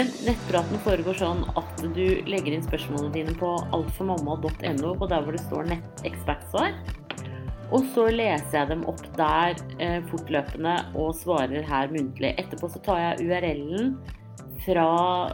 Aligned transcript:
Men 0.00 0.08
nettpraten 0.24 0.78
foregår 0.80 1.18
sånn 1.20 1.42
at 1.60 1.80
du 1.92 2.22
legger 2.24 2.54
inn 2.56 2.62
spørsmålene 2.64 3.12
dine 3.12 3.32
på 3.36 3.50
altformamma.no, 3.76 4.94
og 4.94 5.02
der 5.10 5.26
hvor 5.26 5.34
det 5.36 5.42
står 5.42 5.66
nettekspertsvar. 5.68 6.70
Og 7.68 7.84
så 7.92 8.06
leser 8.08 8.54
jeg 8.54 8.70
dem 8.70 8.86
opp 8.88 9.02
der 9.18 9.58
eh, 9.76 9.98
fortløpende 10.08 10.72
og 10.96 11.10
svarer 11.18 11.66
her 11.68 11.92
muntlig. 11.92 12.30
Etterpå 12.40 12.70
så 12.72 12.80
tar 12.86 13.02
jeg 13.02 13.26
URL-en 13.28 13.90
fra 14.64 14.86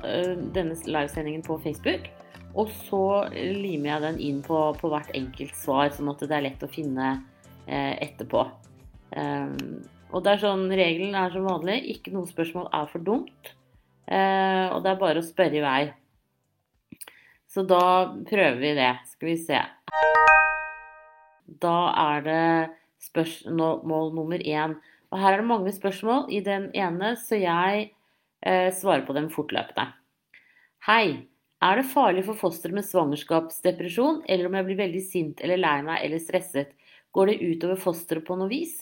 eh, 0.02 0.32
denne 0.56 0.74
livesendingen 0.74 1.44
på 1.46 1.60
Facebook. 1.62 2.08
Og 2.58 2.72
så 2.88 3.04
limer 3.36 3.92
jeg 3.92 4.04
den 4.08 4.18
inn 4.30 4.40
på, 4.42 4.64
på, 4.80 4.90
hvert 4.90 5.14
enkelt 5.14 5.54
svar, 5.60 5.92
sånn 5.94 6.10
at 6.10 6.24
det 6.24 6.34
er 6.40 6.48
lett 6.48 6.66
å 6.66 6.72
finne 6.72 7.12
eh, 7.68 7.94
etterpå. 8.08 8.42
Um, 9.14 9.78
og 10.10 10.26
det 10.26 10.34
er 10.34 10.42
sånn, 10.42 10.66
Regelen 10.74 11.14
er 11.14 11.30
som 11.30 11.46
vanlig 11.46 11.84
ikke 11.94 12.16
noe 12.18 12.26
spørsmål 12.26 12.66
er 12.74 12.90
for 12.90 13.06
dumt. 13.06 13.54
Eh, 14.06 14.66
og 14.70 14.82
det 14.84 14.92
er 14.92 15.00
bare 15.00 15.22
å 15.22 15.26
spørre 15.26 15.58
i 15.58 15.64
vei. 15.64 15.82
Så 17.50 17.64
da 17.66 18.14
prøver 18.28 18.58
vi 18.60 18.74
det. 18.78 18.92
Skal 19.10 19.30
vi 19.32 19.36
se. 19.40 19.60
Da 21.62 21.76
er 22.02 22.26
det 22.26 22.46
spørsmål 23.06 24.12
nummer 24.14 24.42
én. 24.42 24.76
Og 25.12 25.22
her 25.22 25.36
er 25.36 25.42
det 25.42 25.48
mange 25.48 25.72
spørsmål 25.74 26.26
i 26.34 26.42
den 26.44 26.68
ene, 26.76 27.14
så 27.16 27.38
jeg 27.38 27.90
eh, 28.42 28.72
svarer 28.74 29.06
på 29.06 29.14
dem 29.16 29.30
fortløpende. 29.32 29.92
Hei. 30.88 31.26
Er 31.64 31.78
det 31.80 31.88
farlig 31.88 32.26
for 32.26 32.36
fosteret 32.36 32.76
med 32.76 32.84
svangerskapsdepresjon, 32.84 34.18
eller 34.28 34.46
om 34.46 34.58
jeg 34.58 34.66
blir 34.66 34.76
veldig 34.82 35.00
sint 35.00 35.40
eller 35.40 35.56
lei 35.56 35.78
meg 35.86 36.02
eller 36.04 36.20
stresset? 36.20 36.74
Går 37.16 37.30
det 37.30 37.38
utover 37.40 37.80
fosteret 37.80 38.26
på 38.26 38.36
noe 38.36 38.50
vis? 38.50 38.74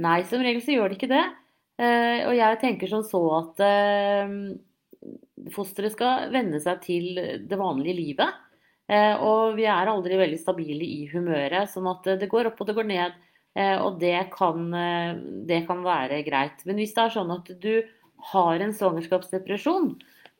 Nei, 0.00 0.22
som 0.24 0.40
regel 0.40 0.62
så 0.64 0.78
gjør 0.78 0.88
det 0.88 0.96
ikke 0.96 1.10
det. 1.10 1.26
Eh, 1.80 2.26
og 2.28 2.34
jeg 2.36 2.58
tenker 2.60 2.90
sånn 2.90 3.06
så 3.08 3.20
at 3.38 3.62
eh, 3.64 4.32
fosteret 5.54 5.94
skal 5.94 6.28
venne 6.34 6.60
seg 6.60 6.82
til 6.84 7.20
det 7.48 7.58
vanlige 7.58 7.96
livet. 7.96 8.40
Eh, 8.90 9.14
og 9.16 9.56
vi 9.56 9.64
er 9.70 9.88
aldri 9.88 10.18
veldig 10.20 10.40
stabile 10.42 10.84
i 10.84 11.06
humøret, 11.12 11.70
sånn 11.72 11.88
at 11.88 12.12
det 12.20 12.28
går 12.30 12.50
opp 12.50 12.60
og 12.60 12.70
det 12.70 12.78
går 12.78 12.90
ned. 12.90 13.18
Og 13.82 13.96
det 13.98 14.28
kan, 14.30 14.68
det 15.44 15.56
kan 15.66 15.80
være 15.82 16.20
greit. 16.22 16.60
Men 16.68 16.76
hvis 16.78 16.92
det 16.94 17.00
er 17.02 17.12
sånn 17.16 17.32
at 17.34 17.48
du 17.58 17.80
har 18.30 18.62
en 18.62 18.70
svangerskapsdepresjon, 18.78 19.88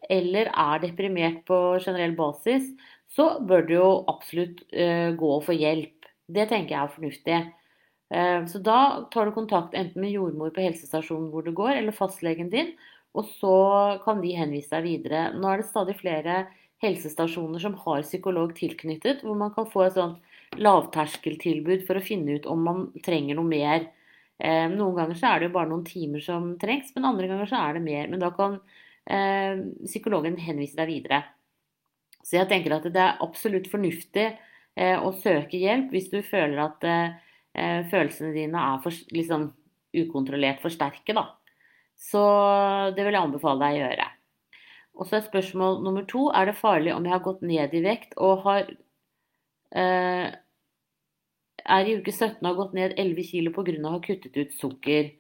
eller 0.07 0.47
er 0.55 0.83
deprimert 0.85 1.41
på 1.49 1.59
generell 1.83 2.15
basis, 2.15 2.69
så 3.11 3.33
bør 3.43 3.67
du 3.67 3.75
jo 3.75 3.89
absolutt 4.13 4.63
gå 4.71 5.33
og 5.41 5.43
få 5.43 5.59
hjelp. 5.59 6.07
Det 6.31 6.47
tenker 6.53 6.77
jeg 6.77 6.85
er 6.85 6.95
fornuftig. 6.95 7.41
Eh, 8.11 8.47
så 8.47 8.59
da 8.59 9.09
tar 9.13 9.27
du 9.27 9.33
kontakt 9.33 9.75
enten 9.75 10.03
med 10.03 10.11
jordmor 10.11 10.51
på 10.55 10.65
helsestasjonen 10.65 11.29
hvor 11.31 11.47
du 11.47 11.53
går, 11.55 11.77
eller 11.79 11.95
fastlegen 11.95 12.51
din, 12.51 12.73
og 13.15 13.29
så 13.39 13.55
kan 14.05 14.23
de 14.23 14.35
henvise 14.35 14.73
deg 14.75 14.87
videre. 14.87 15.29
Nå 15.37 15.51
er 15.51 15.63
det 15.63 15.71
stadig 15.71 15.97
flere 15.99 16.43
helsestasjoner 16.83 17.63
som 17.63 17.77
har 17.85 18.03
psykolog 18.07 18.55
tilknyttet, 18.57 19.23
hvor 19.27 19.39
man 19.39 19.55
kan 19.55 19.69
få 19.71 19.87
et 19.87 19.97
sånt 19.99 20.59
lavterskeltilbud 20.59 21.85
for 21.87 22.01
å 22.01 22.05
finne 22.05 22.39
ut 22.39 22.47
om 22.51 22.63
man 22.67 22.85
trenger 23.07 23.39
noe 23.39 23.47
mer. 23.47 23.87
Eh, 24.41 24.67
noen 24.73 24.97
ganger 24.97 25.19
så 25.19 25.31
er 25.31 25.41
det 25.41 25.51
jo 25.51 25.57
bare 25.59 25.71
noen 25.71 25.87
timer 25.87 26.23
som 26.25 26.55
trengs, 26.59 26.91
men 26.97 27.07
andre 27.13 27.31
ganger 27.31 27.51
så 27.51 27.63
er 27.63 27.77
det 27.77 27.87
mer. 27.87 28.11
Men 28.11 28.23
da 28.23 28.33
kan 28.35 28.59
eh, 29.07 29.61
psykologen 29.85 30.39
henvise 30.41 30.79
deg 30.81 30.91
videre. 30.91 31.23
Så 32.25 32.41
jeg 32.41 32.51
tenker 32.51 32.75
at 32.75 32.91
det 32.91 33.01
er 33.01 33.23
absolutt 33.23 33.71
fornuftig 33.71 34.31
å 34.81 35.11
søke 35.19 35.59
hjelp 35.59 35.91
hvis 35.93 36.07
du 36.13 36.21
føler 36.25 36.61
at 36.63 36.85
eh, 37.55 37.83
følelsene 37.91 38.33
dine 38.37 38.65
er 38.75 38.83
for, 38.85 38.97
liksom, 39.15 39.51
ukontrollert 39.97 40.63
for 40.63 40.73
sterke, 40.73 41.15
da. 41.17 41.27
Så 42.01 42.21
det 42.97 43.05
vil 43.05 43.17
jeg 43.17 43.29
anbefale 43.29 43.61
deg 43.61 43.79
å 43.79 43.83
gjøre. 43.85 44.11
Og 45.01 45.09
så 45.09 45.17
er 45.19 45.27
spørsmål 45.27 45.81
nummer 45.85 46.05
to 46.09 46.29
er 46.37 46.51
det 46.51 46.59
farlig 46.59 46.93
om 46.95 47.07
jeg 47.07 47.15
har 47.15 47.25
gått 47.25 47.43
ned 47.47 47.75
i 47.77 47.83
vekt 47.85 48.17
og 48.21 48.45
har 48.45 48.67
eh, 49.77 50.29
er 51.65 51.89
i 51.89 51.97
uke 52.01 52.13
17 52.13 52.41
og 52.41 52.49
har 52.51 52.59
gått 52.59 52.77
ned 52.77 52.95
11 52.99 53.27
kg 53.31 53.53
pga. 53.55 53.77
å 53.81 53.95
ha 53.95 54.03
kuttet 54.05 54.37
ut 54.37 54.55
sukker. 54.57 55.11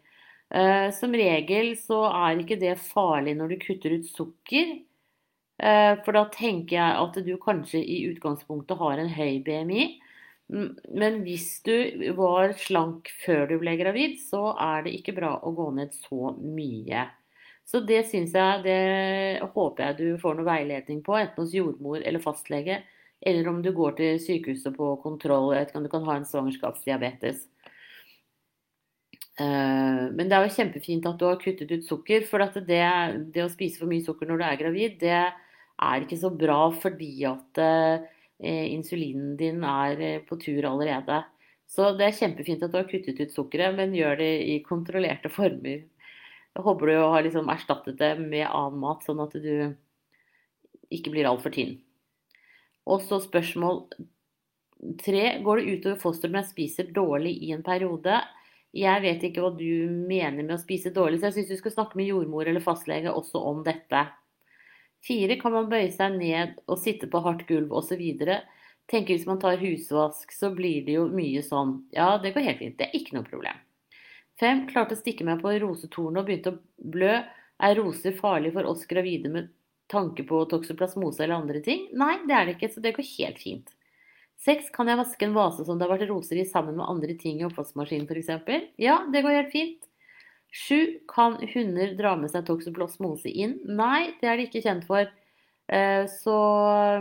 Eh, 0.50 0.90
som 0.96 1.14
regel 1.14 1.76
så 1.78 2.02
er 2.10 2.42
ikke 2.42 2.58
det 2.60 2.76
farlig 2.82 3.36
når 3.38 3.54
du 3.54 3.56
kutter 3.62 3.96
ut 3.96 4.08
sukker. 4.10 4.80
Eh, 5.60 5.94
for 6.04 6.16
da 6.16 6.24
tenker 6.32 6.76
jeg 6.76 7.00
at 7.04 7.20
du 7.24 7.34
kanskje 7.38 7.82
i 7.84 8.02
utgangspunktet 8.10 8.78
har 8.80 8.98
en 8.98 9.12
høy 9.12 9.40
BMI. 9.46 9.99
Men 10.50 11.20
hvis 11.22 11.60
du 11.66 11.74
var 12.18 12.56
slank 12.58 13.10
før 13.22 13.46
du 13.50 13.56
ble 13.62 13.76
gravid, 13.78 14.18
så 14.22 14.50
er 14.58 14.86
det 14.86 14.96
ikke 14.98 15.14
bra 15.20 15.36
å 15.46 15.52
gå 15.54 15.68
ned 15.76 15.94
så 15.94 16.32
mye. 16.38 17.06
Så 17.70 17.84
det 17.86 18.00
syns 18.10 18.34
jeg 18.34 18.64
Det 18.64 18.80
håper 19.54 19.84
jeg 19.84 19.98
du 20.00 20.18
får 20.18 20.38
noe 20.38 20.48
veiledning 20.48 21.04
på, 21.06 21.14
enten 21.20 21.44
hos 21.44 21.54
jordmor 21.54 22.02
eller 22.02 22.22
fastlege. 22.24 22.80
Eller 23.20 23.48
om 23.50 23.60
du 23.62 23.70
går 23.76 23.94
til 23.98 24.20
sykehuset 24.22 24.74
på 24.74 24.94
kontroll. 25.04 25.52
Jeg 25.54 25.60
vet 25.60 25.72
ikke 25.72 25.82
om 25.82 25.86
du 25.86 25.92
kan 25.92 26.06
ha 26.08 26.16
en 26.18 26.26
svangerskapsdiabetes. 26.26 27.44
Eh, 29.40 30.04
men 30.16 30.28
det 30.28 30.36
er 30.36 30.46
jo 30.46 30.56
kjempefint 30.56 31.06
at 31.08 31.20
du 31.20 31.26
har 31.28 31.40
kuttet 31.40 31.70
ut 31.70 31.86
sukker. 31.86 32.24
For 32.28 32.42
det, 32.56 32.80
det, 33.34 33.44
å 33.44 33.52
spise 33.52 33.82
for 33.82 33.92
mye 33.92 34.04
sukker 34.04 34.28
når 34.28 34.40
du 34.40 34.46
er 34.48 34.62
gravid, 34.64 34.96
det 35.04 35.20
er 35.20 36.04
ikke 36.04 36.18
så 36.20 36.32
bra 36.32 36.62
fordi 36.74 37.12
at 37.28 37.60
eh, 37.62 38.08
insulinen 38.48 39.36
din 39.36 39.64
er 39.64 40.00
eh, 40.00 40.22
på 40.24 40.38
tur 40.40 40.64
allerede. 40.64 41.22
Så 41.70 41.92
det 41.98 42.08
er 42.08 42.16
kjempefint 42.18 42.62
at 42.66 42.72
du 42.72 42.80
har 42.80 42.88
kuttet 42.90 43.20
ut 43.20 43.34
sukkeret, 43.34 43.76
men 43.76 43.94
gjør 43.94 44.16
det 44.20 44.32
i 44.48 44.58
kontrollerte 44.66 45.30
former. 45.38 45.84
Jeg 46.50 46.66
håper 46.66 46.90
du 46.90 46.96
har 46.98 47.22
liksom 47.22 47.50
erstattet 47.52 48.00
det 48.00 48.14
med 48.18 48.48
annen 48.48 48.80
mat, 48.82 49.04
sånn 49.06 49.22
at 49.22 49.36
du 49.38 49.76
ikke 50.90 51.12
blir 51.14 51.28
altfor 51.30 51.54
tynn. 51.54 51.76
Og 52.90 53.04
så 53.06 53.20
spørsmål 53.22 53.84
tre. 54.98 55.24
Går 55.44 55.60
det 55.60 55.76
utover 55.76 56.00
fosteret 56.00 56.34
når 56.34 56.42
jeg 56.42 56.52
spiser 56.54 56.94
dårlig 56.96 57.36
i 57.44 57.52
en 57.54 57.62
periode? 57.62 58.18
Jeg 58.74 59.02
vet 59.02 59.22
ikke 59.26 59.44
hva 59.44 59.50
du 59.54 59.90
mener 59.90 60.42
med 60.42 60.54
å 60.56 60.62
spise 60.62 60.92
dårlig, 60.94 61.20
så 61.20 61.28
jeg 61.28 61.40
syns 61.40 61.52
du 61.52 61.60
skal 61.60 61.74
snakke 61.74 61.98
med 61.98 62.10
jordmor 62.10 62.48
eller 62.48 62.62
fastlege 62.64 63.12
også 63.12 63.42
om 63.50 63.64
dette. 63.66 64.04
Fire 65.06 65.36
kan 65.40 65.54
man 65.54 65.70
bøye 65.70 65.90
seg 65.94 66.18
ned 66.18 66.58
og 66.68 66.80
sitte 66.80 67.08
på 67.10 67.22
hardt 67.24 67.46
gulv 67.48 67.72
osv. 67.72 68.02
Tenker 68.90 69.14
hvis 69.14 69.26
man 69.28 69.40
tar 69.40 69.60
husvask, 69.60 70.32
så 70.34 70.50
blir 70.54 70.84
det 70.86 70.98
jo 70.98 71.06
mye 71.12 71.42
sånn. 71.46 71.78
Ja, 71.94 72.16
det 72.20 72.34
går 72.34 72.46
helt 72.48 72.62
fint. 72.62 72.78
Det 72.78 72.88
er 72.88 72.98
ikke 72.98 73.16
noe 73.16 73.28
problem. 73.28 73.60
Fem 74.40 74.64
klarte 74.68 74.96
å 74.96 75.00
stikke 75.00 75.26
meg 75.28 75.42
på 75.42 75.52
rosetornet 75.62 76.22
og 76.22 76.28
begynte 76.28 76.54
å 76.54 76.90
blø. 76.92 77.18
Er 77.60 77.76
roser 77.76 78.16
farlig 78.16 78.54
for 78.54 78.68
oss 78.68 78.86
gravide 78.88 79.28
med 79.32 79.50
tanke 79.92 80.24
på 80.24 80.44
toksoplasmose 80.48 81.24
eller 81.24 81.42
andre 81.42 81.60
ting? 81.64 81.88
Nei, 81.92 82.14
det 82.28 82.36
er 82.36 82.48
det 82.48 82.56
ikke, 82.56 82.70
så 82.72 82.82
det 82.84 82.94
går 82.96 83.08
helt 83.18 83.40
fint. 83.42 83.74
Seks, 84.40 84.70
kan 84.72 84.88
jeg 84.88 84.96
vaske 84.96 85.26
en 85.26 85.36
vase 85.36 85.66
som 85.66 85.76
det 85.76 85.84
har 85.84 85.92
vært 85.92 86.08
roser 86.08 86.40
i 86.40 86.46
sammen 86.48 86.78
med 86.78 86.88
andre 86.88 87.16
ting 87.20 87.42
i 87.42 87.46
oppvaskmaskinen 87.48 88.08
f.eks.? 88.08 88.70
Ja, 88.80 89.02
det 89.12 89.20
går 89.26 89.36
helt 89.36 89.52
fint. 89.52 89.89
Sju, 90.50 90.98
kan 91.08 91.38
hunder 91.54 91.94
dra 91.98 92.16
med 92.18 92.32
seg 92.32 92.46
toksoplasmose 92.48 93.30
inn? 93.30 93.58
Nei, 93.64 94.16
det 94.20 94.30
er 94.30 94.38
de 94.38 94.48
ikke 94.48 94.62
kjent 94.64 94.86
for. 94.88 95.06
Eh, 95.70 96.04
så 96.10 96.38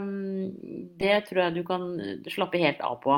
mm, 0.04 0.92
det 1.02 1.16
tror 1.30 1.44
jeg 1.48 1.56
du 1.58 1.64
kan 1.66 1.88
slappe 2.30 2.62
helt 2.62 2.84
av 2.86 3.00
på. 3.02 3.18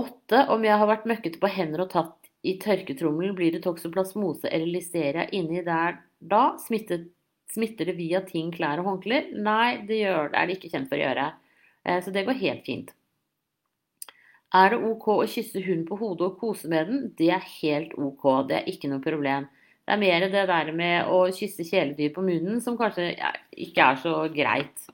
Åtte, 0.00 0.42
om 0.50 0.64
jeg 0.66 0.78
har 0.80 0.90
vært 0.90 1.06
møkkete 1.10 1.42
på 1.42 1.50
hender 1.50 1.84
og 1.84 1.92
tatt 1.94 2.30
i 2.46 2.56
tørketrommelen, 2.62 3.36
blir 3.38 3.54
det 3.54 3.62
toksoplasmose 3.66 4.50
eller 4.50 4.70
listeria 4.78 5.26
inni 5.36 5.62
der 5.66 6.00
da? 6.18 6.56
Smitter, 6.62 7.04
smitter 7.52 7.90
det 7.90 7.98
via 7.98 8.22
ting, 8.26 8.50
klær 8.54 8.82
og 8.82 8.88
håndklær? 8.90 9.30
Nei, 9.36 9.82
det, 9.86 10.02
gjør, 10.02 10.32
det 10.32 10.40
er 10.40 10.48
det 10.48 10.58
ikke 10.58 10.72
kjent 10.74 10.90
for 10.90 10.98
å 10.98 11.04
gjøre. 11.04 11.28
Eh, 11.86 12.00
så 12.02 12.14
det 12.14 12.26
går 12.26 12.42
helt 12.42 12.66
fint. 12.66 12.94
Er 14.50 14.72
det 14.72 14.80
OK 14.82 15.06
å 15.12 15.30
kysse 15.30 15.62
hunden 15.62 15.86
på 15.86 15.96
hodet 16.00 16.26
og 16.26 16.38
kose 16.40 16.68
med 16.70 16.88
den? 16.90 17.02
Det 17.18 17.28
er 17.30 17.50
helt 17.60 17.92
OK, 17.94 18.24
det 18.48 18.56
er 18.58 18.70
ikke 18.72 18.90
noe 18.90 19.02
problem. 19.04 19.46
Det 19.86 19.94
er 19.94 20.00
mer 20.02 20.26
det 20.30 20.46
der 20.50 20.72
med 20.74 21.10
å 21.10 21.20
kysse 21.34 21.66
kjæledyr 21.66 22.10
på 22.14 22.24
munnen 22.26 22.58
som 22.62 22.78
kanskje 22.78 23.12
ikke 23.54 23.86
er 23.92 24.00
så 24.02 24.14
greit. 24.34 24.88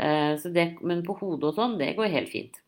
Uh, 0.00 0.34
så 0.40 0.50
det, 0.52 0.66
men 0.82 1.04
på 1.06 1.16
hodet 1.20 1.50
og 1.52 1.58
sånn, 1.58 1.76
det 1.80 1.94
går 1.98 2.12
helt 2.16 2.32
fint. 2.32 2.58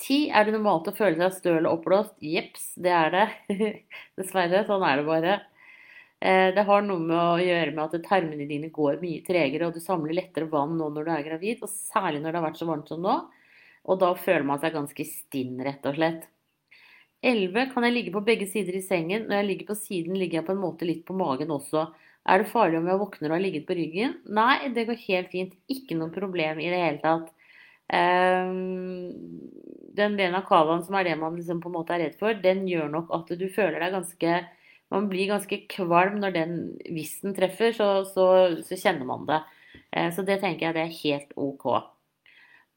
Ti, 0.00 0.26
er 0.28 0.44
det 0.44 0.52
normalt 0.54 0.90
å 0.90 0.94
føle 0.96 1.16
seg 1.24 1.38
støl 1.40 1.62
og 1.64 1.78
oppblåst? 1.78 2.18
Jeps, 2.20 2.68
det 2.80 2.92
er 2.92 3.14
det. 3.14 3.26
Dessverre, 4.20 4.60
sånn 4.68 4.84
er 4.84 5.00
det 5.00 5.06
bare. 5.08 5.38
Uh, 6.20 6.52
det 6.52 6.66
har 6.68 6.84
noe 6.84 7.00
med 7.00 7.16
å 7.16 7.40
gjøre 7.40 7.72
med 7.72 7.84
at 7.86 8.04
tarmene 8.04 8.48
dine 8.48 8.68
går 8.72 9.00
mye 9.00 9.24
tregere, 9.24 9.70
og 9.70 9.76
du 9.76 9.80
samler 9.80 10.20
lettere 10.20 10.52
vann 10.52 10.76
nå 10.76 10.92
når 10.92 11.08
du 11.08 11.12
er 11.16 11.26
gravid, 11.32 11.64
og 11.64 11.72
særlig 11.72 12.20
når 12.20 12.28
det 12.28 12.42
har 12.42 12.48
vært 12.50 12.60
så 12.60 12.68
varmt 12.68 12.92
som 12.92 13.00
nå. 13.04 13.16
Og 13.86 14.00
da 14.02 14.12
føler 14.18 14.46
man 14.46 14.60
seg 14.62 14.74
ganske 14.74 15.06
stinn, 15.08 15.60
rett 15.62 15.86
og 15.86 15.98
slett. 15.98 16.26
11. 17.26 17.70
Kan 17.72 17.86
jeg 17.86 17.94
ligge 17.94 18.14
på 18.14 18.24
begge 18.26 18.48
sider 18.50 18.76
i 18.76 18.84
sengen? 18.84 19.28
Når 19.28 19.40
jeg 19.40 19.48
ligger 19.50 19.70
på 19.70 19.78
siden, 19.78 20.18
ligger 20.18 20.40
jeg 20.40 20.48
på 20.48 20.54
en 20.54 20.62
måte 20.62 20.88
litt 20.88 21.04
på 21.06 21.16
magen 21.16 21.52
også. 21.54 21.86
Er 22.26 22.42
det 22.42 22.50
farlig 22.50 22.80
om 22.80 22.88
jeg 22.90 23.00
våkner 23.00 23.30
og 23.30 23.36
har 23.36 23.44
ligget 23.44 23.66
på 23.68 23.76
ryggen? 23.78 24.16
Nei, 24.34 24.68
det 24.74 24.86
går 24.88 24.98
helt 25.06 25.32
fint. 25.32 25.54
Ikke 25.70 25.98
noe 25.98 26.10
problem 26.14 26.60
i 26.62 26.70
det 26.72 26.82
hele 26.82 27.02
tatt. 27.02 27.32
Um, 27.86 29.12
den 29.96 30.16
delen 30.18 30.34
av 30.34 30.46
kavaen 30.48 30.82
som 30.82 30.96
er 30.98 31.06
det 31.06 31.14
man 31.20 31.36
liksom 31.38 31.60
på 31.62 31.70
en 31.70 31.76
måte 31.76 31.94
er 31.94 32.02
redd 32.02 32.16
for, 32.18 32.34
den 32.42 32.64
gjør 32.66 32.88
nok 32.90 33.12
at 33.14 33.30
du 33.38 33.44
føler 33.46 33.78
deg 33.78 33.94
ganske 33.94 34.32
Man 34.90 35.06
blir 35.10 35.30
ganske 35.30 35.56
kvalm 35.70 36.20
når 36.22 36.34
den, 36.34 36.50
hvis 36.94 37.16
den 37.24 37.32
treffer, 37.34 37.72
så, 37.74 38.04
så, 38.06 38.26
så 38.62 38.76
kjenner 38.78 39.08
man 39.08 39.24
det. 39.26 39.40
Eh, 39.90 40.12
så 40.14 40.22
det 40.22 40.36
tenker 40.38 40.68
jeg 40.68 40.76
det 40.76 40.84
er 40.84 40.98
helt 41.00 41.32
OK. 41.34 41.64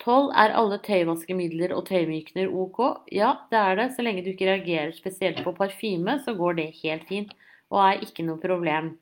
12. 0.03 0.31
Er 0.43 0.55
alle 0.59 0.79
tøyvaskemidler 0.85 1.73
og 1.75 1.85
tøymykner 1.89 2.49
OK? 2.49 2.79
Ja, 3.15 3.33
det 3.51 3.59
er 3.59 3.77
det. 3.79 3.89
Så 3.95 4.05
lenge 4.05 4.23
du 4.25 4.31
ikke 4.31 4.49
reagerer 4.49 4.95
spesielt 4.95 5.43
på 5.45 5.53
parfyme, 5.57 6.19
så 6.25 6.35
går 6.37 6.57
det 6.59 6.71
helt 6.81 7.05
fint. 7.09 7.35
Og 7.69 7.83
er 7.83 8.03
ikke 8.05 8.25
noe 8.25 8.41
problem. 8.41 8.95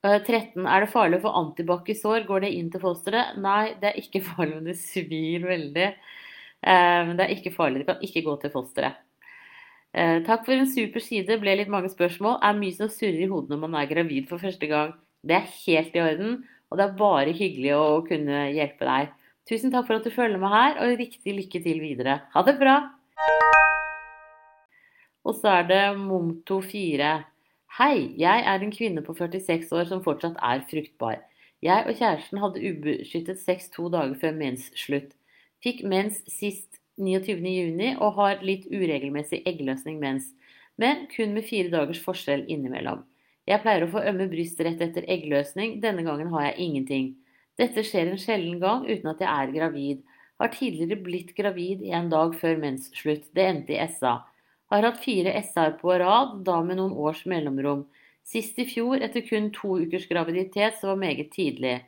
13. 0.00 0.32
Eh, 0.32 0.70
er 0.72 0.86
det 0.86 0.92
farlig 0.94 1.20
å 1.20 1.26
få 1.26 1.34
antibac 1.42 1.90
i 1.92 1.98
sår? 1.98 2.24
Går 2.28 2.46
det 2.46 2.54
inn 2.56 2.70
til 2.72 2.80
fosteret? 2.80 3.36
Nei, 3.42 3.74
det 3.82 3.90
er 3.90 4.00
ikke 4.00 4.24
farlig, 4.30 4.56
men 4.60 4.72
det 4.72 4.80
svir 4.80 5.44
veldig. 5.50 5.92
Men 6.60 7.14
det 7.16 7.24
er 7.24 7.38
ikke 7.38 7.54
farlig. 7.54 7.82
Det 7.82 7.88
kan 7.88 8.02
ikke 8.04 8.24
gå 8.26 8.34
til 8.42 8.52
fosteret. 8.52 8.98
Eh, 9.90 10.20
takk 10.22 10.44
for 10.46 10.54
en 10.54 10.68
super 10.70 11.02
side. 11.02 11.38
Ble 11.42 11.56
litt 11.58 11.70
mange 11.72 11.90
spørsmål. 11.90 12.38
Er 12.46 12.58
mye 12.58 12.76
som 12.76 12.90
surrer 12.92 13.24
i 13.24 13.30
hodet 13.30 13.50
når 13.54 13.62
man 13.64 13.78
er 13.80 13.90
gravid 13.90 14.28
for 14.30 14.42
første 14.42 14.68
gang. 14.70 14.94
Det 15.26 15.36
er 15.36 15.48
helt 15.66 15.96
i 15.96 16.02
orden, 16.04 16.36
og 16.70 16.78
det 16.78 16.84
er 16.86 17.00
bare 17.00 17.34
hyggelig 17.36 17.72
å 17.76 17.88
kunne 18.06 18.44
hjelpe 18.54 18.86
deg. 18.88 19.10
Tusen 19.50 19.72
takk 19.74 19.88
for 19.88 19.98
at 19.98 20.04
du 20.06 20.12
følger 20.14 20.38
med 20.38 20.52
her, 20.52 20.76
og 20.78 21.00
riktig 21.00 21.32
lykke 21.34 21.58
til 21.64 21.80
videre. 21.82 22.20
Ha 22.30 22.42
det 22.46 22.52
bra! 22.60 22.76
Og 25.26 25.34
så 25.34 25.56
er 25.58 25.64
det 25.66 25.80
Momto4. 25.98 27.08
Hei, 27.78 27.96
jeg 28.18 28.44
er 28.46 28.62
en 28.62 28.70
kvinne 28.70 29.02
på 29.02 29.14
46 29.18 29.72
år 29.74 29.88
som 29.90 30.04
fortsatt 30.04 30.38
er 30.38 30.62
fruktbar. 30.70 31.18
Jeg 31.66 31.82
og 31.82 31.98
kjæresten 31.98 32.38
hadde 32.38 32.62
ubeskyttet 32.62 33.40
sex 33.42 33.66
to 33.74 33.88
dager 33.90 34.14
før 34.22 34.36
mensslutt. 34.38 35.16
Fikk 35.66 35.82
mens 35.82 36.22
sist 36.30 36.78
29.6 37.02 37.98
og 37.98 38.20
har 38.20 38.44
litt 38.46 38.68
uregelmessig 38.70 39.42
eggløsning 39.50 39.98
mens, 39.98 40.30
men 40.78 41.08
kun 41.10 41.34
med 41.34 41.48
fire 41.50 41.72
dagers 41.74 41.98
forskjell 42.04 42.46
innimellom. 42.46 43.02
Jeg 43.50 43.64
pleier 43.66 43.82
å 43.82 43.90
få 43.90 44.04
ømme 44.12 44.30
bryst 44.30 44.62
rett 44.62 44.78
etter 44.86 45.10
eggløsning, 45.10 45.80
denne 45.82 46.06
gangen 46.06 46.30
har 46.36 46.52
jeg 46.52 46.68
ingenting. 46.68 47.10
Dette 47.60 47.82
skjer 47.84 48.08
en 48.08 48.20
sjelden 48.20 48.60
gang 48.62 48.86
uten 48.88 49.10
at 49.12 49.20
jeg 49.20 49.28
er 49.28 49.52
gravid. 49.52 50.02
Har 50.40 50.52
tidligere 50.54 50.96
blitt 51.04 51.34
gravid 51.36 51.82
en 51.92 52.08
dag 52.08 52.32
før 52.40 52.56
mensslutt, 52.62 53.26
det 53.36 53.44
endte 53.44 53.76
i 53.76 53.88
SA. 53.98 54.14
Har 54.72 54.86
hatt 54.86 55.02
fire 55.02 55.34
SA-er 55.44 55.74
på 55.80 55.92
rad, 56.00 56.38
da 56.46 56.60
med 56.64 56.78
noen 56.78 56.94
års 56.96 57.26
mellomrom. 57.28 57.84
Sist 58.24 58.56
i 58.62 58.64
fjor, 58.68 59.02
etter 59.04 59.26
kun 59.26 59.50
to 59.52 59.76
ukers 59.82 60.06
graviditet, 60.08 60.78
så 60.80 60.92
var 60.92 61.02
meget 61.02 61.32
tidlig. 61.34 61.80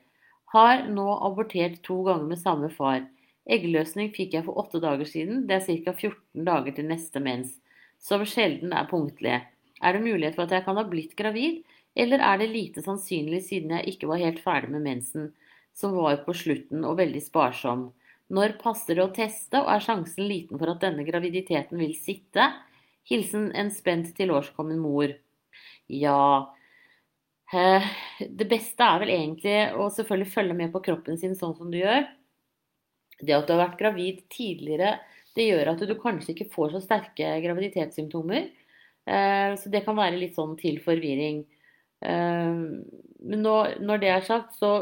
Har 0.53 0.85
nå 0.93 1.07
abortert 1.25 1.81
to 1.87 2.03
ganger 2.05 2.29
med 2.29 2.43
samme 2.43 2.69
far. 2.75 3.07
Eggløsning 3.49 4.11
fikk 4.15 4.37
jeg 4.37 4.45
for 4.45 4.61
åtte 4.61 4.83
dager 4.83 5.09
siden. 5.09 5.47
Det 5.49 5.57
er 5.57 5.85
ca. 5.87 5.95
14 5.95 6.45
dager 6.49 6.77
til 6.77 6.91
neste 6.91 7.23
mens, 7.23 7.55
som 8.03 8.27
sjelden 8.29 8.75
er 8.77 8.91
punktlig. 8.91 9.39
Er 9.83 9.97
det 9.97 10.05
mulighet 10.05 10.37
for 10.37 10.45
at 10.45 10.53
jeg 10.59 10.67
kan 10.67 10.77
ha 10.77 10.85
blitt 10.91 11.17
gravid, 11.17 11.63
eller 11.97 12.21
er 12.25 12.43
det 12.43 12.53
lite 12.53 12.85
sannsynlig 12.85 13.41
siden 13.49 13.73
jeg 13.79 13.95
ikke 13.95 14.11
var 14.11 14.21
helt 14.21 14.43
ferdig 14.45 14.75
med 14.75 14.85
mensen, 14.85 15.33
som 15.77 15.97
var 15.97 16.23
på 16.27 16.35
slutten 16.37 16.85
og 16.89 16.99
veldig 17.01 17.23
sparsom? 17.25 17.91
Når 18.33 18.57
passer 18.63 18.97
det 18.97 19.05
å 19.05 19.13
teste, 19.13 19.61
og 19.61 19.69
er 19.69 19.85
sjansen 19.85 20.25
liten 20.29 20.61
for 20.61 20.73
at 20.73 20.81
denne 20.85 21.05
graviditeten 21.05 21.81
vil 21.81 21.93
sitte? 21.99 22.49
Hilsen 23.09 23.51
en 23.59 23.71
spent 23.75 24.13
tilårskommen 24.17 24.79
mor. 24.81 25.13
Ja 25.93 26.55
eh, 27.53 27.89
Det 28.21 28.47
beste 28.49 28.87
er 28.87 29.03
vel 29.03 29.13
egentlig 29.13 29.57
å 29.77 29.91
selvfølgelig 29.93 30.33
følge 30.33 30.57
med 30.57 30.73
på 30.73 30.81
kroppen 30.87 31.19
sin 31.21 31.37
sånn 31.37 31.57
som 31.59 31.73
du 31.73 31.81
gjør. 31.83 32.07
Det 33.21 33.37
at 33.37 33.47
du 33.47 33.53
har 33.55 33.67
vært 33.67 33.81
gravid 33.83 34.23
tidligere, 34.33 34.97
det 35.37 35.49
gjør 35.49 35.75
at 35.75 35.85
du 35.89 35.95
kanskje 36.01 36.33
ikke 36.35 36.51
får 36.53 36.75
så 36.75 36.83
sterke 36.85 37.37
graviditetssymptomer. 37.45 38.49
Eh, 39.07 39.53
så 39.59 39.73
det 39.73 39.85
kan 39.87 39.99
være 39.99 40.19
litt 40.21 40.39
sånn 40.39 40.57
til 40.61 40.81
forvirring. 40.83 41.43
Eh, 42.01 42.59
men 43.23 43.45
når 43.45 44.03
det 44.03 44.11
er 44.15 44.27
sagt, 44.27 44.57
så, 44.59 44.73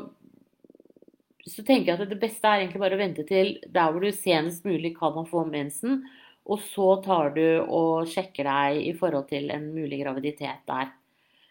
så 1.49 1.65
tenker 1.65 1.93
jeg 1.93 2.01
at 2.01 2.11
det 2.11 2.21
beste 2.21 2.49
er 2.49 2.63
egentlig 2.63 2.83
bare 2.83 2.97
å 2.97 3.01
vente 3.01 3.25
til 3.29 3.55
der 3.73 3.93
hvor 3.93 4.05
du 4.05 4.13
senest 4.13 4.67
mulig 4.69 4.93
kan 4.99 5.17
få 5.29 5.45
mensen. 5.49 6.03
Og 6.51 6.61
så 6.65 6.97
tar 7.05 7.35
du 7.37 7.45
og 7.63 8.09
sjekker 8.11 8.49
deg 8.49 8.81
i 8.89 8.95
forhold 8.97 9.29
til 9.31 9.51
en 9.55 9.69
mulig 9.75 10.01
graviditet 10.03 10.65
der. 10.69 10.91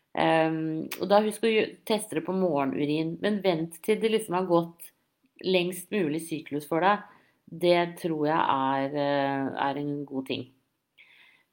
Um, 0.09 0.87
og 0.97 1.05
da 1.11 1.21
Husk 1.21 1.43
å 1.45 1.51
teste 1.87 2.17
det 2.17 2.25
på 2.25 2.33
morgenurin, 2.35 3.13
men 3.21 3.43
vent 3.43 3.77
til 3.85 3.99
det 4.01 4.09
liksom 4.15 4.39
har 4.39 4.49
gått 4.49 4.89
lengst 5.45 5.91
mulig 5.93 6.23
syklus 6.25 6.65
for 6.67 6.83
deg, 6.83 7.05
det 7.49 8.01
tror 8.01 8.25
jeg 8.27 8.39
er, 8.39 8.95
eh, 8.99 9.45
er, 9.69 9.77
en 9.79 9.93
god 10.05 10.27
ting. 10.27 10.43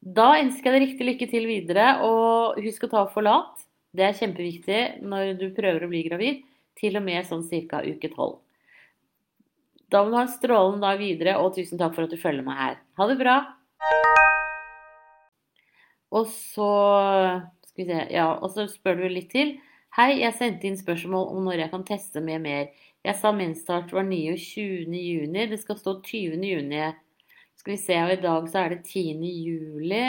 Da 0.01 0.35
ønsker 0.41 0.69
jeg 0.69 0.75
deg 0.75 0.85
riktig 0.85 1.07
lykke 1.07 1.29
til 1.31 1.47
videre, 1.49 1.87
og 2.05 2.59
husk 2.61 2.85
å 2.85 2.91
ta 2.93 3.07
forlat. 3.13 3.63
Det 3.97 4.05
er 4.05 4.19
kjempeviktig 4.19 4.81
når 5.07 5.39
du 5.41 5.47
prøver 5.57 5.87
å 5.87 5.89
bli 5.89 6.03
gravid, 6.09 6.43
til 6.77 6.99
og 6.99 7.05
med 7.07 7.27
sånn 7.29 7.45
ca. 7.71 7.83
uke 7.85 8.11
12. 8.13 8.39
Da 9.91 10.03
må 10.03 10.11
du 10.11 10.19
ha 10.19 10.25
en 10.27 10.33
strålende 10.33 10.83
dag 10.83 10.99
videre, 10.99 11.37
og 11.39 11.55
tusen 11.55 11.79
takk 11.79 11.95
for 11.95 12.07
at 12.07 12.15
du 12.15 12.19
følger 12.19 12.47
meg 12.47 12.59
her. 12.59 12.81
Ha 12.99 13.07
det 13.11 13.19
bra! 13.21 13.37
Og 16.17 16.27
så 16.31 16.73
se, 17.77 17.87
ja, 18.11 18.27
og 18.41 18.51
så 18.55 18.67
spør 18.71 19.03
du 19.03 19.09
litt 19.13 19.31
til. 19.35 19.57
Hei, 19.97 20.21
jeg 20.21 20.37
sendte 20.37 20.69
inn 20.69 20.79
spørsmål 20.79 21.31
om 21.33 21.47
når 21.47 21.65
jeg 21.65 21.73
kan 21.73 21.87
teste 21.87 22.23
med 22.25 22.43
mer. 22.45 22.69
Jeg 23.07 23.19
sa 23.21 23.31
mensstart 23.33 23.93
var 23.95 24.07
29. 24.09 24.91
juni. 24.91 25.47
Det 25.51 25.61
skal 25.63 25.79
stå 25.79 26.01
20. 26.03 26.43
juni. 26.43 26.83
Skal 27.57 27.77
vi 27.77 27.79
se, 27.81 27.97
og 28.03 28.13
i 28.13 28.21
dag 28.21 28.51
så 28.51 28.65
er 28.65 28.75
det 28.75 28.83
10. 28.91 29.23
juli. 29.23 30.05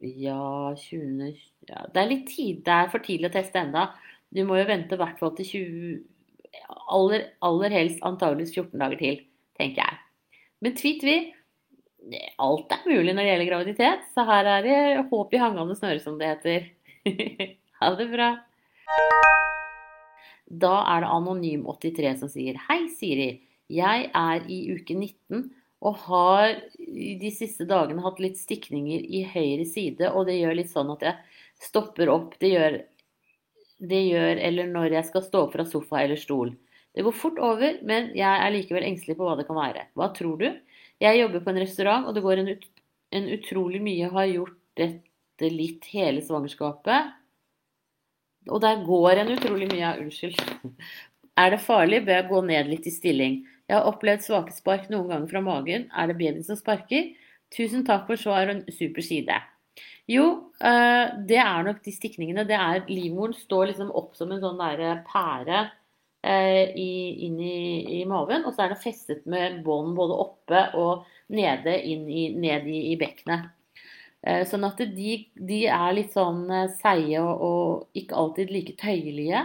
Ja 0.00 0.74
20. 0.78 1.32
Ja, 1.68 1.86
det 1.92 2.02
er 2.02 2.12
litt 2.12 2.28
tid. 2.30 2.62
Det 2.66 2.74
er 2.74 2.92
for 2.92 3.02
tidlig 3.04 3.30
å 3.30 3.34
teste 3.34 3.60
enda. 3.60 3.90
Du 4.30 4.44
må 4.46 4.58
jo 4.60 4.68
vente 4.68 4.94
i 4.94 5.00
hvert 5.00 5.18
fall 5.20 5.34
til 5.38 5.48
20 5.48 5.98
aller, 6.94 7.24
aller 7.44 7.74
helst 7.74 8.04
antageligvis 8.06 8.54
14 8.54 8.78
dager 8.80 9.00
til, 9.00 9.20
tenker 9.58 9.82
jeg. 9.84 9.98
Men 10.64 10.78
tvi-tvi. 10.78 11.16
Alt 12.40 12.72
er 12.72 12.86
mulig 12.86 13.12
når 13.12 13.24
det 13.24 13.30
gjelder 13.32 13.48
graviditet, 13.50 14.04
så 14.14 14.24
her 14.28 14.46
er 14.48 14.62
det 14.64 15.08
håp 15.10 15.34
i 15.34 15.40
hangende 15.42 15.74
snøre, 15.76 16.00
som 16.00 16.16
det 16.20 16.30
heter. 16.30 16.68
ha 17.82 17.90
det 17.98 18.06
bra. 18.12 18.30
Da 20.48 20.74
er 20.94 21.04
det 21.04 21.10
Anonym83 21.12 22.14
som 22.22 22.30
sier 22.32 22.56
Hei, 22.68 22.86
Siri. 22.96 23.28
Jeg 23.68 24.06
er 24.16 24.46
i 24.48 24.62
uke 24.72 24.96
19 24.96 25.50
og 25.78 25.98
har 26.08 26.56
de 26.78 27.30
siste 27.30 27.66
dagene 27.68 28.02
hatt 28.02 28.18
litt 28.22 28.38
stikninger 28.40 29.02
i 29.04 29.22
høyre 29.30 29.66
side, 29.68 30.10
og 30.10 30.26
det 30.26 30.40
gjør 30.40 30.56
litt 30.58 30.72
sånn 30.72 30.90
at 30.94 31.04
jeg 31.06 31.68
stopper 31.68 32.10
opp. 32.10 32.32
Det 32.42 32.50
gjør, 32.50 32.78
det 33.78 34.00
gjør 34.08 34.42
eller 34.48 34.72
når 34.72 34.96
jeg 34.98 35.10
skal 35.10 35.26
stå 35.26 35.44
opp 35.46 35.54
fra 35.54 35.66
sofa 35.68 36.02
eller 36.02 36.18
stol. 36.18 36.50
Det 36.98 37.04
går 37.06 37.14
fort 37.14 37.38
over, 37.38 37.78
men 37.86 38.10
jeg 38.18 38.26
er 38.26 38.50
likevel 38.50 38.88
engstelig 38.88 39.14
på 39.18 39.28
hva 39.28 39.36
det 39.38 39.46
kan 39.46 39.58
være. 39.60 39.84
Hva 39.94 40.08
tror 40.16 40.40
du? 40.40 40.48
Jeg 40.98 41.20
jobber 41.20 41.44
på 41.44 41.52
en 41.52 41.60
restaurant, 41.62 42.08
og 42.08 42.16
det 42.16 42.24
går 42.24 42.42
en, 42.42 42.50
ut, 42.56 42.64
en 43.14 43.28
utrolig 43.36 43.82
mye. 43.84 44.08
Har 44.10 44.32
gjort 44.32 44.56
dette 44.80 45.50
litt 45.52 45.86
hele 45.92 46.24
svangerskapet. 46.26 47.12
Og 48.48 48.58
der 48.64 48.82
går 48.82 49.22
en 49.22 49.30
utrolig 49.36 49.68
mye 49.70 49.92
Unnskyld. 50.02 50.40
Er 51.38 51.54
det 51.54 51.60
farlig, 51.62 52.02
bør 52.06 52.18
jeg 52.18 52.28
gå 52.32 52.42
ned 52.48 52.70
litt 52.72 52.90
i 52.90 52.94
stilling. 52.94 53.38
Jeg 53.68 53.76
har 53.76 53.88
opplevd 53.90 54.24
svake 54.24 54.54
spark 54.56 54.88
noen 54.88 55.10
ganger 55.10 55.28
fra 55.30 55.42
magen. 55.44 55.88
Er 55.92 56.08
det 56.08 56.16
babyen 56.16 56.44
som 56.46 56.56
sparker? 56.56 57.10
Tusen 57.52 57.84
takk 57.84 58.06
for 58.08 58.20
svar 58.20 58.48
og 58.48 58.54
en 58.56 58.62
super 58.72 59.04
side. 59.04 59.36
Jo, 60.08 60.24
eh, 60.64 61.12
det 61.28 61.36
er 61.42 61.66
nok 61.66 61.82
de 61.84 61.92
stikningene. 61.92 62.46
Det 62.48 62.56
er 62.56 62.86
Livmoren 62.88 63.36
står 63.36 63.70
liksom 63.72 63.92
opp 63.92 64.16
som 64.16 64.32
en 64.32 64.40
sånn 64.40 64.60
derre 64.60 65.02
pære 65.08 65.66
eh, 66.24 66.72
inn 66.72 67.36
i, 67.40 68.00
i, 68.00 68.02
maven. 68.08 68.46
Og 68.48 68.56
så 68.56 68.64
er 68.64 68.72
det 68.72 68.82
festet 68.82 69.28
med 69.28 69.60
bånd 69.66 69.92
både 69.98 70.16
oppe 70.24 70.64
og 70.80 71.04
nede 71.28 71.76
inn 71.84 72.08
i, 72.08 72.28
ned 72.32 72.68
i, 72.68 72.80
i 72.94 72.96
bekkenet. 73.00 73.50
Eh, 74.24 74.42
sånn 74.48 74.64
at 74.66 74.80
de, 74.96 75.12
de 75.36 75.60
er 75.70 75.92
litt 75.94 76.16
sånn 76.16 76.48
eh, 76.50 76.72
seige 76.80 77.20
og, 77.20 77.44
og 77.44 78.00
ikke 78.00 78.16
alltid 78.18 78.54
like 78.54 78.78
tøyelige. 78.80 79.44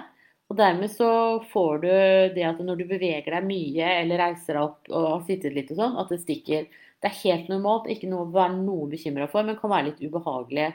Og 0.53 0.57
dermed 0.59 0.91
så 0.93 1.09
får 1.49 1.79
du 1.81 1.87
det 2.35 2.43
at 2.45 2.59
når 2.61 2.77
du 2.77 2.85
beveger 2.85 3.33
deg 3.33 3.45
mye 3.47 3.87
eller 4.03 4.19
reiser 4.21 4.53
deg 4.53 4.61
opp 4.67 4.91
og 4.91 5.05
har 5.07 5.23
sittet 5.25 5.55
litt 5.55 5.71
og 5.73 5.79
sånn, 5.79 5.95
at 5.97 6.11
det 6.13 6.19
stikker. 6.21 6.67
Det 7.01 7.09
er 7.09 7.21
helt 7.23 7.47
normalt, 7.49 7.89
ikke 7.89 8.09
noe 8.11 8.27
å 8.27 8.33
være 8.35 8.59
noe 8.59 8.85
bekymra 8.91 9.25
for, 9.31 9.47
men 9.47 9.57
kan 9.57 9.73
være 9.73 9.87
litt 9.87 10.03
ubehagelig. 10.05 10.67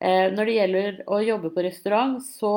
Eh, 0.00 0.32
når 0.32 0.48
det 0.48 0.54
gjelder 0.56 1.02
å 1.12 1.20
jobbe 1.26 1.50
på 1.52 1.64
restaurant, 1.66 2.16
så, 2.24 2.54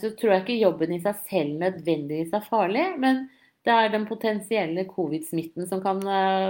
så 0.00 0.10
tror 0.18 0.34
jeg 0.34 0.42
ikke 0.42 0.58
jobben 0.64 0.96
i 0.98 1.00
seg 1.06 1.22
selv 1.30 1.62
nødvendigvis 1.62 2.34
er 2.34 2.50
farlig, 2.50 2.88
men 2.98 3.28
det 3.62 3.76
er 3.76 3.94
den 3.94 4.08
potensielle 4.10 4.88
covid-smitten 4.90 5.70
som 5.70 5.78
kan 5.84 6.02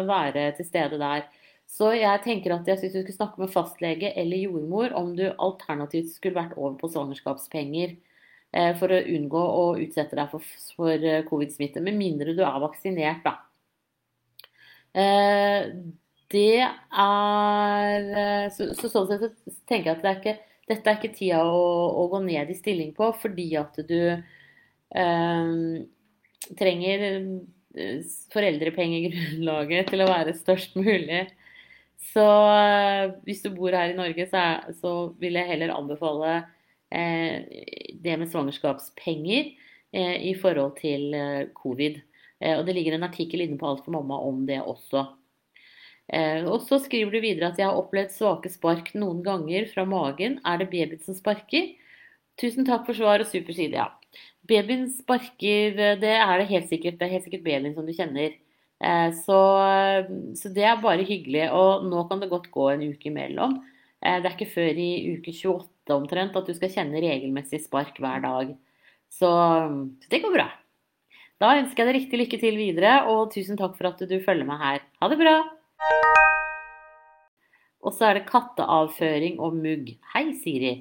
være 0.08 0.54
til 0.56 0.72
stede 0.72 0.96
der. 1.04 1.28
Så 1.68 1.90
jeg 1.92 2.22
tenker 2.25 2.54
at 2.54 2.68
jeg 2.68 2.80
syns 2.80 2.94
du 2.94 3.02
skulle 3.02 3.18
snakke 3.18 3.42
med 3.42 3.52
fastlege 3.52 4.10
eller 4.16 4.40
jordmor 4.40 4.94
om 4.96 5.12
du 5.18 5.26
alternativt 5.28 6.14
skulle 6.14 6.38
vært 6.38 6.56
over 6.56 6.78
på 6.80 6.88
svangerskapspenger 6.94 7.92
eh, 7.92 8.72
for 8.80 8.94
å 8.94 9.02
unngå 9.04 9.42
å 9.60 9.64
utsette 9.84 10.16
deg 10.16 10.32
for, 10.32 10.48
for 10.78 10.96
eh, 10.96 11.20
covid-smitte. 11.28 11.82
Med 11.84 11.98
mindre 12.00 12.32
du 12.37 12.42
er 12.46 12.64
vaksinert, 12.64 13.20
da. 13.26 13.37
Eh, 14.96 15.68
det 16.32 16.60
er 16.64 18.50
så, 18.52 18.70
så 18.76 18.88
sånn 18.92 19.06
sett 19.12 19.37
tenker 19.68 19.92
jeg 19.92 19.94
at 19.94 20.02
det 20.02 20.10
er 20.10 20.18
ikke, 20.18 20.34
dette 20.72 20.90
er 20.90 20.98
ikke 20.98 21.14
tida 21.16 21.44
å, 21.44 21.62
å 22.00 22.08
gå 22.12 22.22
ned 22.25 22.50
i 22.52 22.56
stilling 22.56 22.90
på, 22.96 23.12
fordi 23.20 23.48
at 23.60 23.76
du 23.88 24.00
eh, 24.16 25.52
trenger 26.58 27.06
foreldrepengegrunnlaget 28.32 29.88
til 29.92 30.04
å 30.04 30.10
være 30.10 30.37
størst 30.37 30.76
mulig. 30.80 31.26
Så 32.12 32.25
eh, 32.25 33.15
hvis 33.27 33.43
du 33.45 33.50
bor 33.57 33.75
her 33.75 33.93
i 33.93 33.99
Norge, 33.99 34.29
så, 34.31 34.43
er, 34.43 34.77
så 34.79 34.95
vil 35.21 35.38
jeg 35.38 35.50
heller 35.50 35.75
anbefale 35.77 36.35
eh, 36.91 37.45
det 37.95 38.19
med 38.21 38.31
svangerskapspenger 38.33 39.53
eh, 39.93 40.17
i 40.31 40.35
forhold 40.38 40.77
til 40.81 41.15
covid. 41.59 42.00
og 42.38 42.67
det 42.67 42.75
ligger 42.77 42.95
en 42.95 43.07
artikkel 43.09 43.43
inne 43.43 43.59
på 43.59 43.67
Alt 43.67 43.85
for 43.85 43.97
mamma 43.97 44.21
om 44.23 44.45
det 44.47 44.61
også. 44.62 45.09
Eh, 46.09 46.47
og 46.49 46.62
så 46.65 46.79
skriver 46.81 47.12
du 47.12 47.21
videre 47.21 47.50
at 47.50 47.59
jeg 47.61 47.69
har 47.69 47.77
opplevd 47.77 48.15
svake 48.15 48.49
spark 48.53 48.95
noen 48.97 49.21
ganger 49.27 49.69
fra 49.73 49.85
magen. 49.88 50.38
Er 50.49 50.62
det 50.62 50.71
babyen 50.73 51.03
som 51.05 51.17
sparker? 51.17 51.75
Tusen 52.41 52.65
takk 52.69 52.87
for 52.87 52.97
svar 52.97 53.21
og 53.21 53.29
super 53.29 53.57
side, 53.57 53.77
ja. 53.77 53.91
Babyen 54.49 54.87
sparker, 54.93 55.77
eh, 55.77 55.99
det 56.00 56.15
er 56.17 56.35
det 56.41 56.49
helt 56.53 56.71
sikkert. 56.73 56.99
Det 57.00 57.09
er 57.09 57.17
helt 57.17 57.29
sikkert 57.29 57.45
babyen 57.45 57.75
som 57.77 57.88
du 57.88 57.93
kjenner. 57.93 58.38
Eh, 58.78 59.11
så, 59.18 59.40
så, 60.38 60.52
det 60.54 60.64
er 60.66 60.82
bare 60.82 61.06
hyggelig. 61.06 61.49
Og 61.54 61.88
nå 61.88 62.04
kan 62.11 62.23
det 62.23 62.30
godt 62.32 62.50
gå 62.54 62.70
en 62.73 62.87
uke 62.92 63.11
imellom. 63.11 63.58
Det 63.99 64.28
er 64.28 64.35
ikke 64.37 64.52
før 64.52 64.78
i 64.78 64.90
uke 65.16 65.35
28 65.35 65.94
omtrent 65.97 66.37
at 66.38 66.47
du 66.47 66.54
skal 66.54 66.70
kjenne 66.70 67.02
regelmessig 67.02 67.64
spark 67.64 67.99
hver 67.99 68.23
dag. 68.23 68.54
Så 69.11 69.28
det 70.12 70.23
går 70.23 70.37
bra. 70.37 70.49
Da 71.38 71.54
ønsker 71.58 71.82
jeg 71.82 71.88
deg 71.88 71.97
riktig 72.00 72.18
lykke 72.18 72.38
til 72.42 72.56
videre, 72.58 72.92
og 73.11 73.30
tusen 73.30 73.58
takk 73.58 73.76
for 73.78 73.90
at 73.90 74.00
du 74.11 74.16
følger 74.23 74.47
meg 74.47 74.58
her. 74.58 74.85
Ha 74.99 75.11
det 75.11 75.18
bra! 75.20 75.37
Og 77.78 77.94
så 77.94 78.08
er 78.08 78.18
det 78.18 78.28
katteavføring 78.28 79.38
og 79.38 79.54
mugg. 79.54 79.92
Hei, 80.14 80.25
Siri. 80.42 80.73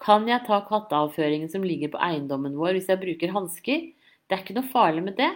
Kan 0.00 0.24
jeg 0.28 0.44
ta 0.48 0.62
katteavføringen 0.64 1.50
som 1.52 1.64
ligger 1.64 1.92
på 1.92 2.00
eiendommen 2.04 2.56
vår 2.56 2.76
hvis 2.76 2.88
jeg 2.92 3.00
bruker 3.00 3.34
hansker? 3.36 3.84
Det 4.26 4.36
er 4.36 4.42
ikke 4.42 4.56
noe 4.56 4.72
farlig 4.72 5.04
med 5.04 5.16
det. 5.20 5.30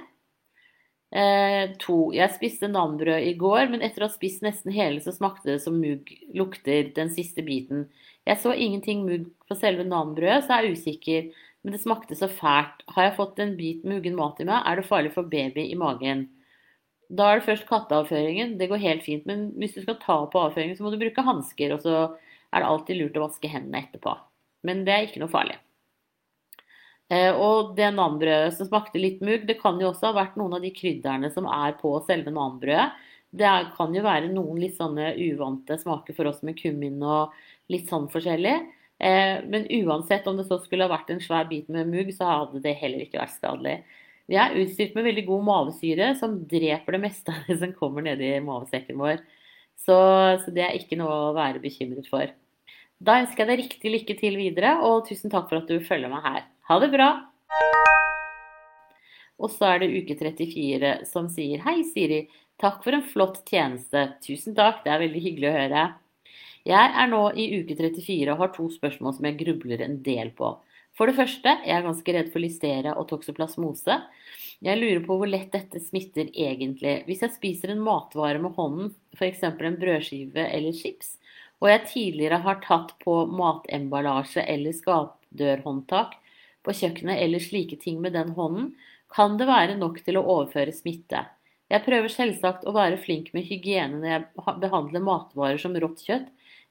Eh, 1.11 1.73
to. 1.83 2.13
Jeg 2.15 2.31
spiste 2.37 2.69
nanbrød 2.71 3.27
i 3.27 3.35
går, 3.39 3.67
men 3.73 3.83
etter 3.83 4.05
å 4.05 4.09
ha 4.09 4.15
spist 4.15 4.45
nesten 4.47 4.71
hele, 4.75 5.03
så 5.03 5.11
smakte 5.15 5.51
det 5.51 5.61
som 5.65 5.79
mugg 5.83 6.13
lukter 6.37 6.93
den 6.95 7.11
siste 7.11 7.43
biten. 7.43 7.89
Jeg 8.29 8.39
så 8.39 8.55
ingenting 8.55 9.03
mugg 9.09 9.27
på 9.51 9.57
selve 9.59 9.87
nanbrødet, 9.89 10.45
så 10.47 10.59
jeg 10.59 10.69
er 10.69 10.77
usikker. 10.77 11.47
Men 11.65 11.75
det 11.75 11.83
smakte 11.83 12.17
så 12.17 12.29
fælt. 12.31 12.85
Har 12.95 13.09
jeg 13.09 13.17
fått 13.19 13.41
en 13.43 13.57
bit 13.59 13.83
muggen 13.85 14.15
mat 14.17 14.39
i 14.41 14.47
meg, 14.49 14.63
er 14.65 14.79
det 14.79 14.87
farlig 14.89 15.11
for 15.17 15.29
baby 15.29 15.67
i 15.69 15.79
magen. 15.79 16.29
Da 17.11 17.27
er 17.27 17.41
det 17.41 17.49
først 17.49 17.67
katteavføringen. 17.69 18.55
Det 18.61 18.69
går 18.71 18.81
helt 18.85 19.03
fint. 19.05 19.27
Men 19.27 19.51
hvis 19.59 19.75
du 19.75 19.83
skal 19.83 19.99
ta 20.01 20.23
på 20.31 20.45
avføringen, 20.47 20.79
så 20.79 20.87
må 20.87 20.95
du 20.95 21.01
bruke 21.01 21.27
hansker. 21.27 21.75
Og 21.75 21.83
så 21.83 21.97
er 22.07 22.63
det 22.63 22.71
alltid 22.71 23.01
lurt 23.01 23.19
å 23.19 23.27
vaske 23.27 23.51
hendene 23.51 23.83
etterpå. 23.83 24.15
Men 24.63 24.85
det 24.87 24.95
er 24.95 25.09
ikke 25.09 25.25
noe 25.25 25.33
farlig. 25.33 25.59
Eh, 27.11 27.31
og 27.35 27.75
det 27.79 27.89
nanbrødet 27.97 28.55
som 28.57 28.69
smakte 28.69 29.01
litt 29.03 29.23
mugg, 29.27 29.47
det 29.49 29.59
kan 29.61 29.81
jo 29.83 29.91
også 29.91 30.11
ha 30.11 30.19
vært 30.21 30.37
noen 30.39 30.55
av 30.59 30.65
de 30.65 30.71
krydderne 30.75 31.31
som 31.35 31.49
er 31.51 31.75
på 31.81 31.97
selve 32.07 32.33
nanbrødet. 32.35 33.07
Det 33.31 33.51
kan 33.77 33.95
jo 33.95 34.03
være 34.03 34.31
noen 34.33 34.59
litt 34.59 34.77
sånne 34.79 35.13
uvante 35.19 35.77
smaker 35.79 36.17
for 36.17 36.31
oss 36.31 36.41
med 36.47 36.59
kummin 36.59 36.99
og 37.03 37.35
litt 37.71 37.91
sånn 37.91 38.09
forskjellig. 38.11 38.57
Eh, 39.01 39.37
men 39.51 39.67
uansett 39.81 40.27
om 40.31 40.39
det 40.39 40.47
så 40.49 40.59
skulle 40.63 40.87
ha 40.87 40.93
vært 40.93 41.11
en 41.15 41.23
svær 41.23 41.47
bit 41.51 41.71
med 41.73 41.91
mugg, 41.91 42.13
så 42.15 42.29
hadde 42.31 42.63
det 42.65 42.77
heller 42.79 43.05
ikke 43.07 43.23
vært 43.23 43.37
skadelig. 43.39 43.77
Vi 44.31 44.39
er 44.39 44.55
utstyrt 44.63 44.95
med 44.95 45.09
veldig 45.09 45.25
god 45.27 45.47
mavesyre 45.49 46.13
som 46.21 46.37
dreper 46.51 46.95
det 46.95 47.03
meste 47.03 47.35
av 47.35 47.49
det 47.49 47.57
som 47.63 47.73
kommer 47.75 48.05
nedi 48.07 48.37
mavesekken 48.45 48.99
vår. 49.01 49.25
Så, 49.81 49.97
så, 50.45 50.53
det 50.55 50.67
er 50.67 50.77
ikke 50.79 50.99
noe 51.01 51.15
å 51.31 51.35
være 51.35 51.63
bekymret 51.63 52.07
for. 52.11 52.31
Da 53.01 53.15
ønsker 53.23 53.47
jeg 53.47 53.49
deg 53.49 53.61
riktig 53.63 53.91
lykke 53.95 54.15
til 54.19 54.35
videre, 54.37 54.75
og 54.85 55.07
tusen 55.09 55.33
takk 55.33 55.47
for 55.49 55.63
at 55.63 55.71
du 55.71 55.81
følger 55.81 56.11
meg 56.13 56.21
her. 56.21 56.43
Ha 56.69 56.77
det 56.83 56.91
bra! 56.93 57.09
Og 59.41 59.49
så 59.55 59.71
er 59.71 59.81
det 59.81 59.95
uke 59.95 60.19
34 60.19 60.91
som 61.09 61.31
sier 61.33 61.63
Hei, 61.65 61.79
Siri. 61.89 62.27
Takk 62.61 62.83
for 62.85 62.93
en 62.93 63.07
flott 63.09 63.39
tjeneste. 63.49 64.03
Tusen 64.21 64.53
takk, 64.59 64.83
det 64.85 64.93
er 64.93 65.01
veldig 65.01 65.23
hyggelig 65.25 65.49
å 65.49 65.55
høre. 65.55 65.85
Jeg 66.69 66.91
er 67.01 67.09
nå 67.09 67.23
i 67.41 67.47
uke 67.63 67.79
34 67.79 68.35
og 68.35 68.43
har 68.43 68.53
to 68.53 68.67
spørsmål 68.69 69.17
som 69.17 69.31
jeg 69.31 69.39
grubler 69.47 69.87
en 69.87 69.97
del 70.05 70.35
på. 70.37 70.53
For 70.93 71.09
det 71.09 71.17
første, 71.17 71.57
jeg 71.65 71.73
er 71.73 71.87
ganske 71.87 72.15
redd 72.19 72.29
for 72.35 72.45
listeria 72.45 72.93
og 73.01 73.09
toksoplasmose. 73.09 73.97
Jeg 74.61 74.77
lurer 74.77 75.01
på 75.07 75.17
hvor 75.17 75.31
lett 75.31 75.49
dette 75.55 75.81
smitter 75.81 76.29
egentlig. 76.37 76.99
Hvis 77.09 77.25
jeg 77.25 77.33
spiser 77.39 77.73
en 77.73 77.81
matvare 77.81 78.43
med 78.45 78.53
hånden, 78.61 78.93
f.eks. 79.17 79.47
en 79.49 79.81
brødskive 79.81 80.45
eller 80.51 80.77
chips, 80.77 81.15
og 81.61 81.69
jeg 81.69 81.87
tidligere 81.91 82.41
har 82.45 82.61
tatt 82.65 82.95
på 83.05 83.23
matemballasje 83.37 84.45
eller 84.49 84.77
skapdørhåndtak 84.77 86.17
på 86.65 86.77
kjøkkenet 86.77 87.21
eller 87.21 87.43
slike 87.43 87.77
ting 87.81 88.01
med 88.01 88.17
den 88.17 88.33
hånden, 88.37 88.73
kan 89.13 89.37
det 89.41 89.49
være 89.49 89.77
nok 89.79 90.01
til 90.07 90.21
å 90.21 90.25
overføre 90.25 90.73
smitte. 90.75 91.25
Jeg 91.71 91.85
prøver 91.87 92.11
selvsagt 92.11 92.67
å 92.67 92.75
være 92.75 92.99
flink 92.99 93.31
med 93.35 93.47
hygiene 93.47 94.01
når 94.01 94.11
jeg 94.11 94.61
behandler 94.63 95.05
matvarer 95.07 95.61
som 95.61 95.77
rått 95.79 96.03
kjøtt 96.07 96.29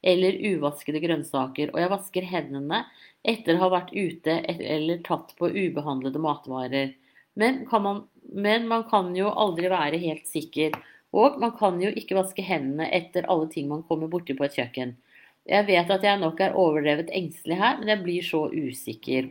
eller 0.10 0.38
uvaskede 0.54 1.02
grønnsaker, 1.04 1.74
og 1.74 1.80
jeg 1.82 1.92
vasker 1.92 2.28
hendene 2.28 2.84
etter 3.28 3.58
å 3.58 3.66
ha 3.66 3.72
vært 3.74 3.92
ute 3.96 4.38
eller 4.48 5.02
tatt 5.04 5.34
på 5.40 5.50
ubehandlede 5.52 6.22
matvarer. 6.24 6.94
Men, 7.40 7.66
man, 7.72 8.06
men 8.32 8.68
man 8.68 8.86
kan 8.90 9.12
jo 9.16 9.32
aldri 9.32 9.72
være 9.72 10.00
helt 10.02 10.28
sikker. 10.28 10.76
Og 11.16 11.40
man 11.42 11.54
kan 11.58 11.80
jo 11.82 11.90
ikke 11.90 12.18
vaske 12.18 12.44
hendene 12.46 12.90
etter 12.94 13.28
alle 13.32 13.48
ting 13.50 13.70
man 13.70 13.86
kommer 13.88 14.12
borti 14.12 14.36
på 14.38 14.46
et 14.46 14.58
kjøkken. 14.60 14.96
Jeg 15.50 15.66
vet 15.66 15.90
at 15.90 16.04
jeg 16.06 16.22
nok 16.22 16.42
er 16.46 16.58
overdrevet 16.58 17.10
engstelig 17.16 17.58
her, 17.58 17.80
men 17.80 17.90
jeg 17.90 18.04
blir 18.04 18.26
så 18.26 18.44
usikker. 18.54 19.30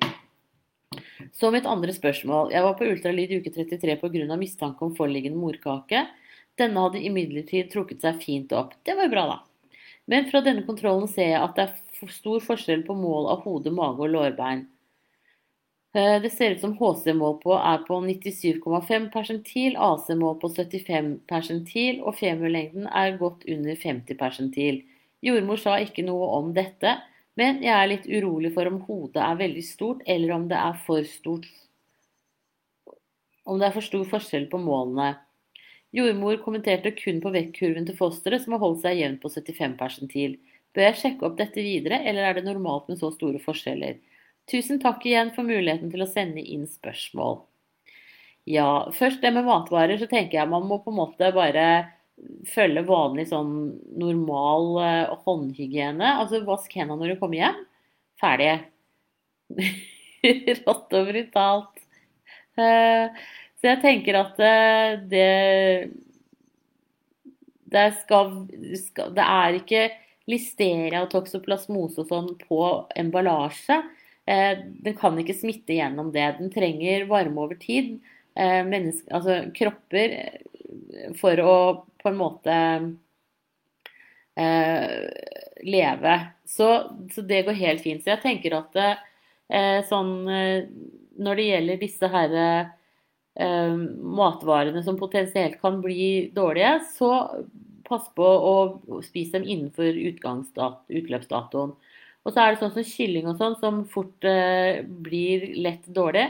Så 1.35 1.51
mitt 1.55 1.67
andre 1.69 1.93
spørsmål. 1.95 2.51
Jeg 2.55 2.65
var 2.65 2.75
på 2.79 2.89
ultralyd 2.89 3.37
uke 3.39 3.53
33 3.55 3.99
pga. 4.01 4.37
mistanke 4.37 4.85
om 4.85 4.97
foreliggende 4.97 5.39
morkake. 5.39 6.07
Denne 6.59 6.83
hadde 6.83 7.05
imidlertid 7.07 7.71
trukket 7.71 8.03
seg 8.03 8.19
fint 8.23 8.53
opp. 8.53 8.75
Det 8.83 8.97
var 8.97 9.07
jo 9.07 9.15
bra, 9.15 9.27
da. 9.31 9.39
Men 10.11 10.27
fra 10.31 10.41
denne 10.43 10.65
kontrollen 10.67 11.07
ser 11.11 11.35
jeg 11.35 11.43
at 11.43 11.55
det 11.55 11.69
er 11.69 12.11
stor 12.11 12.41
forskjell 12.43 12.83
på 12.87 12.97
mål 12.97 13.29
av 13.31 13.45
hode, 13.45 13.71
mage 13.71 14.03
og 14.03 14.11
lårbein. 14.15 14.65
Eh, 15.95 16.23
det 16.23 16.31
ser 16.31 16.51
ut 16.51 16.61
som 16.61 16.75
HC-mål 16.77 17.39
på 17.43 17.55
er 17.57 17.85
på 17.87 17.97
97,5 18.05 19.07
persentil, 19.13 19.77
AC-mål 19.77 20.35
på 20.43 20.51
75 20.53 21.15
persentil, 21.31 22.03
og 22.05 22.19
femurlengden 22.19 22.89
er 22.93 23.17
godt 23.21 23.47
under 23.49 23.77
50 23.77 24.19
persentil. 24.21 24.83
Jordmor 25.25 25.61
sa 25.61 25.79
ikke 25.81 26.05
noe 26.05 26.29
om 26.37 26.53
dette, 26.55 26.93
men 27.41 27.63
jeg 27.65 27.73
er 27.73 27.89
litt 27.89 28.09
urolig 28.11 28.53
for 28.55 28.69
om 28.69 28.83
hodet 28.85 29.23
er 29.25 29.41
veldig 29.41 29.65
stort, 29.65 30.05
eller 30.07 30.35
om 30.37 30.45
det 30.51 30.59
er 30.59 30.77
for 30.85 31.09
stort 31.09 31.49
Om 33.49 33.57
det 33.59 33.67
er 33.71 33.73
for 33.73 33.81
stor 33.81 34.05
forskjell 34.05 34.45
på 34.53 34.59
målene. 34.61 35.15
Jordmor 35.97 36.37
kommenterte 36.43 36.91
kun 36.93 37.23
på 37.25 37.31
vektkurven 37.33 37.87
til 37.89 37.97
fosteret, 37.97 38.43
som 38.45 38.53
har 38.53 38.61
holdt 38.61 38.83
seg 38.83 38.99
jevnt 39.01 39.23
på 39.23 39.31
75 39.33 39.77
persentil. 39.79 40.35
Bør 40.77 40.85
jeg 40.91 40.99
sjekke 41.01 41.25
opp 41.25 41.39
dette 41.39 41.65
videre, 41.65 42.03
eller 42.05 42.29
er 42.29 42.37
det 42.37 42.45
normalt 42.45 42.91
med 42.93 43.01
så 43.01 43.09
store 43.15 43.41
forskjeller? 43.41 43.97
Tusen 44.49 44.81
takk 44.81 45.05
igjen 45.07 45.31
for 45.37 45.45
muligheten 45.45 45.91
til 45.93 46.05
å 46.05 46.09
sende 46.09 46.41
inn 46.41 46.65
spørsmål. 46.69 47.43
Ja, 48.49 48.89
først 48.97 49.21
det 49.21 49.35
med 49.37 49.45
matvarer, 49.45 49.99
så 50.01 50.09
tenker 50.09 50.39
jeg 50.39 50.49
man 50.49 50.65
må 50.69 50.81
på 50.81 50.93
en 50.93 51.01
måte 51.03 51.29
bare 51.37 51.67
følge 52.49 52.83
vanlig 52.89 53.29
sånn 53.31 53.53
normal 54.01 54.71
uh, 54.81 55.19
håndhygiene. 55.27 56.15
Altså 56.23 56.41
vask 56.47 56.73
hendene 56.75 57.03
når 57.03 57.15
du 57.15 57.21
kommer 57.21 57.43
hjem. 57.43 57.61
Ferdig. 58.19 58.55
Rått 60.65 60.97
og 60.97 61.13
brutalt. 61.13 61.85
Uh, 62.59 63.13
så 63.61 63.73
jeg 63.73 63.83
tenker 63.85 64.19
at 64.23 64.41
uh, 64.41 64.97
det 65.13 65.29
det, 67.69 67.87
skal, 68.01 68.33
det 68.49 69.25
er 69.25 69.59
ikke 69.59 69.83
listeria 70.29 71.03
og 71.05 71.11
toksoplasmose 71.13 72.03
og 72.03 72.11
sånn 72.11 72.31
på 72.41 72.63
emballasje. 72.99 73.81
Eh, 74.29 74.59
den 74.85 74.97
kan 74.99 75.17
ikke 75.21 75.37
smitte 75.37 75.77
gjennom 75.79 76.11
det. 76.13 76.27
Den 76.39 76.53
trenger 76.53 77.07
varme 77.09 77.47
over 77.47 77.59
tid. 77.61 77.99
Menneske, 78.39 79.09
altså 79.11 79.49
kropper 79.57 80.13
eh, 80.15 81.15
for 81.19 81.41
å 81.43 81.55
på 81.99 82.11
en 82.13 82.19
måte 82.19 82.57
leve. 85.67 86.13
Så, 86.47 86.67
så, 87.11 87.23
det 87.27 87.41
går 87.49 87.57
helt 87.59 87.83
fint. 87.83 88.05
Så 88.05 88.13
jeg 88.13 88.23
tenker 88.23 88.55
at 88.55 88.77
sånn 89.89 90.13
Når 90.23 91.41
det 91.41 91.47
gjelder 91.49 91.81
disse 91.81 92.11
her 92.13 92.37
matvarene 93.35 94.85
som 94.87 95.01
potensielt 95.01 95.59
kan 95.59 95.81
bli 95.83 96.31
dårlige, 96.37 96.77
så 96.95 97.11
pass 97.89 98.07
på 98.15 98.23
å 98.29 99.01
spise 99.03 99.41
dem 99.41 99.49
innenfor 99.49 99.99
utløpsdatoen. 99.99 101.75
Og 102.29 102.35
så 102.35 102.43
er 102.43 102.53
det 102.53 102.61
sånn 102.61 102.75
som 102.75 102.85
kylling 102.85 103.31
og 103.31 103.39
sånn, 103.41 103.55
som 103.57 103.81
fort 103.89 104.27
eh, 104.29 104.83
blir 104.85 105.47
lett 105.65 105.87
dårlig. 105.89 106.27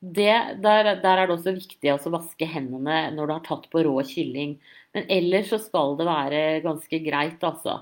det, 0.00 0.34
der, 0.62 0.90
der, 1.00 1.18
er 1.18 1.26
det 1.26 1.34
også 1.34 1.54
viktig 1.56 1.90
å 1.94 2.10
vaske 2.12 2.46
hendene 2.46 2.98
når 3.14 3.26
du 3.26 3.32
har 3.32 3.46
tatt 3.46 3.64
på 3.72 3.82
rå 3.86 3.94
kylling. 4.06 4.58
Men 4.94 5.08
ellers 5.08 5.48
så 5.50 5.58
skal 5.62 5.96
det 5.98 6.06
være 6.06 6.42
ganske 6.66 7.00
greit, 7.06 7.40
altså. 7.42 7.80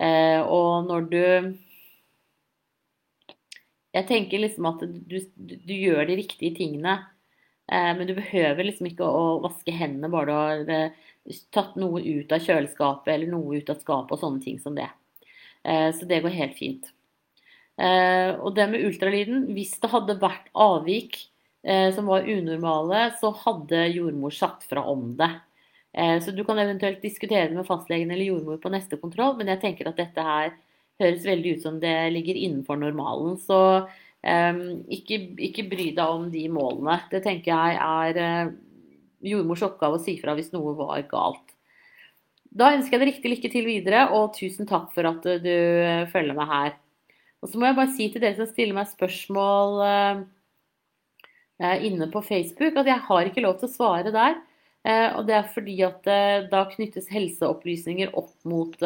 Eh, 0.00 0.40
og 0.40 0.86
når 0.86 1.10
du 1.10 1.24
Jeg 3.90 4.06
tenker 4.06 4.38
liksom 4.38 4.66
at 4.70 4.82
du, 4.86 5.16
du, 5.34 5.56
du 5.66 5.72
gjør 5.74 6.04
de 6.06 6.20
riktige 6.20 6.54
tingene. 6.54 6.94
Eh, 7.66 7.90
men 7.98 8.06
du 8.06 8.14
behøver 8.14 8.66
liksom 8.66 8.86
ikke 8.86 9.06
å, 9.06 9.24
å 9.34 9.42
vaske 9.48 9.74
hendene 9.74 10.10
bare 10.12 10.30
du 10.30 10.34
har 10.36 10.72
eh, 10.76 11.10
tatt 11.54 11.74
noe 11.78 11.98
ut 12.02 12.32
av 12.34 12.46
kjøleskapet 12.46 13.12
eller 13.16 13.34
noe 13.34 13.58
ut 13.58 13.74
av 13.74 13.82
skapet 13.82 14.14
og 14.14 14.22
sånne 14.22 14.46
ting 14.46 14.62
som 14.62 14.78
det. 14.78 14.88
Eh, 15.66 15.90
så 15.94 16.06
det 16.06 16.22
går 16.22 16.38
helt 16.38 16.56
fint. 16.58 16.90
Eh, 17.80 18.34
og 18.36 18.52
det 18.56 18.66
med 18.68 18.82
ultralyden 18.84 19.46
Hvis 19.56 19.78
det 19.80 19.88
hadde 19.88 20.18
vært 20.20 20.50
avvik 20.52 21.16
Eh, 21.62 21.94
som 21.94 22.06
var 22.06 22.28
unormale, 22.28 23.10
så 23.20 23.30
hadde 23.36 23.88
jordmor 23.92 24.32
sagt 24.32 24.64
fra 24.68 24.84
om 24.88 25.12
det. 25.16 25.30
Eh, 25.92 26.16
så 26.22 26.32
du 26.32 26.44
kan 26.44 26.58
eventuelt 26.58 27.02
diskutere 27.02 27.50
det 27.50 27.58
med 27.58 27.68
fastlegen 27.68 28.10
eller 28.10 28.24
jordmor 28.24 28.60
på 28.62 28.72
neste 28.72 28.96
kontroll, 28.96 29.36
men 29.36 29.52
jeg 29.52 29.60
tenker 29.60 29.90
at 29.90 30.00
dette 30.00 30.24
her 30.24 30.54
høres 31.00 31.26
veldig 31.26 31.56
ut 31.56 31.66
som 31.66 31.76
det 31.80 31.96
ligger 32.14 32.36
innenfor 32.36 32.80
normalen. 32.80 33.36
Så 33.40 33.58
um, 33.80 34.64
ikke, 34.92 35.16
ikke, 35.48 35.68
bry 35.68 35.86
deg 35.96 36.04
om 36.04 36.26
de 36.32 36.42
målene. 36.52 36.98
Det 37.12 37.22
tenker 37.24 37.54
jeg 37.54 37.78
er 37.80 38.20
uh, 38.20 38.52
jordmors 39.24 39.64
oppgave 39.64 39.96
å 39.96 40.02
si 40.02 40.18
fra 40.20 40.34
hvis 40.36 40.52
noe 40.52 40.74
var 40.76 41.00
galt. 41.08 41.54
Da 42.44 42.74
ønsker 42.74 42.96
jeg 42.98 43.00
deg 43.00 43.12
riktig 43.14 43.32
lykke 43.32 43.52
til 43.52 43.68
videre, 43.68 44.04
og 44.12 44.34
tusen 44.36 44.68
takk 44.68 44.90
for 44.92 45.08
at 45.08 45.24
du 45.24 45.56
følger 46.12 46.36
meg 46.36 46.52
her. 46.52 46.76
Og 47.40 47.48
så 47.48 47.58
må 47.58 47.68
jeg 47.68 47.78
bare 47.78 47.94
si 47.96 48.10
til 48.12 48.22
dere 48.22 48.36
som 48.36 48.48
stiller 48.50 48.76
meg 48.76 48.90
spørsmål 48.90 49.80
Eh, 51.60 51.86
inne 51.86 52.06
på 52.08 52.22
Facebook 52.24 52.78
at 52.80 52.88
jeg 52.88 53.04
har 53.04 53.28
ikke 53.28 53.42
lov 53.44 53.58
til 53.60 53.68
å 53.68 53.72
svare 53.74 54.12
der. 54.14 54.38
Eh, 54.88 55.08
og 55.12 55.26
det 55.28 55.34
er 55.36 55.50
fordi 55.52 55.74
at 55.84 56.06
eh, 56.08 56.46
da 56.48 56.62
knyttes 56.70 57.10
helseopplysninger 57.12 58.14
opp 58.16 58.32
mot 58.48 58.76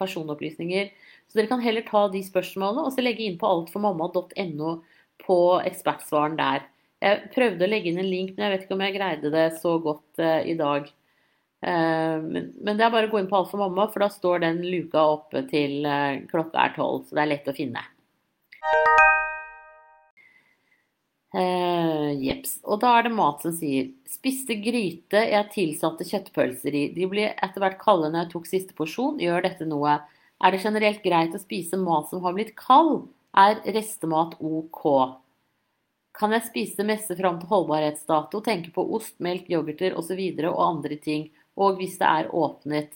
personopplysninger. 0.00 0.90
Så 1.28 1.38
dere 1.38 1.50
kan 1.50 1.62
heller 1.62 1.86
ta 1.86 2.06
de 2.10 2.24
spørsmålene 2.26 2.88
og 2.88 2.94
så 2.94 3.04
legge 3.04 3.22
inn 3.26 3.38
på 3.38 3.46
altformamma.no 3.46 4.74
på 5.22 5.38
ekspertsvaren 5.68 6.38
der. 6.40 6.66
Jeg 7.04 7.30
prøvde 7.34 7.66
å 7.66 7.70
legge 7.70 7.92
inn 7.92 8.00
en 8.02 8.10
link, 8.10 8.32
men 8.34 8.48
jeg 8.48 8.54
vet 8.54 8.64
ikke 8.64 8.74
om 8.74 8.82
jeg 8.82 8.96
greide 8.96 9.30
det 9.30 9.48
så 9.60 9.76
godt 9.82 10.18
i 10.18 10.56
dag. 10.58 10.88
Men, 11.58 12.52
det 12.78 12.84
er 12.86 12.92
bare 12.92 13.08
å 13.08 13.10
gå 13.10 13.18
inn 13.18 13.26
på 13.30 13.34
Alt 13.34 13.48
for 13.50 13.58
mamma, 13.58 13.88
for 13.90 14.04
da 14.04 14.08
står 14.14 14.44
den 14.44 14.60
luka 14.62 15.02
oppe 15.16 15.42
til 15.50 15.82
klokka 16.30 16.68
er 16.68 16.76
tolv. 16.76 17.08
Så 17.08 17.18
det 17.18 17.24
er 17.24 17.32
lett 17.32 17.50
å 17.50 17.56
finne. 17.56 17.82
Uh, 21.28 22.16
jeps. 22.16 22.56
Og 22.64 22.80
da 22.80 22.94
er 22.96 23.04
det 23.04 23.10
mat 23.12 23.42
som 23.44 23.52
sier 23.52 23.90
Spiste 24.08 24.54
gryte 24.64 25.20
jeg 25.28 25.50
tilsatte 25.52 26.06
kjøttpølser 26.08 26.72
i. 26.72 26.84
De 26.94 27.04
blir 27.10 27.34
etter 27.36 27.60
hvert 27.60 27.76
kalde 27.82 28.08
når 28.08 28.24
jeg 28.24 28.30
tok 28.32 28.48
siste 28.48 28.76
porsjon. 28.78 29.20
Gjør 29.20 29.44
dette 29.44 29.68
noe? 29.68 29.98
Er 30.40 30.54
det 30.54 30.62
generelt 30.62 31.02
greit 31.04 31.36
å 31.36 31.42
spise 31.42 31.76
mat 31.78 32.08
som 32.08 32.24
har 32.24 32.34
blitt 32.36 32.54
kald? 32.58 33.10
Er 33.36 33.60
restemat 33.76 34.38
OK? 34.40 34.86
Kan 36.16 36.32
jeg 36.34 36.46
spise 36.48 36.80
det 36.80 36.88
meste 36.88 37.14
fram 37.18 37.36
til 37.38 37.52
holdbarhetsdato? 37.52 38.40
Tenke 38.42 38.72
på 38.74 38.86
ost, 38.96 39.18
melk, 39.22 39.50
yoghurter 39.52 39.94
osv. 40.00 40.16
Og, 40.16 40.40
så 40.40 40.48
og 40.54 40.64
andre 40.64 40.96
ting. 41.04 41.28
Og 41.58 41.78
hvis 41.80 41.98
det 42.00 42.08
er 42.08 42.32
åpnet. 42.34 42.92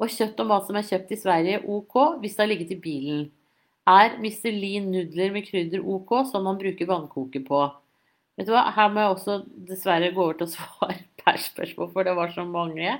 Og 0.00 0.10
kjøtt 0.12 0.40
og 0.42 0.50
mat 0.50 0.66
som 0.68 0.78
er 0.78 0.88
kjøpt 0.88 1.14
i 1.14 1.20
Sverige, 1.20 1.62
OK 1.68 1.96
hvis 2.22 2.36
det 2.36 2.44
har 2.44 2.50
ligget 2.50 2.74
i 2.76 2.82
bilen. 2.82 3.30
Er 3.88 4.18
Michelin 4.22 4.90
nudler 4.92 5.32
med 5.34 5.46
krydder 5.48 5.82
OK, 5.82 6.12
som 6.30 6.44
man 6.46 6.58
bruker 6.60 6.86
vannkoker 6.86 7.42
på? 7.46 7.62
Vet 8.38 8.46
du 8.46 8.52
hva, 8.54 8.68
Her 8.72 8.92
må 8.92 9.02
jeg 9.02 9.14
også 9.16 9.38
dessverre 9.68 10.12
gå 10.14 10.22
over 10.22 10.38
til 10.38 10.46
å 10.46 10.52
svare 10.52 11.00
per 11.22 11.40
spørsmål, 11.42 11.90
for 11.94 12.06
det 12.06 12.14
var 12.18 12.30
så 12.34 12.44
mange. 12.46 12.94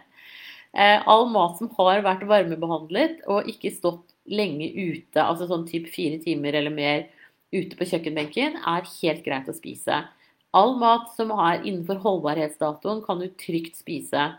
Eh, 0.72 0.98
all 1.06 1.28
mat 1.30 1.58
som 1.60 1.70
har 1.78 2.02
vært 2.04 2.24
varmebehandlet 2.28 3.22
og 3.30 3.48
ikke 3.50 3.72
stått 3.74 4.14
lenge 4.26 4.70
ute, 4.72 5.20
altså 5.20 5.48
sånn 5.50 5.66
typ 5.68 5.88
fire 5.92 6.18
timer 6.22 6.56
eller 6.58 6.74
mer 6.74 7.06
ute 7.52 7.76
på 7.76 7.86
kjøkkenbenken, 7.90 8.58
er 8.58 8.88
helt 9.02 9.24
greit 9.26 9.50
å 9.50 9.56
spise. 9.56 10.02
All 10.56 10.74
mat 10.80 11.12
som 11.16 11.30
er 11.36 11.62
innenfor 11.62 12.00
holdbarhetsdatoen, 12.02 13.04
kan 13.06 13.20
du 13.22 13.28
trygt 13.40 13.78
spise. 13.80 14.32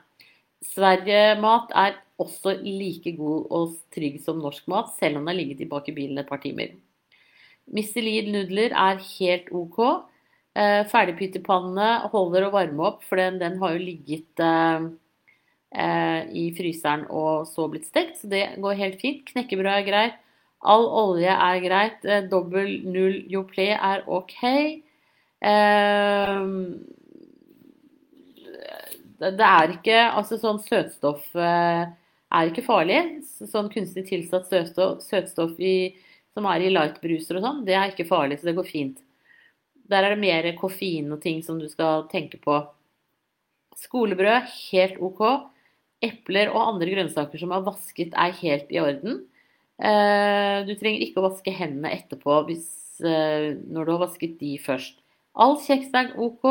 Sverige-mat 0.63 1.73
er 1.75 1.99
også 2.21 2.55
like 2.63 3.15
god 3.17 3.51
og 3.51 3.75
trygg 3.93 4.19
som 4.23 4.39
norsk 4.39 4.67
mat, 4.71 4.93
selv 4.99 5.19
om 5.19 5.23
den 5.23 5.33
har 5.33 5.39
ligget 5.41 5.61
tilbake 5.63 5.91
i 5.91 5.97
bilen 5.97 6.21
et 6.21 6.29
par 6.29 6.41
timer. 6.43 6.73
Mistelid-nudler 7.73 8.75
er 8.75 9.01
helt 9.03 9.51
OK. 9.55 9.79
Ferdigpyttepannene 10.53 12.09
holder 12.13 12.47
å 12.47 12.51
varme 12.53 12.89
opp, 12.91 13.05
for 13.07 13.19
den, 13.19 13.39
den 13.41 13.57
har 13.61 13.73
jo 13.73 13.81
ligget 13.81 14.43
eh, 14.43 14.89
eh, 15.73 16.19
i 16.29 16.43
fryseren 16.57 17.07
og 17.09 17.47
så 17.49 17.65
blitt 17.71 17.87
stekt, 17.89 18.19
så 18.21 18.29
det 18.29 18.43
går 18.61 18.77
helt 18.79 18.99
fint. 19.01 19.23
Knekkebrød 19.31 19.71
er 19.73 19.87
greit. 19.87 20.19
All 20.63 20.85
olje 20.87 21.33
er 21.33 21.61
greit. 21.63 22.05
Eh, 22.05 22.27
dobbel 22.31 22.83
null 22.87 23.17
Yoplait 23.31 23.75
er 23.75 24.05
OK. 24.07 24.37
Eh, 25.43 26.45
det 29.31 29.47
er 29.47 29.75
ikke 29.75 29.97
Altså 30.09 30.39
sånn 30.41 30.59
søtstoff 30.63 31.29
eh, 31.39 31.83
er 32.33 32.49
ikke 32.49 32.65
farlig. 32.65 32.99
Sånn 33.49 33.71
kunstig 33.73 34.07
tilsatt 34.09 34.49
søtstoff, 34.49 35.03
søtstoff 35.05 35.59
i, 35.61 35.93
som 36.33 36.47
er 36.49 36.65
i 36.65 36.71
lightbruser 36.73 37.37
og 37.37 37.45
sånn, 37.45 37.65
det 37.67 37.75
er 37.77 37.91
ikke 37.91 38.09
farlig, 38.09 38.39
så 38.39 38.49
det 38.49 38.57
går 38.57 38.69
fint. 38.69 39.01
Der 39.91 40.05
er 40.05 40.15
det 40.15 40.21
mer 40.23 40.47
koffein 40.57 41.11
og 41.13 41.21
ting 41.23 41.43
som 41.45 41.59
du 41.61 41.67
skal 41.69 42.07
tenke 42.11 42.39
på. 42.41 42.57
Skolebrød 43.83 44.49
helt 44.71 45.01
OK. 45.03 45.21
Epler 46.03 46.49
og 46.51 46.73
andre 46.73 46.91
grønnsaker 46.91 47.39
som 47.39 47.53
er 47.55 47.63
vasket, 47.63 48.15
er 48.17 48.33
helt 48.41 48.71
i 48.73 48.81
orden. 48.81 49.21
Eh, 49.83 50.57
du 50.67 50.73
trenger 50.79 51.03
ikke 51.05 51.21
å 51.21 51.29
vaske 51.29 51.53
hendene 51.55 51.93
etterpå 51.95 52.41
hvis, 52.49 52.67
eh, 53.03 53.53
når 53.55 53.85
du 53.85 53.93
har 53.93 54.03
vasket 54.07 54.37
de 54.41 54.57
først. 54.61 54.99
All 55.33 55.57
kjeks 55.63 55.93
er 55.97 56.13
OK. 56.21 56.45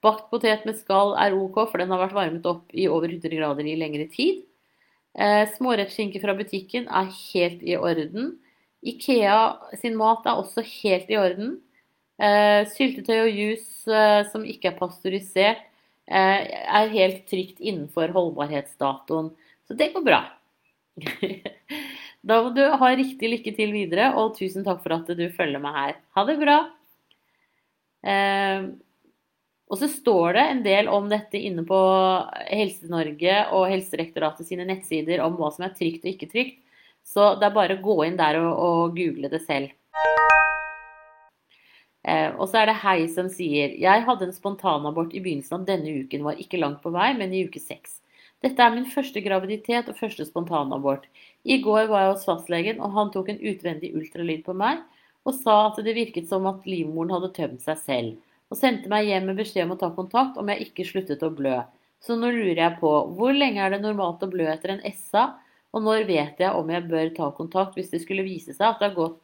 Bakt 0.00 0.30
potet 0.32 0.64
med 0.64 0.78
skall 0.78 1.12
er 1.20 1.36
OK, 1.36 1.58
for 1.68 1.80
den 1.80 1.90
har 1.92 2.00
vært 2.00 2.16
varmet 2.16 2.46
opp 2.48 2.70
i 2.72 2.86
over 2.88 3.10
100 3.12 3.36
grader 3.36 3.66
i 3.68 3.76
lengre 3.76 4.06
tid. 4.12 4.46
Eh, 5.12 5.44
Smårettskinke 5.56 6.22
fra 6.22 6.36
butikken 6.38 6.86
er 6.88 7.10
helt 7.32 7.60
i 7.66 7.76
orden. 7.76 8.38
Ikea 8.80 9.76
sin 9.76 9.98
mat 10.00 10.24
er 10.24 10.40
også 10.40 10.64
helt 10.64 11.10
i 11.12 11.18
orden. 11.20 11.58
Eh, 12.20 12.62
syltetøy 12.74 13.16
og 13.22 13.30
juice 13.32 13.92
eh, 13.92 14.22
som 14.28 14.44
ikke 14.44 14.70
er 14.70 14.76
pasteurisert, 14.76 15.62
eh, 16.08 16.48
er 16.48 16.92
helt 16.92 17.24
trygt 17.30 17.60
innenfor 17.60 18.12
holdbarhetsdatoen. 18.16 19.32
Så 19.68 19.76
det 19.76 19.92
går 19.94 20.04
bra. 20.04 20.20
da 22.28 22.42
må 22.44 22.52
du 22.56 22.64
ha 22.64 22.92
riktig 22.96 23.34
lykke 23.36 23.54
til 23.56 23.72
videre, 23.76 24.12
og 24.20 24.36
tusen 24.36 24.66
takk 24.66 24.82
for 24.84 24.96
at 24.98 25.08
du 25.16 25.26
følger 25.32 25.60
meg 25.64 25.76
her. 25.76 25.98
Ha 26.16 26.28
det 26.28 26.38
bra! 26.40 26.60
Og 29.70 29.78
så 29.78 29.86
står 29.86 30.34
det 30.34 30.44
en 30.50 30.62
del 30.64 30.88
om 30.90 31.06
dette 31.10 31.38
inne 31.38 31.62
på 31.66 31.78
Helse-Norge 32.50 33.34
og 33.54 33.68
Helsedirektoratet 33.70 34.48
sine 34.48 34.66
nettsider 34.66 35.22
om 35.22 35.36
hva 35.38 35.52
som 35.54 35.68
er 35.68 35.76
trygt 35.76 36.02
og 36.02 36.10
ikke 36.10 36.30
trygt. 36.32 36.56
Så 37.06 37.34
det 37.38 37.46
er 37.46 37.54
bare 37.54 37.76
å 37.78 37.84
gå 37.84 37.96
inn 38.08 38.18
der 38.18 38.40
og, 38.40 38.50
og 38.50 38.96
google 38.98 39.30
det 39.30 39.40
selv. 39.44 39.70
Eh, 42.02 42.30
og 42.34 42.48
så 42.48 42.62
er 42.62 42.70
det 42.70 42.80
Hei 42.80 43.04
som 43.12 43.26
sier 43.28 43.74
Jeg 43.76 44.04
hadde 44.06 44.24
en 44.24 44.32
spontanabort 44.34 45.12
i 45.12 45.20
begynnelsen 45.20 45.58
av 45.60 45.66
denne 45.68 45.92
uken, 46.02 46.24
var 46.24 46.40
ikke 46.40 46.60
langt 46.60 46.80
på 46.82 46.92
vei, 46.94 47.12
men 47.18 47.34
i 47.36 47.44
uke 47.46 47.62
seks. 47.62 48.00
Dette 48.42 48.64
er 48.64 48.72
min 48.74 48.88
første 48.88 49.20
graviditet 49.22 49.90
og 49.92 49.98
første 49.98 50.24
spontanabort. 50.26 51.04
I 51.44 51.60
går 51.62 51.86
var 51.92 52.06
jeg 52.06 52.14
hos 52.14 52.26
fastlegen, 52.26 52.80
og 52.80 52.96
han 52.96 53.12
tok 53.14 53.30
en 53.30 53.42
utvendig 53.52 53.92
ultralyd 53.94 54.42
på 54.48 54.56
meg 54.56 54.82
og 55.28 55.36
sa 55.36 55.66
at 55.68 55.78
det 55.84 55.92
virket 55.94 56.26
som 56.30 56.48
at 56.48 56.64
livmoren 56.64 57.12
hadde 57.12 57.34
tømt 57.36 57.62
seg 57.62 57.78
selv 57.84 58.29
og 58.50 58.58
sendte 58.58 58.90
meg 58.90 59.06
hjem 59.06 59.30
med 59.30 59.38
beskjed 59.38 59.68
om 59.68 59.76
å 59.76 59.80
ta 59.80 59.92
kontakt 59.94 60.38
om 60.40 60.50
jeg 60.50 60.66
ikke 60.68 60.88
sluttet 60.88 61.22
å 61.22 61.30
blø. 61.34 61.60
Så 62.02 62.16
nå 62.18 62.32
lurer 62.32 62.58
jeg 62.58 62.78
på 62.80 62.90
hvor 63.16 63.32
lenge 63.36 63.62
er 63.62 63.74
det 63.74 63.82
normalt 63.84 64.22
å 64.24 64.30
blø 64.30 64.48
etter 64.50 64.74
en 64.74 64.84
SA, 64.96 65.28
og 65.70 65.84
når 65.86 66.06
vet 66.08 66.40
jeg 66.42 66.50
om 66.58 66.70
jeg 66.72 66.88
bør 66.90 67.12
ta 67.14 67.28
kontakt 67.36 67.76
hvis 67.78 67.92
det 67.92 68.02
skulle 68.02 68.26
vise 68.26 68.56
seg 68.56 68.66
at 68.74 68.96
gått 68.96 69.20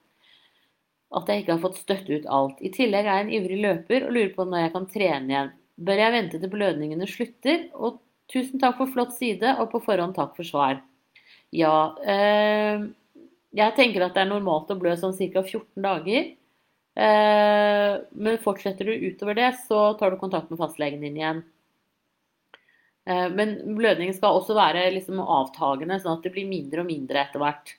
at 1.15 1.31
jeg 1.31 1.43
ikke 1.43 1.55
har 1.55 1.63
fått 1.63 1.79
støtte 1.79 2.19
ut 2.19 2.27
alt. 2.35 2.59
I 2.61 2.73
tillegg 2.75 3.07
er 3.07 3.21
jeg 3.21 3.27
en 3.27 3.35
ivrig 3.39 3.59
løper 3.63 4.07
og 4.07 4.15
lurer 4.15 4.33
på 4.35 4.47
når 4.47 4.65
jeg 4.65 4.73
kan 4.75 4.89
trene 4.91 5.33
igjen. 5.33 5.53
Bør 5.87 6.03
jeg 6.03 6.15
vente 6.15 6.41
til 6.43 6.53
blødningene 6.53 7.09
slutter? 7.11 7.67
Og 7.79 8.01
tusen 8.33 8.63
takk 8.63 8.79
for 8.81 8.91
flott 8.91 9.15
side, 9.15 9.55
og 9.61 9.71
på 9.73 9.83
forhånd 9.87 10.17
takk 10.17 10.35
for 10.39 10.49
svar. 10.49 10.81
Ja, 11.55 11.95
øh, 11.95 12.89
jeg 13.57 13.77
tenker 13.79 14.07
at 14.07 14.17
det 14.17 14.25
er 14.25 14.33
normalt 14.33 14.73
å 14.73 14.79
blø 14.81 14.97
sånn 14.99 15.15
ca. 15.17 15.45
14 15.45 15.85
dager. 15.85 16.33
Eh, 16.97 17.97
men 18.11 18.39
fortsetter 18.41 18.89
du 18.89 18.93
utover 18.93 19.37
det, 19.37 19.51
så 19.69 19.93
tar 19.95 20.11
du 20.11 20.17
kontakt 20.17 20.51
med 20.51 20.59
fastlegen 20.59 21.03
din 21.05 21.19
igjen. 21.21 21.43
Eh, 23.05 23.29
men 23.31 23.57
blødningen 23.77 24.17
skal 24.17 24.39
også 24.39 24.57
være 24.57 24.89
liksom 24.95 25.21
avtagende, 25.21 26.01
sånn 26.01 26.17
at 26.17 26.25
det 26.25 26.33
blir 26.35 26.49
mindre 26.49 26.83
og 26.83 26.89
mindre 26.89 27.21
etter 27.23 27.43
hvert. 27.43 27.77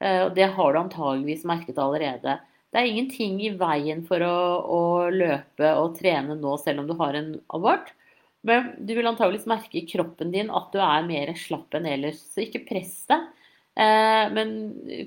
Eh, 0.00 0.24
det 0.34 0.48
har 0.56 0.72
du 0.72 0.80
antageligvis 0.80 1.44
merket 1.48 1.78
allerede. 1.78 2.40
det 2.72 2.80
er 2.82 2.90
ingenting 2.90 3.38
i 3.40 3.52
veien 3.56 4.02
for 4.04 4.20
å, 4.20 4.38
å, 4.60 4.80
løpe 5.08 5.68
og 5.80 5.94
trene 5.96 6.34
nå 6.36 6.56
selv 6.60 6.82
om 6.82 6.88
du 6.88 6.96
har 6.98 7.14
en 7.14 7.30
abort. 7.54 7.92
Men 8.46 8.72
du 8.78 8.92
vil 8.94 9.06
antageligvis 9.06 9.46
merke 9.48 9.78
i 9.80 9.86
kroppen 9.88 10.32
din 10.32 10.50
at 10.50 10.68
du 10.72 10.80
er 10.82 11.06
mer 11.06 11.32
slapp 11.38 11.74
enn 11.74 11.86
ellers. 11.88 12.20
Så 12.34 12.44
ikke 12.44 12.66
press 12.68 12.98
deg, 13.08 13.24
men 13.76 14.52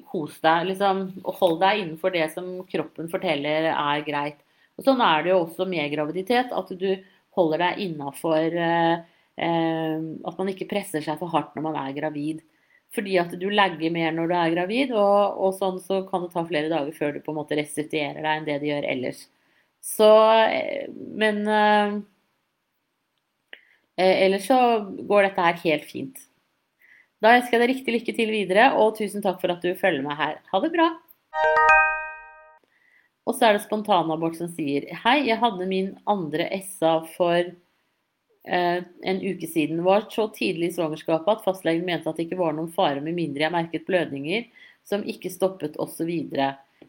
kos 0.06 0.36
deg. 0.44 0.68
Liksom, 0.70 1.00
og 1.24 1.40
hold 1.40 1.56
deg 1.64 1.80
innenfor 1.82 2.14
det 2.14 2.28
som 2.36 2.52
kroppen 2.70 3.10
forteller 3.10 3.72
er 3.72 4.04
greit. 4.06 4.44
Og 4.80 4.86
sånn 4.86 5.02
er 5.04 5.26
det 5.26 5.34
jo 5.34 5.40
også 5.42 5.66
med 5.68 5.90
graviditet, 5.92 6.54
at 6.56 6.70
du 6.80 6.92
holder 7.36 7.64
deg 7.66 7.82
innafor 7.86 8.56
eh, 8.56 9.02
eh, 9.40 10.06
At 10.28 10.40
man 10.40 10.52
ikke 10.54 10.70
presser 10.70 11.04
seg 11.04 11.20
for 11.20 11.32
hardt 11.34 11.58
når 11.58 11.68
man 11.68 11.80
er 11.82 11.98
gravid. 11.98 12.40
Fordi 12.96 13.20
at 13.22 13.36
du 13.38 13.50
legger 13.54 13.94
mer 13.94 14.16
når 14.16 14.32
du 14.32 14.36
er 14.40 14.54
gravid, 14.56 14.94
og, 14.98 15.36
og, 15.38 15.52
sånn 15.60 15.78
så 15.84 16.02
kan 16.08 16.24
det 16.24 16.32
ta 16.34 16.46
flere 16.48 16.72
dager 16.72 16.96
før 16.96 17.14
du 17.14 17.20
på 17.26 17.34
en 17.34 17.38
måte 17.38 17.60
restituerer 17.60 18.24
deg 18.24 18.32
enn 18.32 18.48
det 18.48 18.56
de 18.64 18.72
gjør 18.72 18.88
ellers. 18.96 19.28
Så 19.84 20.08
eh, 20.48 20.88
Men 21.20 21.44
eh, 21.48 22.00
eh, 24.00 24.16
ellers 24.26 24.48
så 24.50 24.60
går 25.12 25.30
dette 25.30 25.46
her 25.50 25.62
helt 25.66 25.88
fint. 25.92 26.26
Da 27.20 27.36
ønsker 27.38 27.58
jeg 27.58 27.64
deg 27.64 27.72
riktig 27.74 27.96
lykke 27.98 28.16
til 28.16 28.34
videre, 28.34 28.68
og 28.80 28.96
tusen 28.98 29.24
takk 29.24 29.42
for 29.42 29.52
at 29.52 29.64
du 29.64 29.74
følger 29.78 30.06
meg 30.06 30.20
her. 30.20 30.38
Ha 30.52 30.62
det 30.64 30.74
bra! 30.76 30.92
Og 33.28 33.36
så 33.36 33.50
er 33.50 33.58
det 33.58 33.66
spontanabort 33.66 34.40
som 34.40 34.50
sier 34.50 34.88
Hei, 35.04 35.20
jeg 35.28 35.38
hadde 35.38 35.68
min 35.70 35.92
andre 36.10 36.48
SA 36.66 37.00
for 37.18 37.52
Eh, 38.48 38.84
en 39.02 39.22
uke 39.22 39.48
siden 39.48 39.84
var 39.84 40.06
så 40.10 40.28
tidlig 40.34 40.70
i 40.72 40.74
svangerskapet 40.74 41.28
at 41.34 41.44
fastlegen 41.44 41.84
mente 41.86 42.10
at 42.10 42.18
det 42.18 42.26
ikke 42.26 42.40
var 42.40 42.56
noen 42.56 42.72
fare 42.72 43.02
med 43.04 43.14
mindre 43.18 43.44
jeg 43.44 43.54
merket 43.54 43.86
blødninger 43.86 44.48
som 44.88 45.04
ikke 45.04 45.30
stoppet 45.30 45.76
osv. 45.78 46.10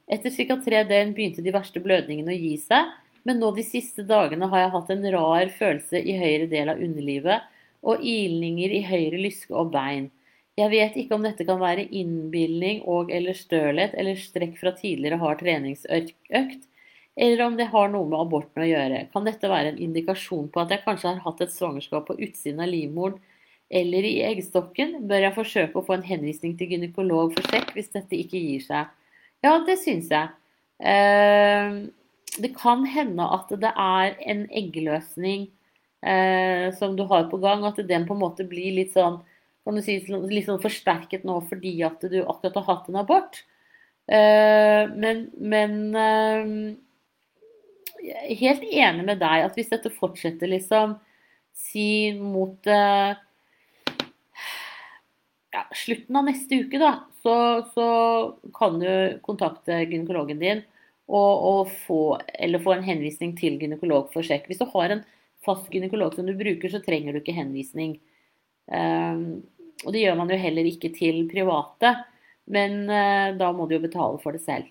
Etter 0.07 0.37
ca. 0.37 0.57
tre 0.65 0.85
døgn 0.89 1.13
begynte 1.17 1.45
de 1.45 1.53
verste 1.53 1.83
blødningene 1.83 2.33
å 2.33 2.39
gi 2.39 2.55
seg, 2.63 2.95
men 3.27 3.43
nå 3.43 3.51
de 3.57 3.67
siste 3.67 4.07
dagene 4.09 4.49
har 4.49 4.65
jeg 4.65 4.73
hatt 4.77 4.95
en 4.95 5.09
rar 5.17 5.53
følelse 5.59 6.01
i 6.01 6.17
høyre 6.17 6.47
del 6.49 6.73
av 6.73 6.81
underlivet 6.81 7.51
og 7.83 8.01
ilninger 8.07 8.79
i 8.79 8.85
høyre 8.87 9.21
lyske 9.21 9.53
og 9.53 9.75
bein. 9.75 10.09
Jeg 10.61 10.71
vet 10.73 10.97
ikke 10.99 11.17
om 11.17 11.25
dette 11.25 11.47
kan 11.49 11.61
være 11.61 11.87
innbilning 11.97 12.83
og 12.91 13.13
eller 13.15 13.37
stølhet 13.37 13.95
eller 13.99 14.19
strekk 14.21 14.59
fra 14.61 14.75
tidligere 14.77 15.21
hard 15.23 15.41
treningsøkt, 15.41 16.67
eller 17.17 17.45
om 17.47 17.57
det 17.59 17.71
har 17.73 17.91
noe 17.93 18.09
med 18.09 18.19
aborten 18.21 18.65
å 18.65 18.69
gjøre. 18.69 19.05
Kan 19.15 19.27
dette 19.29 19.51
være 19.51 19.73
en 19.73 19.81
indikasjon 19.87 20.51
på 20.53 20.63
at 20.63 20.75
jeg 20.75 20.85
kanskje 20.85 21.13
har 21.13 21.23
hatt 21.25 21.41
et 21.45 21.55
svangerskap 21.55 22.09
på 22.09 22.19
utsiden 22.27 22.63
av 22.65 22.71
livmoren 22.73 23.17
eller 23.71 24.07
i 24.09 24.19
eggstokken? 24.27 24.99
Bør 25.09 25.27
jeg 25.27 25.37
forsøke 25.39 25.81
å 25.81 25.87
få 25.87 25.97
en 25.97 26.07
henvisning 26.07 26.57
til 26.59 26.75
gynekolog 26.75 27.33
for 27.37 27.53
sjekk 27.53 27.73
hvis 27.77 27.93
dette 27.95 28.19
ikke 28.19 28.43
gir 28.43 28.67
seg? 28.67 28.93
Ja, 29.47 29.57
det 29.65 29.79
syns 29.81 30.11
jeg. 30.13 30.35
Eh, 30.81 31.81
det 32.41 32.53
kan 32.59 32.85
hende 32.89 33.27
at 33.37 33.53
det 33.63 33.73
er 33.73 34.15
en 34.33 34.45
eggløsning 34.51 35.49
eh, 36.05 36.69
som 36.77 36.97
du 36.97 37.07
har 37.09 37.29
på 37.31 37.41
gang, 37.43 37.65
at 37.65 37.81
den 37.89 38.07
på 38.09 38.17
en 38.17 38.25
måte 38.25 38.47
blir 38.49 38.77
litt 38.77 38.97
sånn 38.97 39.21
kan 39.65 39.77
du 39.77 39.83
si, 39.85 39.99
litt 40.09 40.49
sånn 40.49 40.63
forsterket 40.63 41.27
nå 41.29 41.41
fordi 41.49 41.75
at 41.87 42.03
du 42.09 42.21
akkurat 42.23 42.57
har 42.61 42.69
hatt 42.69 42.89
en 42.91 43.01
abort. 43.03 43.43
Eh, 44.11 44.85
men, 44.97 45.27
men 45.37 45.77
jeg 48.01 48.17
er 48.33 48.41
helt 48.41 48.65
enig 48.65 49.07
med 49.07 49.21
deg 49.21 49.47
at 49.47 49.59
hvis 49.59 49.71
dette 49.73 49.93
fortsetter 49.93 50.51
liksom 50.51 50.97
si 51.57 52.13
mot 52.17 52.67
uh, 52.71 53.13
ja, 55.53 55.65
slutten 55.77 56.19
av 56.19 56.29
neste 56.29 56.63
uke, 56.65 56.81
da, 56.81 56.93
så, 57.23 57.35
så 57.75 57.87
kan 58.57 58.79
du 58.81 59.21
kontakte 59.27 59.83
gynekologen 59.85 60.41
din 60.43 60.63
og, 61.11 61.33
og, 61.51 61.73
få, 61.87 62.03
få 62.63 62.77
en 62.77 62.87
henvisning 62.87 63.35
til 63.39 63.59
gynekolog 63.61 64.13
for 64.15 64.27
sjekk. 64.27 64.47
Hvis 64.49 64.63
du 64.63 64.69
har 64.73 64.95
en 64.95 65.03
fast 65.45 65.71
gynekolog 65.75 66.15
som 66.15 66.29
du 66.29 66.37
bruker, 66.39 66.71
så 66.71 66.83
trenger 66.85 67.13
du 67.13 67.21
ikke 67.21 67.35
henvisning. 67.35 67.97
Um, 68.71 69.25
og 69.85 69.95
det 69.95 70.05
gjør 70.05 70.19
man 70.19 70.31
jo 70.31 70.39
heller 70.39 70.69
ikke 70.69 70.93
til 70.95 71.25
private, 71.31 71.95
men 72.51 72.85
uh, 72.87 73.37
da 73.39 73.51
må 73.57 73.67
du 73.67 73.77
jo 73.77 73.85
betale 73.85 74.21
for 74.23 74.37
det 74.37 74.45
selv. 74.45 74.69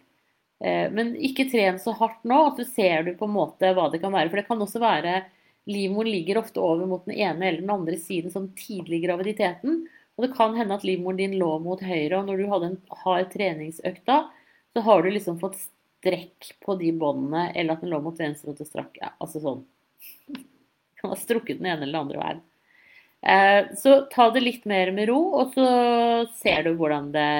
Eh, 0.59 0.91
men 0.91 1.13
ikke 1.15 1.47
tren 1.51 1.77
så 1.79 1.93
hardt 1.95 2.25
nå, 2.27 2.39
at 2.49 2.59
du 2.59 2.65
ser 2.67 3.05
du 3.07 3.13
på 3.15 3.27
en 3.29 3.35
måte 3.35 3.71
hva 3.75 3.88
det 3.91 4.01
kan 4.03 4.12
være. 4.12 4.31
For 4.31 4.41
det 4.41 4.47
kan 4.49 4.63
også 4.65 4.81
være 4.83 5.21
Livmoren 5.69 6.09
ligger 6.09 6.39
ofte 6.39 6.62
over 6.63 6.88
mot 6.89 7.03
den 7.05 7.13
ene 7.19 7.45
eller 7.45 7.62
den 7.62 7.69
andre 7.69 7.97
siden 8.01 8.31
som 8.33 8.47
tidlig 8.57 8.97
i 8.99 9.03
graviditeten. 9.03 9.83
Og 10.17 10.25
det 10.25 10.31
kan 10.33 10.55
hende 10.57 10.73
at 10.75 10.85
livmoren 10.88 11.19
din 11.19 11.35
lå 11.38 11.51
mot 11.62 11.81
høyre, 11.83 12.17
og 12.17 12.25
når 12.25 12.39
du 12.39 12.47
hadde 12.49 12.69
en 12.71 12.79
hard 13.03 13.29
treningsøkt 13.35 14.01
da, 14.09 14.23
så 14.73 14.81
har 14.88 15.03
du 15.03 15.12
liksom 15.13 15.38
fått 15.39 15.59
strekk 15.62 16.49
på 16.65 16.75
de 16.79 16.89
båndene, 16.97 17.51
eller 17.53 17.75
at 17.75 17.85
den 17.85 17.93
lå 17.93 17.99
mot 18.01 18.17
venstre 18.17 18.51
og 18.51 18.57
til 18.57 18.67
strakk. 18.67 18.97
Ja, 18.97 19.13
altså 19.21 19.43
sånn. 19.43 19.62
Du 20.27 20.41
kan 21.03 21.13
ha 21.13 21.19
strukket 21.19 21.62
den 21.62 21.69
ene 21.69 21.85
eller 21.85 21.93
den 21.93 22.01
andre 22.01 22.23
veien. 22.23 22.41
Eh, 23.21 23.75
så 23.75 24.01
ta 24.12 24.29
det 24.32 24.43
litt 24.45 24.65
mer 24.69 24.93
med 24.95 25.10
ro, 25.10 25.19
og 25.41 25.55
så 25.55 25.65
ser 26.39 26.63
du 26.67 26.75
hvordan 26.79 27.12
det 27.15 27.32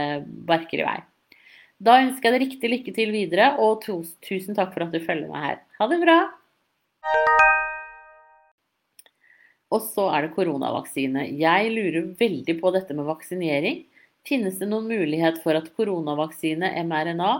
barker 0.50 0.84
i 0.84 0.88
vei. 0.88 0.98
Da 1.80 2.02
ønsker 2.04 2.28
jeg 2.28 2.36
deg 2.36 2.44
riktig 2.44 2.72
lykke 2.74 2.94
til 2.96 3.14
videre, 3.16 3.54
og 3.64 3.86
tusen 3.86 4.58
takk 4.58 4.74
for 4.74 4.84
at 4.84 4.92
du 4.92 5.00
følger 5.00 5.32
meg 5.32 5.46
her. 5.46 5.62
Ha 5.80 5.88
det 5.88 6.02
bra! 6.04 6.18
Og 9.70 9.86
så 9.86 10.10
er 10.12 10.26
det 10.26 10.34
koronavaksine. 10.34 11.28
Jeg 11.38 11.72
lurer 11.72 12.10
veldig 12.20 12.56
på 12.60 12.72
dette 12.74 12.96
med 12.98 13.08
vaksinering. 13.08 13.84
Finnes 14.28 14.58
det 14.60 14.68
noen 14.68 14.90
mulighet 14.90 15.40
for 15.44 15.56
at 15.56 15.70
koronavaksine, 15.78 16.74
mRNA, 16.90 17.32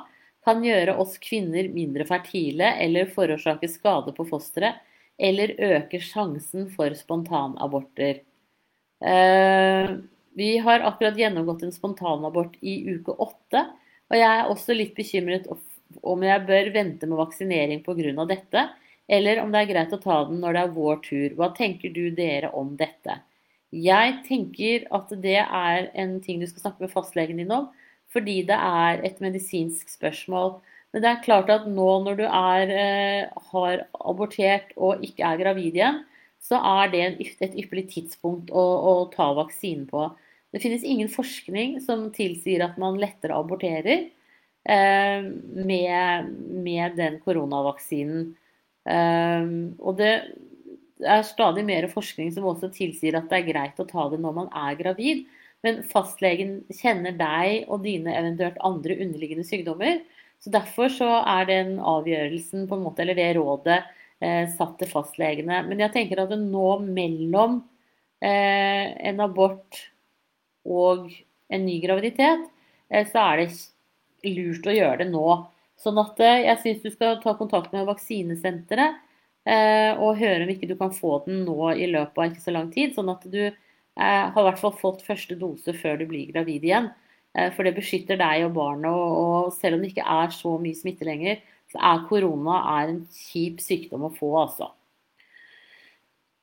kan 0.46 0.64
gjøre 0.64 0.96
oss 1.02 1.18
kvinner 1.20 1.68
mindre 1.74 2.06
fertile 2.08 2.72
eller 2.80 3.10
forårsake 3.12 3.68
skade 3.68 4.14
på 4.16 4.26
fosteret, 4.30 4.80
eller 5.20 5.52
øke 5.60 6.00
sjansen 6.00 6.70
for 6.72 6.96
spontanaborter? 6.96 8.22
Eh, 9.00 9.92
vi 10.36 10.58
har 10.58 10.80
akkurat 10.80 11.18
gjennomgått 11.18 11.64
en 11.64 11.72
spontanabort 11.72 12.58
i 12.62 12.82
uke 12.96 13.12
åtte. 13.12 13.66
Og 14.10 14.18
jeg 14.18 14.30
er 14.30 14.50
også 14.50 14.76
litt 14.76 14.96
bekymret 14.98 15.48
om 16.02 16.24
jeg 16.24 16.46
bør 16.48 16.72
vente 16.74 17.10
med 17.10 17.20
vaksinering 17.20 17.84
pga. 17.86 18.26
dette, 18.26 18.70
eller 19.08 19.42
om 19.42 19.52
det 19.52 19.60
er 19.62 19.72
greit 19.74 19.94
å 19.94 20.02
ta 20.02 20.24
den 20.26 20.40
når 20.42 20.54
det 20.54 20.62
er 20.62 20.76
vår 20.78 21.02
tur. 21.04 21.30
Hva 21.36 21.54
tenker 21.56 21.94
du 21.94 22.10
dere 22.12 22.52
om 22.54 22.76
dette? 22.78 23.22
Jeg 23.72 24.24
tenker 24.26 24.88
at 24.92 25.10
det 25.22 25.38
er 25.46 25.92
en 25.94 26.20
ting 26.22 26.40
du 26.40 26.48
skal 26.48 26.62
snakke 26.70 26.82
med 26.86 26.92
fastlegen 26.92 27.38
din 27.38 27.52
om, 27.52 27.70
fordi 28.10 28.42
det 28.50 28.58
er 28.58 29.04
et 29.06 29.20
medisinsk 29.22 29.90
spørsmål. 29.90 30.60
Men 30.94 31.04
det 31.04 31.10
er 31.10 31.26
klart 31.26 31.50
at 31.54 31.68
nå 31.70 31.90
når 32.06 32.18
du 32.18 32.24
er, 32.26 32.72
eh, 32.74 33.30
har 33.52 33.86
abortert 33.94 34.74
og 34.76 35.04
ikke 35.06 35.22
er 35.22 35.38
gravid 35.38 35.78
igjen, 35.78 36.02
så 36.44 36.60
er 36.82 36.92
det 36.94 37.04
et 37.44 37.56
ypperlig 37.60 37.90
tidspunkt 37.94 38.52
å, 38.52 38.64
å 38.64 38.94
ta 39.14 39.32
vaksinen 39.38 39.86
på. 39.90 40.08
Det 40.50 40.62
finnes 40.64 40.86
ingen 40.88 41.12
forskning 41.12 41.78
som 41.84 42.08
tilsier 42.16 42.64
at 42.66 42.78
man 42.82 42.98
lettere 43.02 43.38
aborterer 43.38 44.08
eh, 44.66 45.26
med, 45.54 46.30
med, 46.64 46.96
den 46.98 47.20
koronavaksinen. 47.26 48.32
Eh, 48.90 49.52
og 49.78 50.00
det 50.00 50.14
er 51.06 51.28
stadig 51.28 51.64
mer 51.68 51.88
forskning 51.92 52.32
som 52.36 52.48
også 52.50 52.72
tilsier 52.76 53.20
at 53.20 53.30
det 53.30 53.42
er 53.42 53.52
greit 53.52 53.80
å 53.80 53.88
ta 53.88 54.08
det 54.12 54.22
når 54.24 54.40
man 54.42 54.50
er 54.56 54.80
gravid. 54.80 55.28
Men 55.66 55.84
fastlegen 55.84 56.62
kjenner 56.72 57.14
deg 57.20 57.68
og 57.68 57.84
dine 57.84 58.16
eventuelt 58.16 58.60
andre 58.64 58.96
underliggende 59.04 59.46
sykdommer. 59.48 60.00
Så 60.40 60.54
Derfor 60.56 60.92
så 60.94 61.08
er 61.28 61.50
den 61.50 61.74
avgjørelsen, 61.84 62.64
på 62.70 62.78
en 62.78 62.86
måte, 62.86 63.04
eller 63.04 63.18
det 63.18 63.34
rådet, 63.36 63.82
satt 64.20 64.74
til 64.82 64.90
fastlegene. 64.92 65.62
Men 65.64 65.80
jeg 65.80 65.94
tenker 65.94 66.20
at 66.20 66.34
nå 66.36 66.68
mellom 66.84 67.62
eh, 68.20 68.90
en 69.08 69.22
abort 69.24 69.78
og 70.68 71.08
en 71.50 71.66
ny 71.66 71.80
graviditet, 71.82 72.46
eh, 72.90 73.08
så 73.08 73.24
er 73.32 73.44
det 73.44 74.34
lurt 74.36 74.68
å 74.68 74.76
gjøre 74.76 75.04
det 75.04 75.10
nå. 75.12 75.28
Sånn 75.80 76.00
at 76.02 76.20
eh, 76.24 76.46
jeg 76.46 76.62
syns 76.64 76.84
du 76.84 76.90
skal 76.94 77.20
ta 77.24 77.36
kontakt 77.40 77.74
med 77.76 77.88
vaksinesenteret 77.90 79.00
eh, 79.50 79.92
og 79.98 80.20
høre 80.20 80.46
om 80.46 80.54
ikke 80.54 80.70
du 80.70 80.76
kan 80.80 80.94
få 80.96 81.22
den 81.26 81.44
nå 81.48 81.74
i 81.74 81.90
løpet 81.90 82.18
av 82.18 82.30
ikke 82.30 82.46
så 82.46 82.56
lang 82.56 82.72
tid. 82.76 82.96
Sånn 82.96 83.12
at 83.14 83.26
du 83.26 83.44
har 84.00 84.32
i 84.32 84.44
hvert 84.46 84.62
fall 84.62 84.72
fått 84.80 85.02
første 85.04 85.36
dose 85.36 85.74
før 85.76 85.98
du 86.00 86.06
blir 86.08 86.30
gravid 86.30 86.64
igjen. 86.64 86.86
For 87.52 87.68
det 87.68 87.74
beskytter 87.76 88.16
deg 88.16 88.46
og 88.46 88.54
barnet, 88.56 88.88
og 88.96 89.50
selv 89.52 89.76
om 89.76 89.82
det 89.84 89.90
ikke 89.92 90.06
er 90.08 90.32
så 90.32 90.54
mye 90.62 90.78
smitte 90.78 91.04
lenger, 91.04 91.42
så 91.70 91.80
er 91.92 92.06
korona 92.10 92.60
er 92.80 92.92
en 92.92 93.02
kjip 93.14 93.62
sykdom 93.62 94.08
å 94.08 94.14
få, 94.16 94.30
altså. 94.42 94.72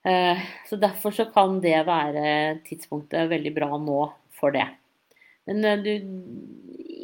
Eh, 0.06 0.42
så 0.68 0.78
derfor 0.78 1.14
så 1.14 1.26
kan 1.34 1.58
det 1.62 1.80
være 1.88 2.60
tidspunktet 2.66 3.30
veldig 3.30 3.52
bra 3.56 3.72
nå 3.82 4.00
for 4.38 4.54
det. 4.54 4.68
Men 5.50 5.64
eh, 5.66 5.82
du, 5.82 5.90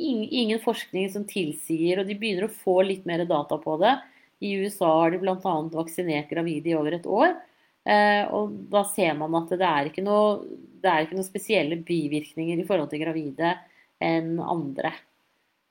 ingen 0.03 0.63
forskning 0.63 1.09
som 1.11 1.27
tilsier, 1.27 1.99
og 1.99 2.07
de 2.07 2.19
begynner 2.19 2.47
å 2.47 2.55
få 2.63 2.81
litt 2.87 3.09
mer 3.09 3.25
data 3.27 3.59
på 3.63 3.77
det. 3.83 3.97
I 4.43 4.55
USA 4.63 4.91
har 5.01 5.15
de 5.15 5.23
bl.a. 5.23 5.57
vaksinert 5.75 6.31
gravide 6.31 6.71
i 6.71 6.77
over 6.79 6.99
et 6.99 7.07
år. 7.07 7.35
Eh, 7.83 8.23
og 8.31 8.55
da 8.71 8.85
ser 8.87 9.17
man 9.19 9.35
at 9.41 9.51
det 9.51 9.67
er 9.67 9.91
ikke 9.91 10.05
noe, 10.07 10.45
er 10.83 11.05
ikke 11.07 11.19
noe 11.19 11.27
spesielle 11.27 11.81
bivirkninger 11.83 12.63
i 12.63 12.67
forhold 12.67 12.91
til 12.93 13.03
gravide 13.03 13.57
enn 14.03 14.37
andre. 14.43 14.95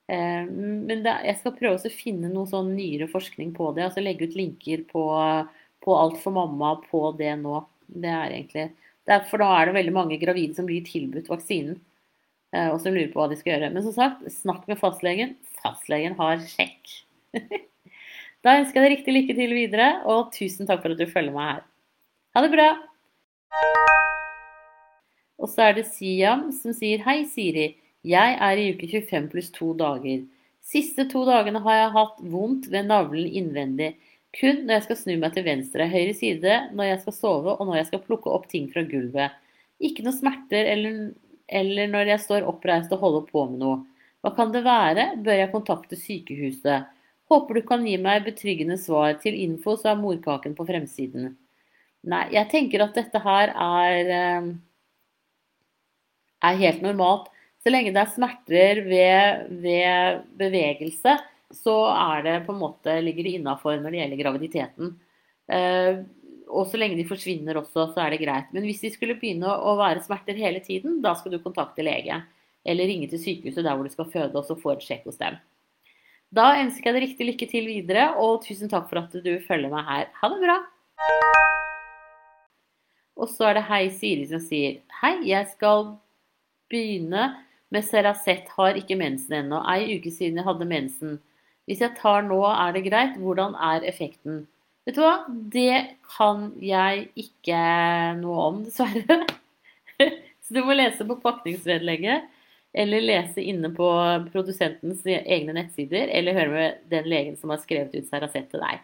Eh, 0.10 0.46
men 0.48 1.04
jeg 1.06 1.38
skal 1.40 1.56
prøve 1.58 1.78
å 1.78 1.94
finne 1.94 2.32
noe 2.32 2.50
sånn 2.50 2.74
nyere 2.76 3.10
forskning 3.12 3.54
på 3.58 3.72
det. 3.76 3.86
altså 3.88 4.04
Legge 4.04 4.30
ut 4.30 4.38
linker 4.38 4.86
på, 4.90 5.06
på 5.84 5.98
Alt 5.98 6.20
for 6.24 6.36
mamma 6.36 6.76
på 6.88 7.10
det 7.20 7.36
nå. 7.42 7.62
Det 7.92 8.12
er 8.12 8.36
egentlig 8.38 8.70
For 9.30 9.42
da 9.42 9.50
er 9.58 9.68
det 9.68 9.78
veldig 9.80 9.96
mange 9.96 10.20
gravide 10.22 10.56
som 10.56 10.68
blir 10.70 10.86
tilbudt 10.88 11.32
vaksinen. 11.32 11.80
Eh, 12.52 12.68
og 12.68 12.80
som 12.84 12.94
lurer 12.94 13.12
på 13.12 13.22
hva 13.22 13.30
de 13.32 13.40
skal 13.40 13.56
gjøre. 13.56 13.72
Men 13.74 13.86
som 13.86 13.96
sagt, 13.96 14.24
snakk 14.42 14.68
med 14.70 14.80
fastlegen. 14.80 15.36
Fastlegen 15.62 16.18
har 16.20 16.42
sjekk. 16.44 16.96
da 18.44 18.58
ønsker 18.60 18.82
jeg 18.82 18.86
deg 18.86 18.96
riktig 18.98 19.16
lykke 19.16 19.38
til 19.38 19.56
videre, 19.56 19.92
og 20.10 20.34
tusen 20.36 20.68
takk 20.68 20.84
for 20.84 20.96
at 20.96 21.00
du 21.00 21.08
følger 21.08 21.36
meg 21.36 21.54
her. 21.54 21.68
Ha 22.36 22.44
det 22.44 22.52
bra! 22.54 22.70
Og 25.42 25.50
så 25.50 25.66
er 25.66 25.80
det 25.80 25.88
Siam 25.90 26.50
som 26.54 26.76
sier 26.76 27.02
Hei, 27.08 27.24
Siri. 27.30 27.72
Jeg 28.08 28.38
er 28.42 28.58
i 28.58 28.70
uke 28.74 28.88
25 28.90 29.28
pluss 29.30 29.52
to 29.54 29.74
dager. 29.78 30.24
Siste 30.62 31.06
to 31.10 31.22
dagene 31.28 31.62
har 31.66 31.78
jeg 31.78 31.94
hatt 31.96 32.22
vondt 32.34 32.70
ved 32.74 32.88
navlen 32.90 33.28
innvendig. 33.30 33.92
Kun 34.38 34.64
når 34.64 34.78
jeg 34.78 34.86
skal 34.86 35.00
snu 35.02 35.14
meg 35.20 35.36
til 35.36 35.46
venstre, 35.46 35.90
høyre 35.92 36.14
side, 36.16 36.58
når 36.78 36.88
jeg 36.88 37.02
skal 37.04 37.16
sove 37.18 37.56
og 37.58 37.68
når 37.68 37.82
jeg 37.82 37.90
skal 37.92 38.04
plukke 38.06 38.32
opp 38.32 38.48
ting 38.50 38.70
fra 38.72 38.84
gulvet. 38.88 39.36
Ikke 39.84 40.06
noe 40.06 40.16
smerter 40.16 40.70
eller, 40.72 41.12
eller 41.52 41.92
når 41.92 42.14
jeg 42.14 42.24
står 42.26 42.48
oppreist 42.48 42.94
og 42.96 43.04
holder 43.04 43.28
på 43.28 43.46
med 43.52 43.62
noe. 43.66 43.82
Hva 44.22 44.32
kan 44.38 44.54
det 44.54 44.64
være? 44.66 45.08
Bør 45.26 45.40
jeg 45.40 45.52
kontakte 45.54 45.98
sykehuset? 46.00 46.90
Håper 47.32 47.58
du 47.58 47.62
kan 47.68 47.86
gi 47.88 47.98
meg 48.02 48.26
betryggende 48.26 48.78
svar. 48.80 49.16
Til 49.22 49.38
info 49.44 49.76
så 49.80 49.94
er 49.94 50.02
morkaken 50.02 50.56
på 50.58 50.66
fremsiden. 50.68 51.34
Nei, 52.12 52.26
jeg 52.34 52.50
tenker 52.54 52.86
at 52.86 52.98
dette 52.98 53.22
her 53.22 53.54
er, 53.54 54.10
eh, 54.18 54.50
er 56.50 56.62
helt 56.64 56.82
normalt. 56.86 57.30
Så 57.62 57.70
lenge 57.70 57.94
det 57.94 58.02
er 58.02 58.10
smerter 58.10 58.82
ved, 58.88 59.46
ved 59.62 60.24
bevegelse, 60.40 61.14
så 61.54 61.76
er 61.92 62.24
det 62.26 62.36
på 62.48 62.56
en 62.56 62.62
måte, 62.64 62.96
ligger 63.04 63.28
det 63.28 63.36
innafor 63.38 63.78
når 63.78 63.94
det 63.94 64.00
gjelder 64.00 64.22
graviditeten. 64.24 64.96
Eh, 65.52 66.02
og 66.52 66.66
så 66.68 66.80
lenge 66.80 66.98
de 66.98 67.08
forsvinner 67.08 67.60
også, 67.60 67.92
så 67.94 68.02
er 68.04 68.16
det 68.16 68.24
greit. 68.24 68.50
Men 68.56 68.66
hvis 68.66 68.82
de 68.84 68.92
skulle 68.94 69.18
begynne 69.20 69.52
å 69.52 69.76
være 69.80 70.02
smerter 70.04 70.40
hele 70.40 70.64
tiden, 70.64 71.00
da 71.04 71.14
skal 71.20 71.36
du 71.36 71.44
kontakte 71.44 71.86
lege. 71.86 72.18
Eller 72.66 72.90
ringe 72.90 73.10
til 73.12 73.22
sykehuset 73.22 73.64
der 73.66 73.78
hvor 73.78 73.86
du 73.88 73.94
skal 73.94 74.10
føde, 74.10 74.34
og 74.34 74.48
så 74.48 74.58
få 74.58 74.74
et 74.76 74.86
sjekk 74.86 75.06
hos 75.12 75.22
dem. 75.22 75.38
Da 76.32 76.54
ønsker 76.64 76.90
jeg 76.90 76.96
deg 76.98 77.06
riktig 77.06 77.28
lykke 77.28 77.48
til 77.52 77.70
videre, 77.70 78.10
og 78.24 78.42
tusen 78.46 78.72
takk 78.72 78.90
for 78.90 79.04
at 79.04 79.14
du 79.14 79.32
følger 79.46 79.72
meg 79.74 79.86
her. 79.88 80.10
Ha 80.18 80.32
det 80.34 80.42
bra! 80.42 80.58
Og 83.22 83.30
så 83.30 83.52
er 83.52 83.60
det 83.60 83.68
Hei 83.68 83.84
Siri 83.94 84.24
som 84.30 84.42
sier 84.42 84.80
Hei, 85.02 85.18
jeg 85.30 85.46
skal 85.52 85.92
begynne 86.72 87.28
med 87.72 87.86
Ceracet 87.88 88.50
har 88.58 88.78
ikke 88.80 88.98
mensen 89.00 89.38
ennå. 89.40 89.62
Ei 89.72 89.98
uke 89.98 90.12
siden 90.14 90.40
jeg 90.42 90.48
hadde 90.48 90.68
mensen. 90.68 91.20
Hvis 91.70 91.84
jeg 91.84 91.96
tar 92.00 92.26
nå, 92.28 92.42
er 92.52 92.74
det 92.76 92.86
greit? 92.90 93.16
Hvordan 93.22 93.56
er 93.56 93.86
effekten? 93.88 94.44
Vet 94.88 94.98
du 94.98 95.04
hva? 95.04 95.16
Det 95.30 95.98
kan 96.18 96.50
jeg 96.60 97.08
ikke 97.22 97.62
noe 98.20 98.46
om, 98.50 98.62
dessverre. 98.66 99.22
Så 100.42 100.56
du 100.58 100.64
må 100.66 100.76
lese 100.76 101.06
på 101.08 101.20
pakningsvedlegget, 101.22 102.28
eller 102.74 103.04
lese 103.04 103.44
inne 103.46 103.70
på 103.76 103.88
produsentens 104.34 105.06
egne 105.06 105.56
nettsider, 105.56 106.10
eller 106.12 106.36
høre 106.36 106.56
med 106.56 106.88
den 106.92 107.12
legen 107.12 107.38
som 107.40 107.54
har 107.54 107.62
skrevet 107.62 107.94
ut 107.96 108.10
Ceracet 108.10 108.50
til 108.52 108.64
deg. 108.64 108.82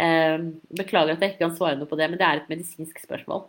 Ehm, 0.00 0.54
beklager 0.72 1.14
at 1.14 1.22
jeg 1.22 1.34
ikke 1.34 1.44
kan 1.44 1.56
svare 1.58 1.76
noe 1.78 1.90
på 1.90 1.98
det, 2.00 2.08
men 2.10 2.18
det 2.20 2.26
er 2.26 2.40
et 2.40 2.52
medisinsk 2.52 3.02
spørsmål. 3.04 3.44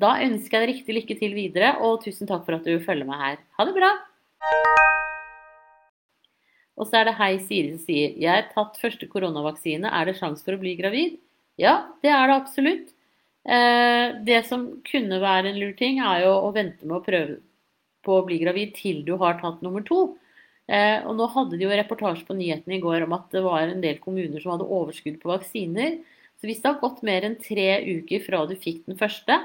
Da 0.00 0.14
ønsker 0.24 0.56
jeg 0.56 0.62
deg 0.62 0.70
riktig 0.70 0.94
lykke 0.96 1.14
til 1.18 1.34
videre, 1.36 1.74
og 1.84 1.98
tusen 2.04 2.28
takk 2.28 2.46
for 2.46 2.56
at 2.56 2.64
du 2.64 2.78
følger 2.80 3.08
meg 3.08 3.20
her. 3.20 3.40
Ha 3.58 3.66
det 3.68 3.74
bra! 3.76 3.90
Og 6.80 6.88
så 6.88 7.00
er 7.00 7.10
det 7.10 7.18
Hei 7.18 7.34
Siri 7.42 7.74
som 7.74 7.82
sier 7.82 8.14
Jeg 8.16 8.30
har 8.30 8.46
tatt 8.54 8.78
første 8.80 9.04
koronavaksine. 9.10 9.90
Er 9.90 10.08
det 10.08 10.16
sjanse 10.16 10.46
for 10.46 10.56
å 10.56 10.62
bli 10.62 10.72
gravid? 10.78 11.18
Ja, 11.60 11.90
det 12.00 12.14
er 12.14 12.30
det 12.30 12.38
absolutt. 12.38 12.94
Eh, 13.44 14.16
det 14.24 14.40
som 14.48 14.64
kunne 14.88 15.20
være 15.20 15.52
en 15.52 15.60
lur 15.60 15.76
ting, 15.76 16.00
er 16.00 16.24
jo 16.24 16.32
å 16.38 16.54
vente 16.56 16.86
med 16.86 16.96
å 16.96 17.04
prøve 17.04 17.36
på 18.06 18.16
å 18.16 18.24
bli 18.24 18.40
gravid 18.40 18.72
til 18.78 19.04
du 19.04 19.18
har 19.20 19.36
tatt 19.42 19.60
nummer 19.66 19.84
to. 19.84 20.14
Eh, 20.70 21.04
og 21.04 21.12
nå 21.18 21.28
hadde 21.34 21.60
de 21.60 21.68
jo 21.68 21.76
reportasje 21.76 22.24
på 22.24 22.38
nyhetene 22.40 22.78
i 22.78 22.80
går 22.80 23.04
om 23.04 23.18
at 23.18 23.28
det 23.36 23.44
var 23.44 23.68
en 23.68 23.84
del 23.84 24.00
kommuner 24.00 24.40
som 24.40 24.54
hadde 24.54 24.72
overskudd 24.80 25.20
på 25.20 25.34
vaksiner. 25.34 25.98
Så 26.40 26.48
hvis 26.48 26.64
det 26.64 26.72
har 26.72 26.80
gått 26.80 27.04
mer 27.04 27.28
enn 27.28 27.36
tre 27.36 27.74
uker 27.84 28.24
fra 28.24 28.46
du 28.48 28.56
fikk 28.56 28.86
den 28.88 28.96
første, 28.96 29.42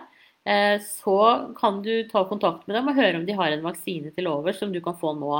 så 0.86 1.18
kan 1.58 1.80
du 1.82 2.04
ta 2.06 2.22
kontakt 2.30 2.68
med 2.68 2.76
dem 2.78 2.90
og 2.92 2.98
høre 3.00 3.18
om 3.18 3.24
de 3.26 3.34
har 3.34 3.50
en 3.50 3.64
vaksine 3.66 4.12
til 4.14 4.28
over 4.30 4.54
som 4.54 4.70
du 4.74 4.78
kan 4.84 4.98
få 5.00 5.16
nå. 5.18 5.40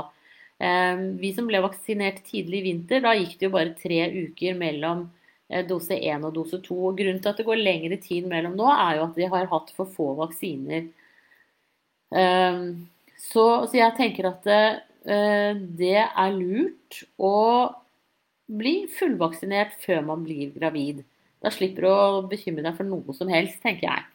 Eh, 0.58 0.96
vi 1.20 1.32
som 1.36 1.48
ble 1.48 1.60
vaksinert 1.64 2.22
tidlig 2.24 2.62
i 2.62 2.66
vinter, 2.70 3.02
da 3.04 3.12
gikk 3.16 3.36
det 3.36 3.48
jo 3.48 3.54
bare 3.54 3.74
tre 3.76 4.00
uker 4.14 4.56
mellom 4.56 5.04
eh, 5.50 5.64
dose 5.68 5.98
1 5.98 6.24
og 6.24 6.34
dose 6.38 6.60
2. 6.64 6.78
Og 6.90 6.98
grunnen 7.00 7.20
til 7.22 7.32
at 7.32 7.40
det 7.40 7.46
går 7.48 7.60
lengre 7.60 8.00
tid 8.02 8.28
mellom 8.30 8.56
nå, 8.58 8.68
er 8.72 8.98
jo 9.00 9.06
at 9.08 9.20
de 9.20 9.30
har 9.36 9.50
hatt 9.52 9.72
for 9.76 9.92
få 9.96 10.12
vaksiner. 10.22 10.88
Så, 12.06 13.42
så 13.66 13.74
jeg 13.74 13.96
tenker 13.98 14.28
at 14.28 14.44
det 14.46 15.96
er 16.06 16.36
lurt 16.36 17.00
å 17.18 17.32
bli 18.46 18.76
fullvaksinert 18.94 19.74
før 19.82 20.04
man 20.06 20.22
blir 20.22 20.52
gravid. 20.54 21.02
Da 21.42 21.50
slipper 21.50 21.82
du 21.82 21.90
å 21.90 22.22
bekymre 22.30 22.62
deg 22.62 22.78
for 22.78 22.86
noe 22.86 23.16
som 23.18 23.32
helst, 23.32 23.58
tenker 23.64 23.90
jeg. 23.90 24.06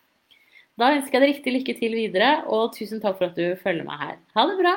Da 0.79 0.93
ønsker 0.95 1.17
jeg 1.17 1.21
deg 1.21 1.34
riktig 1.34 1.53
lykke 1.55 1.73
til 1.79 1.95
videre, 1.97 2.29
og 2.47 2.71
tusen 2.77 3.01
takk 3.03 3.17
for 3.19 3.27
at 3.27 3.38
du 3.38 3.60
følger 3.60 3.88
meg 3.88 3.99
her. 4.01 4.19
Ha 4.38 4.45
det 4.49 4.57
bra! 4.62 4.75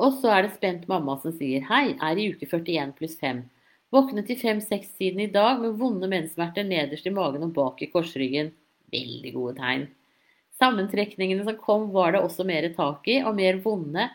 Og 0.00 0.16
så 0.20 0.32
er 0.32 0.46
det 0.46 0.54
spent 0.54 0.86
mamma 0.88 1.16
som 1.20 1.32
sier 1.36 1.64
hei, 1.68 1.96
er 1.96 2.20
i 2.20 2.30
uke 2.32 2.48
41 2.48 2.94
pluss 2.96 3.16
5. 3.20 3.42
Våknet 3.92 4.30
i 4.30 4.36
5-6-tiden 4.38 5.24
i 5.24 5.30
dag 5.32 5.58
med 5.60 5.76
vonde 5.80 6.08
menssmerter 6.08 6.64
nederst 6.64 7.08
i 7.08 7.12
magen 7.12 7.48
og 7.48 7.54
bak 7.56 7.82
i 7.82 7.90
korsryggen. 7.90 8.52
Veldig 8.94 9.32
gode 9.34 9.56
tegn. 9.58 9.88
Sammentrekningene 10.60 11.44
som 11.46 11.56
kom, 11.58 11.88
var 11.94 12.14
det 12.14 12.22
også 12.22 12.46
mer 12.46 12.68
tak 12.76 13.08
i, 13.08 13.20
og 13.24 13.36
mer 13.40 13.58
vonde 13.64 14.06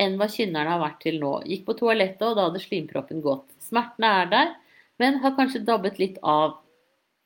enn 0.00 0.18
hva 0.20 0.28
kynnerne 0.30 0.74
har 0.74 0.82
vært 0.82 1.00
til 1.04 1.18
nå. 1.22 1.38
Gikk 1.48 1.64
på 1.68 1.76
toalettet, 1.80 2.24
og 2.28 2.36
da 2.38 2.48
hadde 2.48 2.62
slimproppen 2.62 3.24
gått. 3.24 3.48
Smertene 3.64 4.10
er 4.22 4.30
der, 4.32 4.52
men 5.02 5.18
har 5.24 5.34
kanskje 5.38 5.64
dabbet 5.66 5.98
litt 6.02 6.20
av. 6.22 6.60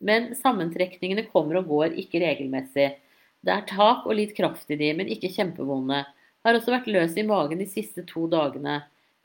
Men 0.05 0.31
sammentrekningene 0.39 1.27
kommer 1.33 1.61
og 1.61 1.71
går 1.73 1.97
ikke 1.99 2.23
regelmessig. 2.23 2.93
Det 3.45 3.55
er 3.55 3.67
tak 3.71 4.07
og 4.07 4.17
litt 4.19 4.35
kraft 4.37 4.71
i 4.71 4.79
de, 4.79 4.93
men 4.99 5.11
ikke 5.11 5.31
kjempevonde. 5.35 6.05
Har 6.47 6.59
også 6.59 6.75
vært 6.75 6.91
løs 6.91 7.17
i 7.19 7.27
magen 7.27 7.61
de 7.63 7.67
siste 7.71 8.05
to 8.09 8.27
dagene. 8.31 8.81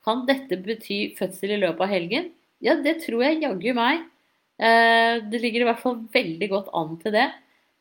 Kan 0.05 0.25
dette 0.27 0.57
bety 0.65 1.13
fødsel 1.17 1.55
i 1.55 1.61
løpet 1.61 1.85
av 1.85 1.93
helgen? 1.93 2.31
Ja, 2.63 2.75
det 2.79 2.99
tror 3.05 3.23
jeg 3.25 3.41
jaggu 3.43 3.71
meg. 3.77 4.03
Eh, 4.61 5.21
det 5.31 5.41
ligger 5.41 5.63
i 5.63 5.67
hvert 5.69 5.81
fall 5.81 6.03
veldig 6.13 6.49
godt 6.51 6.69
an 6.77 6.97
til 7.01 7.15
det. 7.15 7.29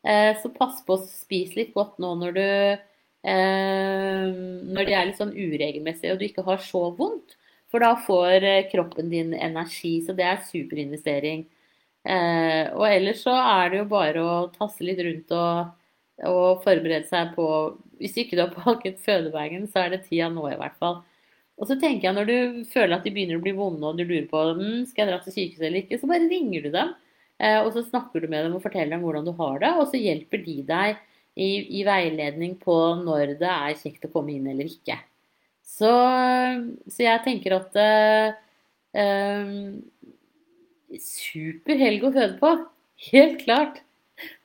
Eh, 0.07 0.33
så 0.43 0.51
pass 0.55 0.81
på 0.87 0.97
å 0.97 1.05
spise 1.05 1.59
litt 1.61 1.75
godt 1.77 2.01
nå 2.03 2.15
når 2.19 2.33
du 2.35 2.43
eh, 2.43 4.25
Når 4.75 4.89
de 4.89 4.95
er 4.97 5.07
litt 5.07 5.21
sånn 5.21 5.35
uregelmessige 5.37 6.15
og 6.15 6.19
du 6.19 6.27
ikke 6.27 6.47
har 6.47 6.63
så 6.65 6.89
vondt. 6.99 7.37
For 7.73 7.81
da 7.81 7.95
får 8.05 8.45
kroppen 8.69 9.09
din 9.09 9.31
energi, 9.33 9.95
så 10.05 10.13
det 10.13 10.27
er 10.29 10.43
superinvestering. 10.45 11.47
Eh, 12.03 12.67
og 12.75 12.83
ellers 12.89 13.23
så 13.23 13.35
er 13.39 13.71
det 13.71 13.79
jo 13.83 13.87
bare 13.93 14.23
å 14.27 14.35
tasse 14.57 14.83
litt 14.83 14.99
rundt 15.07 15.31
og, 15.39 15.69
og 16.27 16.65
forberede 16.65 17.07
seg 17.07 17.31
på 17.37 17.47
Hvis 18.03 18.17
ikke 18.19 18.35
du 18.35 18.43
har 18.43 18.55
pakket 18.57 18.99
fødebagen, 19.05 19.69
så 19.71 19.85
er 19.85 19.95
det 19.95 20.05
tida 20.09 20.31
nå 20.33 20.49
i 20.51 20.59
hvert 20.59 20.79
fall. 20.83 21.03
Og 21.61 21.69
så 21.69 21.77
tenker 21.79 22.09
jeg 22.09 22.17
når 22.17 22.27
du 22.27 22.65
føler 22.73 22.97
at 22.97 23.07
de 23.07 23.13
begynner 23.15 23.39
å 23.39 23.45
bli 23.45 23.55
vonde 23.55 23.87
og 23.87 23.99
du 23.99 24.03
lurer 24.03 24.27
på 24.31 24.43
mm, 24.59 24.89
skal 24.91 25.05
jeg 25.05 25.13
dra 25.13 25.21
til 25.23 25.37
sykehuset 25.37 25.69
eller 25.69 25.85
ikke, 25.85 26.01
så 26.01 26.11
bare 26.11 26.27
ringer 26.31 26.67
du 26.67 26.73
dem. 26.75 26.93
Eh, 27.39 27.61
og 27.61 27.71
så 27.77 27.85
snakker 27.87 28.23
du 28.23 28.29
med 28.33 28.47
dem 28.47 28.59
og 28.59 28.65
forteller 28.65 28.97
dem 28.97 29.07
hvordan 29.07 29.29
du 29.29 29.33
har 29.39 29.63
det, 29.63 29.73
og 29.79 29.89
så 29.93 30.01
hjelper 30.01 30.43
de 30.43 30.59
deg 30.67 31.01
i, 31.39 31.51
i 31.81 31.87
veiledning 31.87 32.59
på 32.61 32.77
når 33.01 33.37
det 33.41 33.53
er 33.53 33.79
kjekt 33.79 34.09
å 34.09 34.13
komme 34.13 34.35
inn 34.35 34.51
eller 34.51 34.69
ikke. 34.69 34.99
Så, 35.63 35.91
så 36.91 37.07
jeg 37.07 37.23
tenker 37.25 37.57
at 37.61 37.79
eh, 37.81 38.35
eh 38.99 39.57
super 41.01 41.79
helg 41.81 42.05
å 42.05 42.13
føde 42.15 42.37
på. 42.41 42.53
Helt 43.11 43.41
klart. 43.45 43.81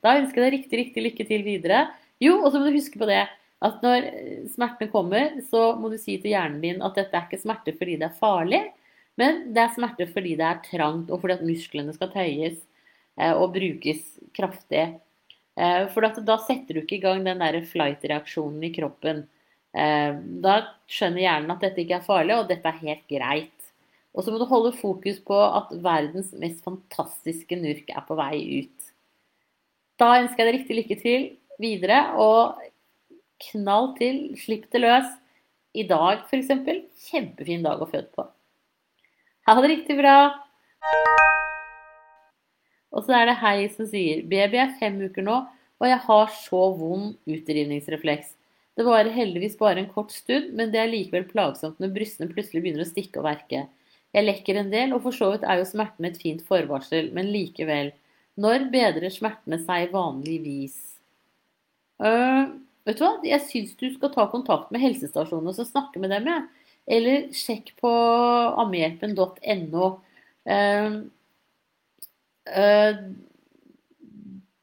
Da 0.06 0.16
ønsker 0.20 0.42
jeg 0.42 0.46
deg 0.46 0.56
riktig, 0.56 0.80
riktig 0.82 1.04
lykke 1.06 1.28
til 1.30 1.44
videre. 1.46 1.82
Jo, 2.24 2.40
og 2.42 2.52
så 2.52 2.62
må 2.62 2.70
du 2.70 2.78
huske 2.78 3.00
på 3.00 3.10
det 3.10 3.26
at 3.66 3.82
når 3.82 4.08
smertene 4.54 4.92
kommer, 4.94 5.40
så 5.50 5.72
må 5.80 5.90
du 5.90 5.98
si 6.02 6.18
til 6.22 6.34
hjernen 6.34 6.62
din 6.62 6.84
at 6.86 6.98
dette 6.98 7.18
er 7.18 7.26
ikke 7.26 7.42
smerte 7.42 7.74
fordi 7.78 7.98
det 7.98 8.10
er 8.10 8.20
farlig, 8.20 8.62
men 9.18 9.48
det 9.54 9.64
er 9.64 9.74
smerte 9.74 10.06
fordi 10.12 10.36
det 10.38 10.46
er 10.46 10.62
trangt, 10.66 11.10
og 11.10 11.22
fordi 11.24 11.40
at 11.40 11.46
musklene 11.46 11.96
skal 11.96 12.12
tøyes 12.14 12.60
eh, 13.18 13.34
og 13.34 13.56
brukes 13.56 14.04
kraftig. 14.38 14.86
Eh, 15.58 15.84
for 15.94 16.06
da 16.06 16.38
setter 16.46 16.78
du 16.78 16.84
ikke 16.84 17.00
i 17.00 17.06
gang 17.06 17.26
den 17.26 17.42
der 17.42 17.58
flight-reaksjonen 17.66 18.68
i 18.70 18.74
kroppen. 18.76 19.26
Eh, 19.74 20.14
da 20.46 20.60
skjønner 20.90 21.26
hjernen 21.26 21.56
at 21.56 21.66
dette 21.66 21.82
ikke 21.82 21.98
er 21.98 22.06
farlig, 22.06 22.38
og 22.38 22.52
dette 22.52 22.70
er 22.70 22.84
helt 22.84 23.10
greit. 23.10 23.57
Og 24.18 24.26
så 24.26 24.34
må 24.34 24.40
du 24.42 24.48
holde 24.50 24.74
fokus 24.74 25.20
på 25.22 25.38
at 25.38 25.70
verdens 25.84 26.32
mest 26.42 26.64
fantastiske 26.66 27.60
nurk 27.60 27.92
er 27.94 28.06
på 28.08 28.18
vei 28.18 28.64
ut. 28.64 28.88
Da 30.02 30.16
ønsker 30.24 30.42
jeg 30.42 30.48
deg 30.50 30.58
riktig 30.58 30.78
lykke 30.80 30.98
til 31.04 31.28
videre, 31.62 32.00
og 32.18 32.58
knall 33.52 33.92
til, 34.00 34.24
slipp 34.42 34.66
det 34.74 34.82
løs. 34.82 35.14
I 35.78 35.86
dag, 35.86 36.26
f.eks. 36.26 36.50
Kjempefin 37.12 37.62
dag 37.66 37.82
å 37.82 37.90
føde 37.90 38.10
på. 38.18 38.26
Ha 39.46 39.56
det 39.62 39.70
riktig 39.76 40.00
bra! 40.00 40.18
Og 42.98 43.06
så 43.06 43.14
er 43.20 43.30
det 43.30 43.38
Hei 43.44 43.68
som 43.70 43.86
sier 43.86 44.24
baby 44.26 44.58
er 44.58 44.74
fem 44.80 44.98
uker 45.06 45.26
nå, 45.28 45.38
og 45.78 45.86
jeg 45.86 46.02
har 46.08 46.32
så 46.34 46.64
vond 46.74 47.14
utrivningsrefleks. 47.30 48.34
Det 48.78 48.86
varer 48.86 49.14
heldigvis 49.14 49.58
bare 49.60 49.84
en 49.84 49.92
kort 49.94 50.14
stund, 50.14 50.50
men 50.58 50.74
det 50.74 50.82
er 50.82 50.90
likevel 50.90 51.28
plagsomt 51.30 51.78
når 51.82 51.94
brystene 51.94 52.32
plutselig 52.32 52.64
begynner 52.64 52.86
å 52.86 52.90
stikke 52.90 53.22
og 53.22 53.28
verke. 53.30 53.68
Jeg 54.16 54.24
lekker 54.24 54.60
en 54.62 54.70
del, 54.72 54.94
og 54.96 55.04
for 55.04 55.16
så 55.16 55.32
vidt 55.34 55.46
er 55.46 55.60
jo 55.60 55.68
smerten 55.68 56.08
et 56.08 56.20
fint 56.22 56.44
forvarsel, 56.48 57.12
men 57.16 57.32
likevel. 57.34 57.92
Når 58.40 58.70
bedrer 58.74 59.12
smertene 59.14 59.60
seg 59.64 59.92
vanligvis? 59.94 60.78
Uh, 61.98 62.54
vet 62.88 63.00
du 63.00 63.04
hva, 63.04 63.14
jeg 63.26 63.44
syns 63.50 63.76
du 63.80 63.88
skal 63.94 64.14
ta 64.14 64.28
kontakt 64.32 64.72
med 64.72 64.84
helsestasjonen 64.84 65.52
og 65.52 65.70
snakke 65.70 66.02
med 66.02 66.14
dem, 66.14 66.30
jeg. 66.30 66.48
Eller 66.98 67.30
sjekk 67.36 67.74
på 67.82 67.92
ammehjelpen.no. 68.64 69.88
Uh, 70.48 71.00
uh, 72.54 73.00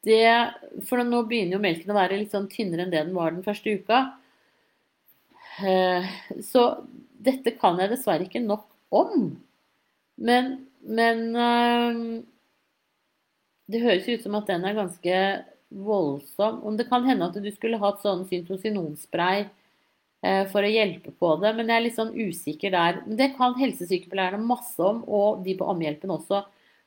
det, 0.05 0.21
for 0.89 1.05
nå 1.05 1.23
begynner 1.29 1.57
jo 1.57 1.65
melken 1.65 1.93
å 1.93 1.97
være 1.97 2.17
litt 2.17 2.33
sånn 2.33 2.49
tynnere 2.49 2.85
enn 2.85 2.93
det 2.93 3.03
den 3.03 3.17
var 3.17 3.33
den 3.33 3.45
første 3.45 3.73
uka. 3.73 4.03
Så 6.45 6.61
dette 7.25 7.55
kan 7.57 7.79
jeg 7.81 7.89
dessverre 7.89 8.27
ikke 8.27 8.41
nok 8.43 8.67
om. 9.01 9.27
Men, 10.15 10.53
men 10.81 11.21
uh, 11.35 11.99
det 13.71 13.83
høres 13.83 14.07
ut 14.07 14.23
som 14.23 14.37
at 14.39 14.49
den 14.51 14.65
er 14.67 14.77
ganske 14.77 15.19
voldsom. 15.75 16.61
Om 16.63 16.79
det 16.79 16.87
kan 16.89 17.05
hende 17.07 17.29
at 17.29 17.37
du 17.41 17.51
skulle 17.53 17.81
hatt 17.81 18.01
sånn 18.03 18.25
syntosinonspray 18.29 19.45
uh, 19.45 20.43
for 20.51 20.63
å 20.63 20.71
hjelpe 20.71 21.13
på 21.15 21.35
det, 21.43 21.53
men 21.57 21.71
jeg 21.71 21.77
er 21.77 21.87
litt 21.87 21.99
sånn 21.99 22.15
usikker 22.15 22.75
der. 22.75 23.01
Men 23.07 23.19
det 23.21 23.33
kan 23.39 23.57
helsesykepleierne 23.59 24.43
masse 24.43 24.81
om, 24.83 25.03
og 25.07 25.43
de 25.47 25.57
på 25.59 25.67
Ammehjelpen 25.71 26.13
også. 26.15 26.45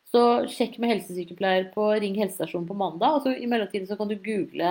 Så 0.09 0.23
sjekk 0.49 0.79
med 0.81 0.94
helsesykepleier 0.94 1.68
på 1.75 1.90
Ring 2.01 2.16
helsestasjonen 2.16 2.68
på 2.68 2.77
mandag. 2.79 3.18
Og 3.18 3.27
så 3.27 3.35
i 3.37 3.49
mellomtiden 3.51 3.88
så 3.90 3.99
kan 3.99 4.09
du 4.09 4.16
google 4.16 4.71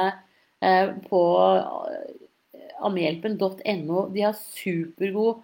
eh, 0.65 0.95
på 1.10 1.21
eh, 1.52 2.63
ammehjelpen.no. 2.88 4.08
De 4.15 4.23
har 4.26 4.39
supergod 4.39 5.43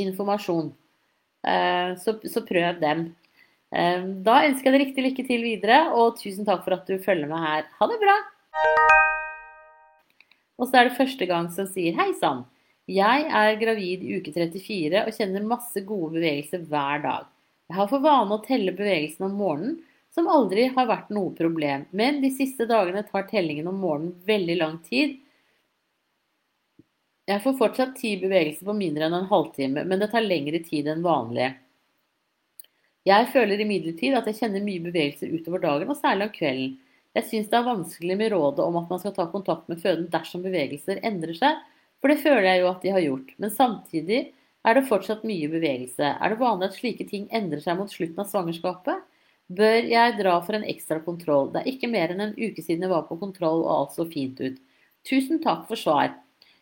informasjon. 0.00 0.74
Eh, 1.46 1.96
så, 2.00 2.16
så, 2.28 2.42
prøv 2.46 2.80
dem. 2.82 3.06
Eh, 3.72 4.06
da 4.26 4.42
ønsker 4.48 4.68
jeg 4.68 4.74
deg 4.74 4.84
riktig 4.84 5.06
lykke 5.06 5.26
til 5.28 5.44
videre, 5.46 5.80
og 5.96 6.18
tusen 6.20 6.48
takk 6.48 6.64
for 6.66 6.76
at 6.76 6.88
du 6.88 6.98
følger 7.02 7.30
med 7.30 7.44
her. 7.44 7.68
Ha 7.80 7.90
det 7.90 8.00
bra! 8.02 8.16
Og 10.60 10.68
så 10.68 10.80
er 10.80 10.88
det 10.88 10.98
første 10.98 11.28
gang 11.28 11.48
som 11.54 11.68
sier 11.70 11.96
hei 11.96 12.10
sann. 12.20 12.44
Jeg 12.90 13.28
er 13.30 13.60
gravid 13.60 14.02
i 14.02 14.18
uke 14.18 14.32
34 14.34 15.04
og 15.06 15.14
kjenner 15.14 15.46
masse 15.46 15.80
gode 15.86 16.16
bevegelser 16.16 16.64
hver 16.68 17.04
dag. 17.04 17.28
Jeg 17.70 17.78
har 17.78 17.88
for 17.88 18.02
vane 18.02 18.34
å 18.34 18.42
telle 18.42 18.74
bevegelsene 18.74 19.28
om 19.28 19.38
morgenen, 19.38 19.76
som 20.10 20.26
aldri 20.26 20.64
har 20.74 20.88
vært 20.90 21.12
noe 21.14 21.30
problem. 21.38 21.84
Men 21.94 22.18
de 22.18 22.32
siste 22.34 22.66
dagene 22.66 23.04
tar 23.06 23.28
tellingen 23.30 23.68
om 23.70 23.78
morgenen 23.78 24.16
veldig 24.26 24.56
lang 24.58 24.80
tid. 24.88 25.20
Jeg 27.30 27.42
får 27.44 27.58
fortsatt 27.60 27.98
ti 28.00 28.16
bevegelser 28.18 28.66
på 28.66 28.74
mindre 28.74 29.06
enn 29.06 29.14
en 29.14 29.28
halvtime, 29.30 29.84
men 29.86 30.00
det 30.02 30.08
tar 30.10 30.24
lengre 30.24 30.58
tid 30.66 30.88
enn 30.90 31.04
vanlig. 31.04 31.52
Jeg 33.06 33.28
føler 33.32 33.60
imidlertid 33.62 34.16
at 34.18 34.26
jeg 34.28 34.38
kjenner 34.40 34.64
mye 34.64 34.82
bevegelser 34.82 35.30
utover 35.30 35.62
dagen, 35.62 35.92
og 35.92 35.98
særlig 36.00 36.26
om 36.26 36.32
kvelden. 36.34 36.72
Jeg 37.16 37.26
syns 37.26 37.50
det 37.50 37.58
er 37.58 37.66
vanskelig 37.66 38.16
med 38.18 38.32
rådet 38.34 38.64
om 38.64 38.76
at 38.78 38.90
man 38.90 39.00
skal 39.02 39.14
ta 39.14 39.26
kontakt 39.30 39.70
med 39.70 39.80
føden 39.82 40.08
dersom 40.10 40.42
bevegelser 40.46 41.00
endrer 41.06 41.36
seg, 41.38 41.60
for 42.00 42.10
det 42.10 42.22
føler 42.22 42.46
jeg 42.48 42.62
jo 42.62 42.68
at 42.70 42.84
de 42.84 42.94
har 42.94 43.04
gjort. 43.04 43.30
Men 43.42 43.54
samtidig 43.54 44.20
er 44.66 44.76
det 44.76 44.88
fortsatt 44.88 45.26
mye 45.26 45.50
bevegelse? 45.52 46.10
Er 46.10 46.32
det 46.32 46.40
vanlig 46.40 46.70
at 46.70 46.78
slike 46.78 47.06
ting 47.10 47.28
endrer 47.34 47.62
seg 47.64 47.78
mot 47.78 47.92
slutten 47.92 48.22
av 48.22 48.30
svangerskapet? 48.30 49.06
Bør 49.50 49.86
jeg 49.90 50.16
dra 50.18 50.34
for 50.46 50.58
en 50.58 50.66
ekstra 50.70 51.00
kontroll? 51.02 51.50
Det 51.54 51.62
er 51.62 51.70
ikke 51.72 51.90
mer 51.90 52.12
enn 52.14 52.24
en 52.26 52.34
uke 52.38 52.62
siden 52.62 52.86
jeg 52.86 52.92
var 52.92 53.06
på 53.08 53.18
kontroll 53.22 53.64
og 53.64 53.72
alt 53.76 53.96
så 53.96 54.06
fint 54.10 54.38
ut. 54.42 54.58
Tusen 55.06 55.42
takk 55.42 55.64
for 55.70 55.80
svar. 55.80 56.12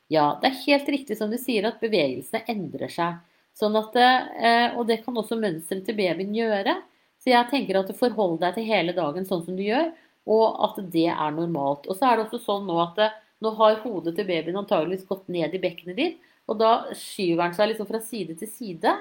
Ja, 0.09 0.39
det 0.41 0.49
er 0.49 0.63
helt 0.65 0.89
riktig 0.89 1.19
som 1.19 1.33
du 1.33 1.37
sier 1.41 1.67
at 1.69 1.83
bevegelsene 1.83 2.41
endrer 2.49 2.89
seg. 2.93 3.19
Sånn 3.59 3.77
at, 3.77 3.97
eh, 3.99 4.77
og 4.79 4.87
det 4.89 5.03
kan 5.05 5.17
også 5.19 5.37
mønsteret 5.37 5.85
til 5.85 5.97
babyen 5.99 6.35
gjøre. 6.37 6.77
Så 7.19 7.33
jeg 7.33 7.51
tenker 7.51 7.81
at 7.81 7.91
du 7.91 7.97
forholder 7.99 8.47
deg 8.47 8.59
til 8.59 8.69
hele 8.71 8.95
dagen 8.97 9.27
sånn 9.29 9.43
som 9.45 9.57
du 9.59 9.65
gjør, 9.67 9.91
og 10.31 10.61
at 10.69 10.79
det 10.93 11.09
er 11.11 11.35
normalt. 11.35 11.89
Og 11.91 11.99
så 11.99 12.09
er 12.09 12.17
det 12.17 12.27
også 12.29 12.41
sånn 12.45 12.69
nå 12.69 12.79
at 12.85 13.01
nå 13.43 13.53
har 13.59 13.81
hodet 13.83 14.15
til 14.17 14.29
babyen 14.29 14.61
antageligvis 14.61 15.07
gått 15.09 15.29
ned 15.33 15.55
i 15.55 15.61
bekkenet 15.63 15.99
ditt, 15.99 16.17
og 16.49 16.59
da 16.63 16.71
skyver 16.97 17.43
den 17.45 17.57
seg 17.59 17.71
liksom 17.73 17.89
fra 17.91 18.01
side 18.03 18.39
til 18.41 18.51
side, 18.51 18.95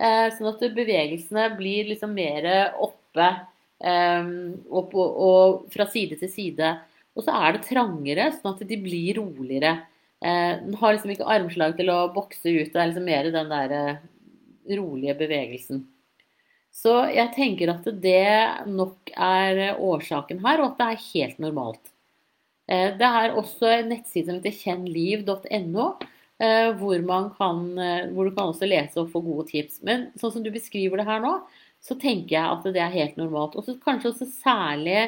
eh, 0.00 0.28
sånn 0.32 0.48
at 0.54 0.64
bevegelsene 0.78 1.50
blir 1.58 1.90
liksom 1.90 2.14
mer 2.16 2.48
oppe 2.82 3.28
eh, 3.84 4.30
og, 4.70 5.66
fra 5.74 5.88
side 5.92 6.16
til 6.22 6.32
side. 6.32 6.72
Og 7.16 7.26
så 7.26 7.34
er 7.36 7.56
det 7.56 7.66
trangere, 7.68 8.30
sånn 8.38 8.54
at 8.54 8.64
de 8.68 8.80
blir 8.80 9.20
roligere. 9.20 9.74
Eh, 10.24 10.54
den 10.62 10.78
har 10.80 10.94
liksom 10.94 11.12
ikke 11.12 11.28
armslag 11.36 11.76
til 11.78 11.90
å 11.92 11.98
bokse 12.14 12.48
ut, 12.48 12.72
det 12.72 12.80
er 12.80 12.90
liksom 12.90 13.06
mer 13.08 13.30
den 13.34 13.52
der 13.52 13.76
eh, 13.76 14.00
rolige 14.78 15.16
bevegelsen. 15.18 15.84
Så 16.76 16.94
jeg 17.08 17.32
tenker 17.36 17.72
at 17.72 17.86
det 18.02 18.68
nok 18.68 19.12
er 19.12 19.80
årsaken 19.80 20.42
her, 20.44 20.60
og 20.60 20.72
at 20.72 20.80
det 20.80 20.88
er 20.88 21.06
helt 21.06 21.40
normalt. 21.42 21.94
Eh, 22.68 22.92
det 22.98 23.14
er 23.22 23.36
også 23.36 23.70
en 23.72 23.90
nettside 23.94 24.28
som 24.28 24.40
heter 24.40 24.60
kjennliv.no, 24.64 25.88
Eh, 26.36 26.70
hvor, 26.76 26.94
eh, 26.94 28.10
hvor, 28.12 28.24
du 28.28 28.34
kan 28.36 28.50
også 28.50 28.68
lese 28.68 29.00
og 29.00 29.08
få 29.12 29.22
gode 29.24 29.46
tips. 29.48 29.80
Men 29.86 30.10
sånn 30.20 30.34
som 30.34 30.42
du 30.44 30.50
beskriver 30.52 31.00
det 31.00 31.06
her 31.08 31.22
nå, 31.24 31.38
så 31.80 31.96
tenker 31.96 32.34
jeg 32.36 32.44
at 32.44 32.66
det 32.74 32.82
er 32.82 32.92
helt 32.92 33.16
normalt. 33.16 33.56
Og 33.56 33.64
så 33.64 33.76
kanskje 33.80 34.12
også 34.12 34.28
særlig 34.28 35.06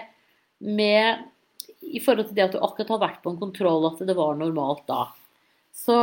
med 0.65 1.27
i 1.83 2.01
forhold 2.03 2.29
til 2.29 2.37
det 2.37 2.47
at 2.49 2.57
du 2.57 2.63
akkurat 2.63 2.93
har 2.95 3.03
vært 3.05 3.23
på 3.25 3.33
en 3.33 3.41
kontroll, 3.41 3.87
at 3.91 4.03
det 4.07 4.17
var 4.19 4.39
normalt 4.39 4.85
da. 4.91 5.07
Så 5.75 5.97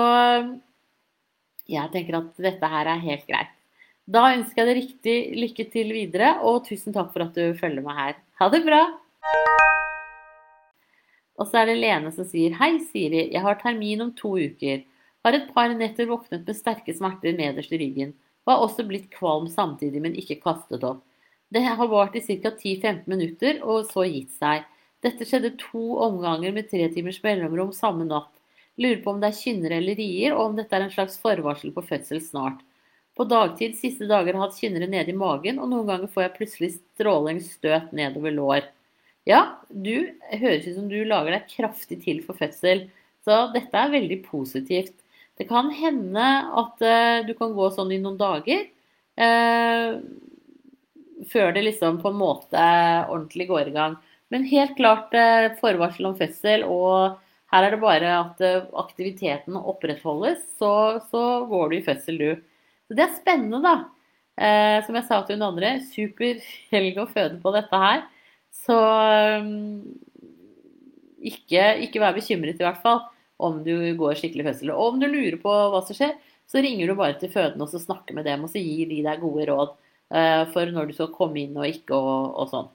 jeg 1.69 1.91
tenker 1.93 2.19
at 2.19 2.41
dette 2.41 2.71
her 2.71 2.89
er 2.91 3.03
helt 3.03 3.25
greit. 3.27 3.53
Da 4.05 4.27
ønsker 4.35 4.61
jeg 4.61 4.69
deg 4.69 4.77
riktig 4.77 5.15
lykke 5.41 5.65
til 5.73 5.93
videre, 5.95 6.35
og 6.45 6.67
tusen 6.67 6.93
takk 6.93 7.09
for 7.13 7.25
at 7.25 7.38
du 7.38 7.57
følger 7.57 7.85
meg 7.85 7.97
her. 7.97 8.19
Ha 8.41 8.49
det 8.53 8.61
bra! 8.67 8.83
Og 11.35 11.49
så 11.49 11.61
er 11.61 11.71
det 11.71 11.79
Lene 11.81 12.11
som 12.15 12.27
sier 12.27 12.53
Hei, 12.59 12.77
Siri. 12.91 13.25
Jeg 13.33 13.41
har 13.43 13.57
termin 13.59 14.05
om 14.05 14.13
to 14.15 14.35
uker. 14.38 14.85
Har 15.25 15.35
et 15.35 15.49
par 15.55 15.73
netter 15.73 16.07
våknet 16.07 16.45
med 16.45 16.57
sterke 16.57 16.93
smerter 16.95 17.33
nederst 17.35 17.73
i 17.73 17.79
ryggen, 17.81 18.13
og 18.45 18.53
har 18.53 18.63
også 18.67 18.85
blitt 18.88 19.09
kvalm 19.11 19.49
samtidig, 19.49 20.03
men 20.03 20.15
ikke 20.21 20.38
kastet 20.43 20.85
opp. 20.85 21.01
Det 21.49 21.63
har 21.65 21.89
vart 21.89 22.15
i 22.17 22.21
ca. 22.21 22.51
10-15 22.53 23.09
minutter, 23.09 23.59
og 23.65 23.89
så 23.89 24.05
gitt 24.05 24.38
seg. 24.38 24.69
Dette 25.05 25.27
skjedde 25.27 25.53
to 25.61 25.99
omganger 26.01 26.53
med 26.55 26.69
tre 26.71 26.87
timers 26.93 27.21
mellomrom 27.23 27.73
samme 27.75 28.07
natt. 28.09 28.31
Lurer 28.81 29.01
på 29.03 29.13
om 29.13 29.19
det 29.21 29.29
er 29.29 29.37
kynner 29.37 29.75
eller 29.77 29.99
rier, 29.99 30.33
og 30.33 30.49
om 30.49 30.55
dette 30.57 30.75
er 30.75 30.87
en 30.87 30.93
slags 30.93 31.19
forvarsel 31.21 31.71
på 31.75 31.83
fødsel 31.85 32.23
snart. 32.23 32.63
På 33.15 33.23
dagtid 33.29 33.77
siste 33.79 34.09
dager 34.09 34.33
har 34.33 34.41
jeg 34.41 34.43
hatt 34.43 34.57
kynnere 34.59 34.89
nede 34.91 35.13
i 35.13 35.15
magen, 35.17 35.61
og 35.61 35.69
noen 35.71 35.87
ganger 35.87 36.11
får 36.11 36.25
jeg 36.25 36.35
plutselig 36.39 36.71
stråling 36.75 37.39
støt 37.43 37.93
nedover 37.95 38.33
lår. 38.35 38.67
Ja, 39.29 39.61
du 39.69 40.11
høres 40.33 40.67
ut 40.67 40.75
som 40.75 40.89
du 40.91 40.99
lager 41.07 41.37
deg 41.37 41.47
kraftig 41.53 42.01
til 42.03 42.19
for 42.25 42.37
fødsel, 42.37 42.87
så 43.25 43.45
dette 43.53 43.79
er 43.79 43.93
veldig 43.93 44.19
positivt. 44.27 44.93
Det 45.39 45.47
kan 45.49 45.71
hende 45.73 46.25
at 46.61 46.83
uh, 46.83 47.23
du 47.27 47.33
kan 47.37 47.55
gå 47.55 47.69
sånn 47.75 47.93
i 47.95 48.01
noen 48.03 48.19
dager 48.19 48.67
uh, 49.19 49.97
før 51.31 51.55
det 51.55 51.65
liksom 51.65 51.97
på 52.03 52.11
en 52.11 52.19
måte 52.19 52.67
ordentlig 53.07 53.49
går 53.49 53.71
i 53.71 53.75
gang. 53.75 53.97
Men 54.33 54.47
helt 54.49 54.75
klart 54.77 55.13
uh, 55.13 55.53
forvarsel 55.59 56.09
om 56.09 56.17
fødsel, 56.17 56.65
og 56.69 57.19
her 57.53 57.67
er 57.67 57.75
det 57.75 57.81
bare 57.83 58.13
at 58.17 58.41
aktiviteten 58.81 59.57
opprettholdes, 59.59 60.41
så, 60.59 60.71
så, 61.11 61.21
går 61.49 61.69
du 61.69 61.76
i 61.78 61.84
fødsel, 61.86 62.17
du. 62.17 62.32
Så 62.89 62.97
det 62.97 63.05
er 63.05 63.13
spennende, 63.15 63.61
da. 63.63 63.76
som 64.84 64.97
jeg 64.97 65.05
sa 65.07 65.19
til 65.23 65.38
hun 65.38 65.45
andre, 65.47 65.69
super 65.93 66.41
helg 66.73 66.97
å 66.99 67.05
føde 67.07 67.38
på 67.39 67.53
dette 67.55 67.80
her. 67.80 68.01
Så 68.65 68.76
um, 68.76 69.93
ikke, 71.26 71.69
ikke 71.86 72.01
vær 72.03 72.17
bekymret, 72.17 72.59
i 72.59 72.65
hvert 72.65 72.82
fall 72.84 73.05
om 73.38 73.59
du 73.65 73.73
går 73.99 74.17
skikkelig 74.19 74.47
fødsel. 74.49 74.71
Og 74.73 74.93
om 74.93 75.01
du 75.01 75.07
lurer 75.09 75.38
på 75.41 75.51
hva 75.51 75.82
som 75.86 75.97
skjer, 75.97 76.15
så 76.49 76.61
ringer 76.63 76.88
du 76.88 76.97
bare 76.97 77.17
til 77.19 77.32
fødende 77.34 77.65
og 77.65 77.71
så 77.71 77.82
snakker 77.82 78.15
med 78.15 78.28
dem 78.28 78.45
og 78.45 78.51
så 78.53 78.61
gir 78.61 78.88
de 78.91 79.01
deg 79.05 79.21
gode 79.23 79.47
råd 79.49 79.71
eh, 80.13 80.43
for 80.53 80.71
når 80.71 80.89
du 80.89 80.97
skal 80.97 81.13
komme 81.15 81.41
inn 81.41 81.57
og 81.57 81.67
ikke 81.67 81.97
og, 81.97 82.36
og 82.38 82.51
sånn. 82.51 82.69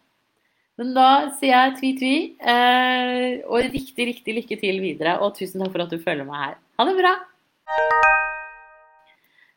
Men 0.81 0.95
da 0.97 1.09
sier 1.37 1.51
jeg 1.53 1.72
tvi-tvi, 1.76 2.12
eh, 2.41 3.43
og 3.45 3.66
riktig, 3.68 4.07
riktig 4.14 4.33
lykke 4.39 4.57
til 4.62 4.78
videre. 4.81 5.18
Og 5.20 5.35
tusen 5.37 5.61
takk 5.61 5.74
for 5.74 5.85
at 5.85 5.93
du 5.93 6.01
følger 6.01 6.24
meg 6.24 6.41
her. 6.41 6.55
Ha 6.81 6.87
det 6.89 6.95
bra! 6.97 7.11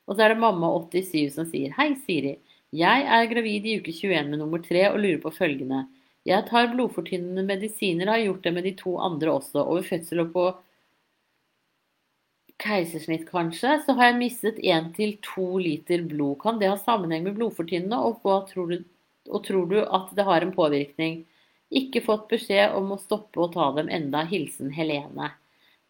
Og 0.03 0.17
så 0.17 0.25
er 0.25 0.33
det 0.33 0.41
mamma87 0.41 1.31
som 1.31 1.47
sier 1.47 1.71
Hei, 1.77 1.93
Siri. 2.03 2.35
Jeg 2.75 3.07
er 3.07 3.29
gravid 3.31 3.69
i 3.69 3.77
uke 3.79 3.93
21 3.95 4.33
med 4.33 4.41
nummer 4.41 4.59
3 4.59 4.89
og 4.89 4.99
lurer 4.99 5.21
på 5.23 5.31
følgende. 5.31 5.85
Jeg 6.27 6.43
tar 6.49 6.67
blodfortynnende 6.73 7.47
medisiner 7.47 8.09
og 8.09 8.17
har 8.17 8.25
gjort 8.25 8.43
det 8.43 8.53
med 8.57 8.67
de 8.67 8.75
to 8.83 8.97
andre 8.99 9.31
også, 9.37 9.63
over 9.63 9.87
fødsel 9.87 10.25
og 10.25 10.31
på 10.35 10.45
keisersnitt, 12.63 13.23
kanskje, 13.31 13.77
så 13.85 13.95
har 13.95 14.11
jeg 14.11 14.19
mistet 14.19 14.59
1-2 14.59 15.47
liter 15.63 16.03
blod. 16.07 16.37
Kan 16.43 16.59
det 16.59 16.71
ha 16.71 16.75
sammenheng 16.79 17.23
med 17.27 17.35
blodfortynnende, 17.39 17.99
og, 17.99 18.19
hva 18.23 18.41
tror 18.49 18.71
du, 18.71 18.83
og 19.29 19.45
tror 19.45 19.69
du 19.69 19.79
at 19.83 20.11
det 20.17 20.25
har 20.27 20.43
en 20.43 20.53
påvirkning? 20.55 21.23
Ikke 21.73 22.03
fått 22.05 22.27
beskjed 22.31 22.75
om 22.77 22.91
å 22.93 23.01
stoppe 23.01 23.41
å 23.41 23.49
ta 23.53 23.71
dem 23.77 23.89
enda. 23.89 24.23
Hilsen 24.29 24.71
Helene. 24.75 25.31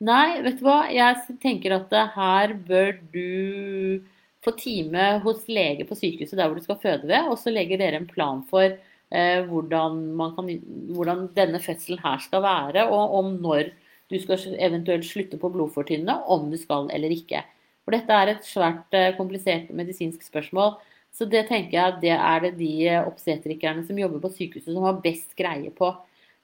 Nei, 0.04 0.42
vet 0.44 0.60
du 0.60 0.66
hva. 0.66 0.84
Jeg 0.92 1.38
tenker 1.44 1.76
at 1.78 1.94
her 2.16 2.56
bør 2.68 2.98
du 3.14 4.04
få 4.44 4.54
time 4.60 5.06
hos 5.24 5.46
lege 5.48 5.86
på 5.88 5.96
sykehuset 5.96 6.36
der 6.40 6.50
hvor 6.50 6.60
du 6.60 6.66
skal 6.66 6.82
føde 6.82 7.08
ved, 7.08 7.30
og 7.30 7.38
så 7.40 7.54
legger 7.54 7.80
dere 7.80 8.02
en 8.02 8.10
plan 8.10 8.42
for 8.50 8.66
eh, 8.68 9.40
hvordan, 9.48 10.02
kan, 10.36 10.52
hvordan, 10.96 11.28
denne 11.38 11.62
fødselen 11.64 12.02
her 12.04 12.20
skal 12.24 12.44
være, 12.44 12.88
og 12.92 13.16
om 13.20 13.34
når 13.44 13.72
du 14.12 14.18
skal 14.20 14.58
eventuelt 14.60 15.08
slutte 15.08 15.40
på 15.40 15.52
blodfortynnende, 15.54 16.20
om 16.28 16.50
du 16.52 16.58
skal 16.60 16.92
eller 16.94 17.14
ikke. 17.16 17.44
For 17.84 17.96
dette 17.96 18.18
er 18.18 18.34
et 18.34 18.48
svært 18.48 18.96
eh, 18.96 19.14
komplisert 19.16 19.72
medisinsk 19.76 20.26
spørsmål. 20.28 20.76
Så 21.14 21.28
det 21.30 21.44
tenker 21.50 21.78
jeg 21.78 22.00
det 22.02 22.16
er 22.16 22.42
det 22.42 22.56
de 22.58 22.74
obstetrikerne 23.04 23.86
som 23.86 24.00
jobber 24.00 24.24
på 24.24 24.34
sykehuset 24.34 24.72
som 24.74 24.86
har 24.88 25.02
best 25.04 25.36
greie 25.38 25.70
på. 25.76 25.92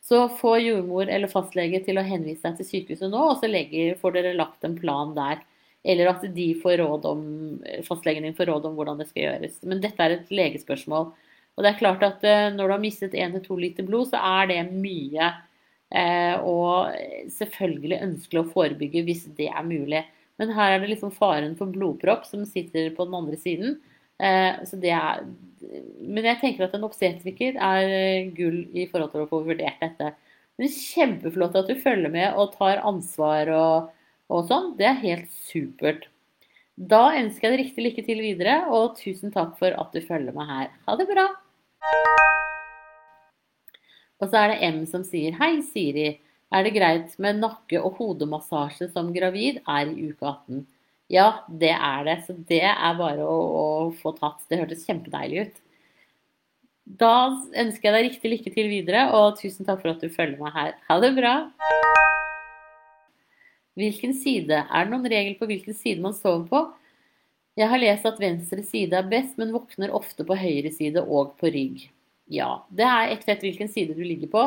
Så 0.05 0.27
få 0.39 0.55
jordmor 0.61 1.09
eller 1.11 1.31
fastlege 1.31 1.81
til 1.83 1.99
å 1.99 2.05
henvise 2.05 2.45
deg 2.45 2.59
til 2.59 2.67
sykehuset 2.67 3.09
nå, 3.11 3.23
og 3.31 3.39
så 3.41 3.49
legger, 3.49 3.97
får 3.99 4.15
dere 4.15 4.37
lagt 4.37 4.63
en 4.63 4.77
plan 4.77 5.11
der. 5.17 5.41
Eller 5.83 6.11
at 6.11 6.23
de 6.35 6.47
får 6.59 6.77
råd 6.81 7.07
om, 7.07 7.25
fastlegen 7.87 8.27
din 8.27 8.35
får 8.35 8.51
råd 8.51 8.69
om 8.69 8.77
hvordan 8.77 8.99
det 8.99 9.09
skal 9.09 9.25
gjøres. 9.25 9.59
Men 9.67 9.81
dette 9.83 10.05
er 10.05 10.15
et 10.15 10.31
legespørsmål. 10.31 11.11
Og 11.57 11.65
det 11.65 11.73
er 11.73 11.79
klart 11.79 12.03
at 12.05 12.23
eh, 12.27 12.47
når 12.55 12.67
du 12.67 12.73
har 12.75 12.83
mistet 12.83 13.15
1-2 13.17 13.57
liter 13.59 13.87
blod, 13.87 14.11
så 14.11 14.21
er 14.39 14.51
det 14.51 14.59
mye. 14.71 15.31
Eh, 15.89 16.35
og 16.45 16.93
selvfølgelig 17.33 18.03
ønskelig 18.05 18.43
å 18.43 18.49
forebygge 18.53 19.03
hvis 19.07 19.25
det 19.39 19.49
er 19.49 19.65
mulig. 19.67 20.03
Men 20.39 20.53
her 20.55 20.75
er 20.75 20.83
det 20.83 20.93
liksom 20.93 21.15
faren 21.15 21.57
for 21.59 21.71
blodpropp 21.73 22.27
som 22.27 22.45
sitter 22.47 22.93
på 22.95 23.07
den 23.07 23.17
andre 23.17 23.39
siden. 23.39 23.79
Eh, 24.19 24.59
så 24.67 24.79
det 24.79 24.91
er, 24.91 25.23
men 26.03 26.27
jeg 26.27 26.39
tenker 26.41 26.67
at 26.67 26.75
en 26.75 26.87
obstetriker 26.87 27.55
er 27.55 27.93
eh, 27.95 28.31
gull 28.35 28.65
i 28.75 28.87
forhold 28.91 29.13
til 29.13 29.23
å 29.23 29.29
få 29.31 29.41
vurdert 29.47 29.79
dette. 29.83 30.13
Det 30.59 30.67
er 30.67 30.75
kjempeflott 30.75 31.55
at 31.55 31.69
du 31.71 31.79
følger 31.79 32.11
med 32.11 32.35
og 32.35 32.55
tar 32.57 32.81
ansvar 32.83 33.51
og, 33.55 33.91
og 34.27 34.47
sånn. 34.49 34.73
Det 34.79 34.89
er 34.89 35.03
helt 35.05 35.29
supert. 35.47 36.09
Da 36.79 37.09
ønsker 37.15 37.47
jeg 37.47 37.53
deg 37.53 37.61
riktig 37.63 37.85
lykke 37.85 38.03
til 38.07 38.23
videre, 38.23 38.55
og 38.71 38.95
tusen 38.99 39.33
takk 39.35 39.57
for 39.59 39.75
at 39.75 39.95
du 39.95 39.99
følger 40.03 40.35
meg 40.35 40.51
her. 40.51 40.73
Ha 40.87 40.95
det 40.99 41.07
bra! 41.09 41.25
Og 44.19 44.27
så 44.27 44.41
er 44.41 44.51
det 44.51 44.67
M 44.67 44.81
som 44.87 45.03
sier 45.07 45.35
Hei, 45.39 45.57
Siri. 45.63 46.09
Er 46.51 46.65
det 46.65 46.73
greit 46.75 47.13
med 47.21 47.39
nakke- 47.39 47.81
og 47.83 47.99
hodemassasje 47.99 48.89
som 48.91 49.13
gravid? 49.15 49.61
Er 49.67 49.91
i 49.91 50.09
uke 50.09 50.25
18. 50.25 50.63
Ja, 51.09 51.43
det 51.49 51.73
er 51.73 52.05
det. 52.05 52.19
Så 52.27 52.35
det 52.49 52.61
er 52.69 52.99
bare 52.99 53.25
å, 53.25 53.37
å 53.39 53.65
få 53.97 54.13
tatt. 54.17 54.43
Det 54.49 54.61
hørtes 54.61 54.85
kjempedeilig 54.85 55.47
ut. 55.47 55.59
Da 56.99 57.13
ønsker 57.29 57.89
jeg 57.89 57.93
deg 57.93 58.05
riktig 58.07 58.31
lykke 58.33 58.53
til 58.53 58.69
videre, 58.69 59.03
og 59.13 59.37
tusen 59.37 59.65
takk 59.65 59.81
for 59.83 59.93
at 59.93 60.01
du 60.01 60.09
følger 60.09 60.39
meg 60.41 60.55
her. 60.55 60.71
Ha 60.87 60.97
det 61.01 61.11
bra! 61.17 61.33
Hvilken 63.79 64.15
side? 64.17 64.63
Er 64.65 64.85
det 64.85 64.91
noen 64.91 65.07
regel 65.07 65.35
på 65.39 65.47
hvilken 65.49 65.77
side 65.77 66.01
man 66.03 66.15
sover 66.17 66.47
på? 66.49 66.63
Jeg 67.59 67.69
har 67.71 67.81
lest 67.81 68.07
at 68.07 68.19
venstre 68.21 68.63
side 68.65 68.97
er 68.97 69.07
best, 69.11 69.37
men 69.39 69.53
våkner 69.53 69.93
ofte 69.95 70.25
på 70.25 70.37
høyre 70.37 70.71
side 70.73 71.01
og 71.03 71.35
på 71.39 71.51
rygg. 71.53 71.85
Ja, 72.29 72.63
det 72.69 72.85
er 72.85 73.13
ett 73.13 73.25
fett 73.25 73.41
hvilken 73.43 73.69
side 73.71 73.95
du 73.97 74.03
ligger 74.05 74.31
på. 74.31 74.43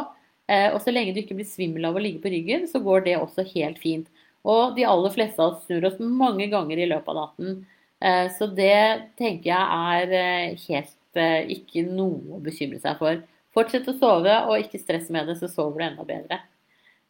Eh, 0.50 0.68
og 0.72 0.80
så 0.82 0.94
lenge 0.94 1.14
du 1.14 1.22
ikke 1.22 1.36
blir 1.38 1.48
svimmel 1.48 1.86
av 1.88 1.98
å 1.98 2.02
ligge 2.02 2.22
på 2.22 2.32
ryggen, 2.32 2.66
så 2.70 2.82
går 2.82 3.06
det 3.06 3.18
også 3.18 3.44
helt 3.54 3.80
fint. 3.82 4.10
Og 4.48 4.74
de 4.76 4.86
aller 4.88 5.14
fleste 5.14 5.42
av 5.42 5.52
oss 5.52 5.66
snur 5.66 5.86
oss 5.86 6.00
mange 6.02 6.48
ganger 6.50 6.80
i 6.82 6.88
løpet 6.90 7.12
av 7.12 7.18
natten. 7.20 7.60
Eh, 8.02 8.26
så 8.34 8.48
det 8.50 9.12
tenker 9.20 9.52
jeg 9.52 9.82
er 9.98 10.16
eh, 10.18 10.64
helt 10.66 11.20
eh, 11.20 11.52
ikke 11.56 11.84
noe 11.86 12.38
å 12.38 12.40
bekymre 12.42 12.80
seg 12.82 12.98
for. 12.98 13.20
Fortsett 13.54 13.86
å 13.92 13.94
sove, 13.98 14.32
og 14.48 14.64
ikke 14.64 14.80
stress 14.80 15.10
med 15.12 15.28
det, 15.28 15.36
så 15.38 15.50
sover 15.50 15.78
du 15.78 15.86
enda 15.86 16.06
bedre. 16.08 16.40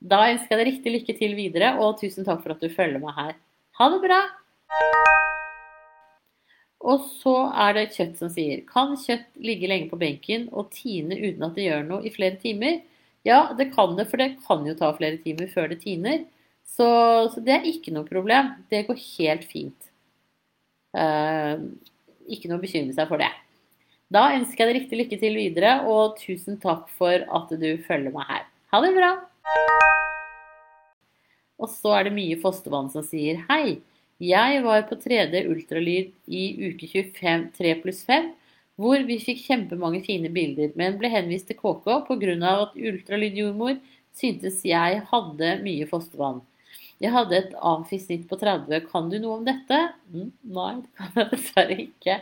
Da 0.03 0.25
ønsker 0.33 0.57
jeg 0.57 0.59
deg 0.59 0.69
riktig 0.69 0.93
lykke 0.97 1.15
til 1.17 1.37
videre, 1.39 1.77
og 1.79 2.01
tusen 2.01 2.27
takk 2.27 2.43
for 2.43 2.57
at 2.57 2.63
du 2.63 2.73
følger 2.73 3.01
meg 3.01 3.15
her. 3.17 3.37
Ha 3.79 3.89
det 3.93 4.01
bra! 4.03 4.21
Og 6.83 7.05
så 7.23 7.37
er 7.63 7.77
det 7.77 7.93
kjøtt 7.95 8.17
som 8.19 8.31
sier 8.33 8.65
Kan 8.67 8.97
kjøtt 8.99 9.29
ligge 9.39 9.69
lenge 9.71 9.87
på 9.93 9.99
benken 10.01 10.49
og 10.51 10.73
tine 10.75 11.15
uten 11.15 11.45
at 11.47 11.55
det 11.55 11.69
gjør 11.69 11.85
noe 11.87 12.03
i 12.03 12.11
flere 12.11 12.41
timer? 12.43 12.81
Ja, 13.23 13.53
det 13.55 13.69
kan 13.77 13.95
det, 13.95 14.09
for 14.11 14.19
det 14.19 14.33
kan 14.43 14.67
jo 14.67 14.75
ta 14.75 14.91
flere 14.97 15.21
timer 15.23 15.47
før 15.53 15.71
det 15.71 15.79
tiner. 15.85 16.25
Så, 16.67 16.89
så, 17.35 17.41
det 17.45 17.57
er 17.59 17.69
ikke 17.69 17.93
noe 17.95 18.09
problem. 18.09 18.55
Det 18.73 18.85
går 18.89 19.01
helt 19.19 19.47
fint. 19.49 19.91
Uh, 20.97 21.69
ikke 22.29 22.49
noe 22.51 22.61
å 22.61 22.65
bekymre 22.65 22.95
seg 22.97 23.09
for 23.11 23.21
det. 23.21 23.31
Da 24.13 24.27
ønsker 24.37 24.65
jeg 24.65 24.69
deg 24.69 24.79
riktig 24.81 24.99
lykke 25.01 25.19
til 25.21 25.39
videre, 25.39 25.77
og 25.89 26.19
tusen 26.21 26.59
takk 26.61 26.89
for 26.99 27.25
at 27.25 27.55
du 27.57 27.71
følger 27.87 28.13
meg 28.13 28.29
her. 28.29 28.45
Ha 28.73 28.81
det 28.85 28.93
bra! 28.97 29.13
Og 31.63 31.71
så 31.71 31.95
er 31.97 32.09
det 32.09 32.17
mye 32.17 32.37
fostervann 32.43 32.91
som 32.93 33.05
sier 33.07 33.41
hei. 33.49 33.79
Jeg 34.23 34.61
var 34.67 34.85
på 34.87 34.99
3D 35.01 35.47
ultralyd 35.51 36.13
i 36.31 36.45
uke 36.69 36.87
25, 36.87 37.49
3 37.57 37.75
pluss 37.83 38.03
5, 38.07 38.29
hvor 38.81 39.03
vi 39.07 39.19
fikk 39.23 39.41
kjempemange 39.47 40.03
fine 40.05 40.31
bilder, 40.33 40.73
men 40.79 40.99
ble 41.01 41.11
henvist 41.13 41.49
til 41.51 41.59
KK 41.59 42.05
pga. 42.07 42.53
at 42.53 42.77
ultralydjordmor 42.77 43.81
syntes 44.13 44.63
jeg 44.65 45.03
hadde 45.11 45.51
mye 45.65 45.89
fostervann. 45.89 46.43
Jeg 47.03 47.11
hadde 47.11 47.39
et 47.39 47.55
amfisnitt 47.59 48.29
på 48.31 48.39
30. 48.39 48.85
Kan 48.91 49.09
du 49.11 49.17
noe 49.19 49.41
om 49.41 49.47
dette? 49.47 49.79
Mm, 50.13 50.29
nei, 50.55 50.75
det 50.85 50.93
kan 50.99 51.17
jeg 51.19 51.31
dessverre 51.33 51.79
ikke. 51.89 52.19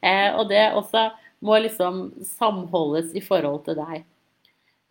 Eh, 0.00 0.30
og 0.32 0.46
det 0.48 0.62
også 0.72 1.10
må 1.44 1.58
liksom 1.60 2.06
samholdes 2.24 3.12
i 3.18 3.22
forhold 3.24 3.66
til 3.66 3.76
deg. 3.82 4.06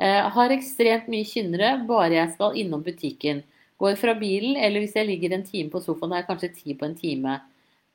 Eh, 0.02 0.28
har 0.36 0.54
ekstremt 0.54 1.10
mye 1.12 1.26
kynnere 1.26 1.74
bare 1.90 2.20
jeg 2.20 2.36
skal 2.36 2.60
innom 2.62 2.84
butikken. 2.86 3.42
Går 3.82 3.98
fra 3.98 4.14
bilen, 4.18 4.60
eller 4.62 4.84
hvis 4.84 4.94
jeg 4.98 5.10
ligger 5.10 5.34
en 5.34 5.48
time 5.48 5.74
på 5.74 5.82
sofaen, 5.82 6.14
har 6.14 6.22
jeg 6.22 6.30
kanskje 6.30 6.54
ti 6.60 6.78
på 6.78 6.86
en 6.86 6.98
time. 6.98 7.40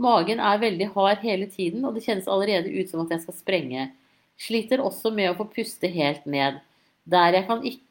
Magen 0.03 0.43
er 0.43 0.61
veldig 0.61 0.91
hard 0.97 1.23
hele 1.23 1.47
tiden, 1.51 1.87
og 1.87 1.95
det 1.95 2.03
kjennes 2.05 2.27
allerede 2.29 2.75
ut 2.75 2.91
som 2.91 3.05
at 3.05 3.15
jeg 3.15 3.23
skal 3.23 3.39
sprenge. 3.39 3.89
Sliter 4.37 4.83
også 4.83 5.15
med 5.15 5.31
å 5.31 5.37
få 5.39 5.47
puste 5.55 5.89
helt 5.95 6.27
ned. 6.27 6.59
Der 7.07 7.39
jeg 7.39 7.47
kan 7.47 7.63
ikke 7.63 7.86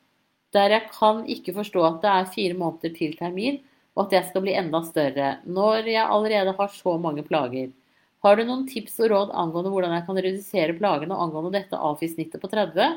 der 0.54 0.76
jeg 0.76 0.92
kan 0.94 1.24
ikke 1.32 1.56
forstå 1.56 1.82
at 1.88 2.04
det 2.04 2.12
er 2.12 2.30
fire 2.36 2.58
måneder 2.60 2.94
til 2.96 3.16
termin, 3.18 3.62
og 3.96 4.06
at 4.06 4.16
jeg 4.18 4.30
skal 4.30 4.44
bli 4.44 4.54
enda 4.60 4.82
større, 4.86 5.32
når 5.48 5.88
jeg 5.88 6.04
allerede 6.04 6.54
har 6.58 6.72
så 6.74 6.98
mange 7.02 7.24
plager. 7.24 7.72
Har 8.26 8.38
du 8.38 8.44
noen 8.44 8.66
tips 8.68 8.98
og 9.06 9.12
råd 9.12 9.34
angående 9.38 9.72
hvordan 9.72 9.94
jeg 9.96 10.06
kan 10.08 10.20
redusere 10.20 10.78
plagene 10.78 11.18
angående 11.26 11.54
dette 11.54 11.78
AFI-snittet 11.78 12.42
på 12.42 12.50
30? 12.52 12.96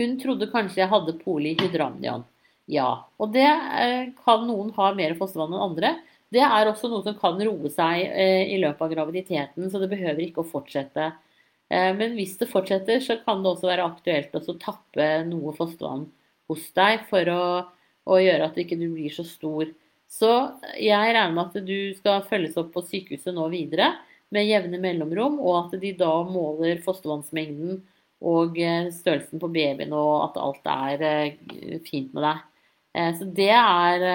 Hun 0.00 0.16
trodde 0.18 0.50
kanskje 0.50 0.82
jeg 0.82 0.90
hadde 0.90 1.18
polyhydramnion. 1.20 2.24
Ja, 2.70 2.88
og 3.20 3.30
det 3.36 3.46
eh, 3.46 4.10
kan 4.24 4.46
noen 4.48 4.72
ha 4.74 4.90
mer 4.96 5.14
fostervann 5.18 5.54
enn 5.54 5.66
andre. 5.68 5.92
Det 6.34 6.42
er 6.42 6.66
også 6.66 6.90
noe 6.90 7.04
som 7.04 7.14
kan 7.20 7.38
roe 7.38 7.70
seg 7.70 8.02
eh, 8.08 8.50
i 8.50 8.58
løpet 8.58 8.82
av 8.82 8.94
graviditeten, 8.96 9.68
så 9.70 9.80
det 9.80 9.92
behøver 9.92 10.24
ikke 10.24 10.42
å 10.42 10.48
fortsette. 10.48 11.12
Eh, 11.70 11.90
men 11.94 12.16
hvis 12.18 12.34
det 12.40 12.50
fortsetter, 12.50 12.98
så 13.04 13.20
kan 13.22 13.44
det 13.44 13.52
også 13.52 13.70
være 13.70 13.86
aktuelt 13.86 14.34
å 14.40 14.58
tappe 14.58 15.08
noe 15.28 15.54
fostervann 15.56 16.08
hos 16.50 16.66
deg 16.76 17.06
for 17.08 17.30
å, 17.32 17.44
å 18.10 18.20
gjøre 18.20 18.48
at 18.48 18.56
du 18.56 18.64
ikke 18.64 18.78
blir 18.80 19.12
så 19.14 19.24
stor. 19.26 19.70
Så 20.10 20.30
jeg 20.78 21.14
regner 21.14 21.32
med 21.34 21.48
at 21.48 21.66
du 21.66 21.78
skal 21.96 22.26
følges 22.28 22.58
opp 22.60 22.70
på 22.74 22.84
sykehuset 22.86 23.34
nå 23.34 23.48
videre 23.52 23.94
med 24.34 24.48
jevne 24.48 24.78
mellomrom, 24.82 25.40
og 25.42 25.58
at 25.64 25.80
de 25.82 25.92
da 25.98 26.12
måler 26.26 26.82
fostervannsmengden 26.84 27.80
og 28.24 28.58
eh, 28.60 28.88
størrelsen 28.94 29.42
på 29.42 29.50
babyen, 29.52 29.92
og 29.96 30.28
at 30.28 30.40
alt 30.40 30.70
er 30.70 31.04
eh, 31.08 31.78
fint 31.86 32.14
med 32.14 32.24
deg. 32.24 32.42
Eh, 32.94 33.10
så 33.18 33.28
det 33.36 33.50
er, 33.52 34.06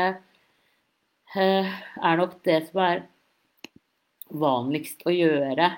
er 1.35 2.19
nok 2.19 2.39
det 2.47 2.59
som 2.69 2.81
er 2.85 3.03
vanligst 4.29 5.05
å 5.09 5.13
gjøre. 5.13 5.69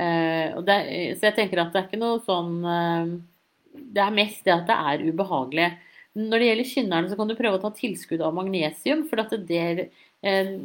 Så 0.00 1.26
jeg 1.26 1.34
tenker 1.36 1.60
at 1.60 1.74
det 1.74 1.80
er 1.80 1.86
ikke 1.88 1.98
noe 2.00 2.20
sånn 2.24 2.62
det 3.74 4.02
er 4.02 4.14
mest 4.14 4.44
det 4.46 4.54
at 4.54 4.68
det 4.68 4.76
er 4.76 5.06
ubehagelig. 5.10 5.70
Når 6.18 6.42
det 6.42 6.46
gjelder 6.48 6.68
kynnerne, 6.72 7.10
så 7.10 7.16
kan 7.18 7.28
du 7.30 7.36
prøve 7.38 7.58
å 7.58 7.62
ta 7.62 7.70
tilskudd 7.74 8.22
av 8.26 8.34
magnesium. 8.34 9.04
for 9.08 9.20
at 9.22 9.30
det 9.30 9.46
der, 9.46 9.90
eh, 10.22 10.58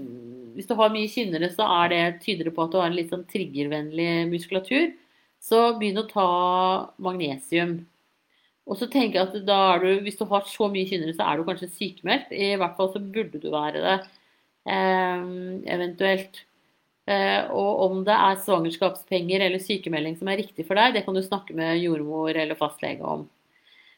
Hvis 0.55 0.67
du 0.67 0.75
har 0.75 0.89
mye 0.89 1.07
kynnere, 1.07 1.49
så 1.51 1.65
er 1.85 1.89
det 1.89 2.21
tyder 2.21 2.49
på 2.51 2.63
at 2.63 2.71
du 2.71 2.77
har 2.77 2.87
en 2.87 2.95
litt 2.95 3.09
sånn 3.09 3.27
triggervennlig 3.27 4.29
muskulatur. 4.31 4.93
Så 5.39 5.77
begynn 5.77 6.01
å 6.01 6.09
ta 6.09 6.91
magnesium. 6.97 7.85
Og 8.65 8.77
så 8.77 8.89
tenker 8.89 9.19
jeg 9.19 9.27
at 9.27 9.45
da 9.45 9.75
er 9.75 9.79
du, 9.79 10.01
Hvis 10.01 10.17
du 10.17 10.25
har 10.25 10.41
så 10.41 10.71
mye 10.71 10.87
kynnere, 10.87 11.13
så 11.13 11.31
er 11.31 11.37
du 11.37 11.43
kanskje 11.43 11.69
sykemeldt. 11.69 12.31
I 12.31 12.55
hvert 12.57 12.75
fall 12.77 12.91
så 12.93 12.99
burde 12.99 13.39
du 13.39 13.51
være 13.51 13.81
det. 13.85 14.07
Eh, 14.65 15.21
eventuelt. 15.67 16.45
Eh, 17.05 17.51
og 17.53 17.81
om 17.85 17.99
det 18.05 18.15
er 18.17 18.39
svangerskapspenger 18.41 19.43
eller 19.45 19.61
sykemelding 19.61 20.15
som 20.17 20.29
er 20.31 20.39
riktig 20.41 20.65
for 20.65 20.77
deg, 20.79 20.95
det 20.95 21.03
kan 21.05 21.17
du 21.17 21.21
snakke 21.21 21.53
med 21.57 21.77
jordmor 21.83 22.33
eller 22.33 22.57
fastlege 22.57 23.05
om. 23.05 23.27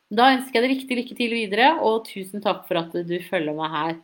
Da 0.07 0.33
ønsker 0.35 0.59
jeg 0.59 0.63
deg 0.63 0.73
riktig 0.73 0.97
lykke 1.01 1.15
til 1.19 1.33
videre, 1.35 1.71
og 1.83 2.05
tusen 2.07 2.43
takk 2.43 2.65
for 2.67 2.79
at 2.79 2.93
du 3.07 3.15
følger 3.23 3.55
meg 3.55 3.73
her. 3.73 3.95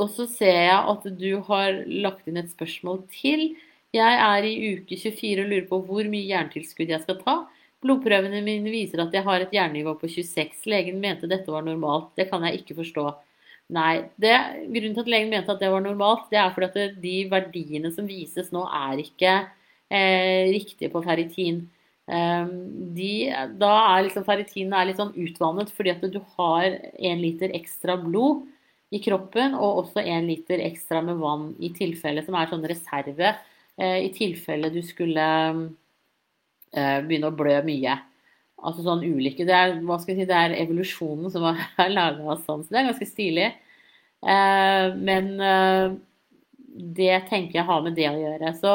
Og 0.00 0.08
så 0.16 0.24
ser 0.28 0.56
jeg 0.56 0.92
at 0.92 1.08
du 1.20 1.30
har 1.48 1.82
lagt 1.84 2.28
inn 2.28 2.40
et 2.40 2.52
spørsmål 2.52 3.02
til. 3.12 3.50
Jeg 3.92 4.20
er 4.24 4.46
i 4.48 4.54
uke 4.76 4.96
24 4.96 5.44
og 5.44 5.50
lurer 5.50 5.66
på 5.68 5.80
hvor 5.88 6.08
mye 6.08 6.28
jerntilskudd 6.30 6.92
jeg 6.92 7.04
skal 7.04 7.18
ta. 7.20 7.34
Blodprøvene 7.84 8.40
mine 8.44 8.72
viser 8.72 9.02
at 9.04 9.12
jeg 9.16 9.24
har 9.24 9.44
et 9.44 9.52
jernnivå 9.56 9.96
på 10.00 10.08
26. 10.08 10.64
Legen 10.72 11.00
mente 11.00 11.28
dette 11.28 11.52
var 11.52 11.64
normalt. 11.64 12.12
Det 12.16 12.28
kan 12.32 12.44
jeg 12.48 12.60
ikke 12.60 12.78
forstå. 12.80 13.06
Nei, 13.70 14.02
det, 14.18 14.34
grunnen 14.72 14.94
til 14.96 15.04
at 15.04 15.10
legen 15.12 15.28
mente 15.30 15.52
at 15.52 15.60
det 15.62 15.70
var 15.70 15.82
normalt, 15.84 16.26
det 16.32 16.40
er 16.42 16.54
fordi 16.54 16.68
at 16.88 16.96
de 17.02 17.16
verdiene 17.30 17.92
som 17.94 18.08
vises 18.08 18.48
nå, 18.54 18.64
er 18.66 19.02
ikke 19.02 19.34
eh, 19.92 20.50
riktige 20.50 20.90
på 20.90 21.02
ferritin. 21.04 21.60
Eh, 22.10 22.50
de, 22.96 23.10
da 23.60 23.70
er 23.92 24.06
liksom 24.08 24.26
ferritinen 24.26 24.74
er 24.74 24.88
litt 24.88 24.98
sånn 24.98 25.14
utvannet 25.14 25.70
fordi 25.76 25.92
at 25.92 26.02
du 26.10 26.18
har 26.38 26.66
én 26.98 27.22
liter 27.22 27.54
ekstra 27.54 27.94
blod 28.00 28.48
i 28.90 28.98
kroppen, 29.04 29.54
og 29.54 29.84
også 29.84 30.02
én 30.02 30.26
liter 30.26 30.62
ekstra 30.66 30.98
med 31.06 31.20
vann 31.22 31.52
i 31.62 31.70
tilfelle, 31.76 32.24
som 32.26 32.34
er 32.34 32.50
sånn 32.50 32.66
reserve 32.66 33.34
eh, 33.78 33.98
i 34.02 34.10
tilfelle 34.16 34.72
du 34.74 34.80
skulle 34.82 35.26
eh, 36.74 36.98
begynne 37.06 37.30
å 37.30 37.38
blø 37.38 37.60
mye. 37.70 38.00
Altså 38.60 38.84
sånn 38.84 39.04
ulike 39.06 39.46
Det 39.48 39.54
er, 39.56 39.74
hva 39.86 39.96
skal 40.02 40.18
si, 40.18 40.28
det 40.28 40.36
er 40.36 40.56
evolusjonen 40.60 41.32
som 41.32 41.46
har 41.48 41.90
laga 41.98 42.36
sånn, 42.44 42.64
så 42.64 42.74
det 42.74 42.80
er 42.80 42.88
ganske 42.90 43.08
stilig. 43.08 43.48
Eh, 44.20 44.86
men 45.00 45.30
eh, 45.40 45.94
det 47.00 47.14
tenker 47.30 47.60
jeg 47.60 47.68
har 47.68 47.80
med 47.84 47.96
det 47.98 48.08
å 48.10 48.18
gjøre. 48.18 48.52
Så 48.58 48.74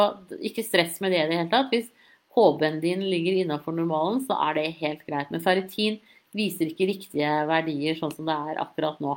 ikke 0.49 0.65
stress 0.65 0.99
med 1.03 1.13
det 1.13 1.21
i 1.23 1.29
det 1.29 1.39
hele 1.39 1.51
tatt. 1.53 1.71
Hvis 1.73 1.91
HB-en 2.35 2.81
din 2.83 3.05
ligger 3.07 3.39
innafor 3.43 3.75
normalen, 3.75 4.19
så 4.25 4.37
er 4.49 4.57
det 4.57 4.65
helt 4.81 5.05
greit. 5.07 5.31
Men 5.31 5.43
ferritin 5.43 6.01
viser 6.35 6.69
ikke 6.69 6.89
riktige 6.89 7.31
verdier 7.47 7.95
sånn 7.99 8.13
som 8.13 8.27
det 8.27 8.35
er 8.35 8.59
akkurat 8.63 8.99
nå. 9.03 9.15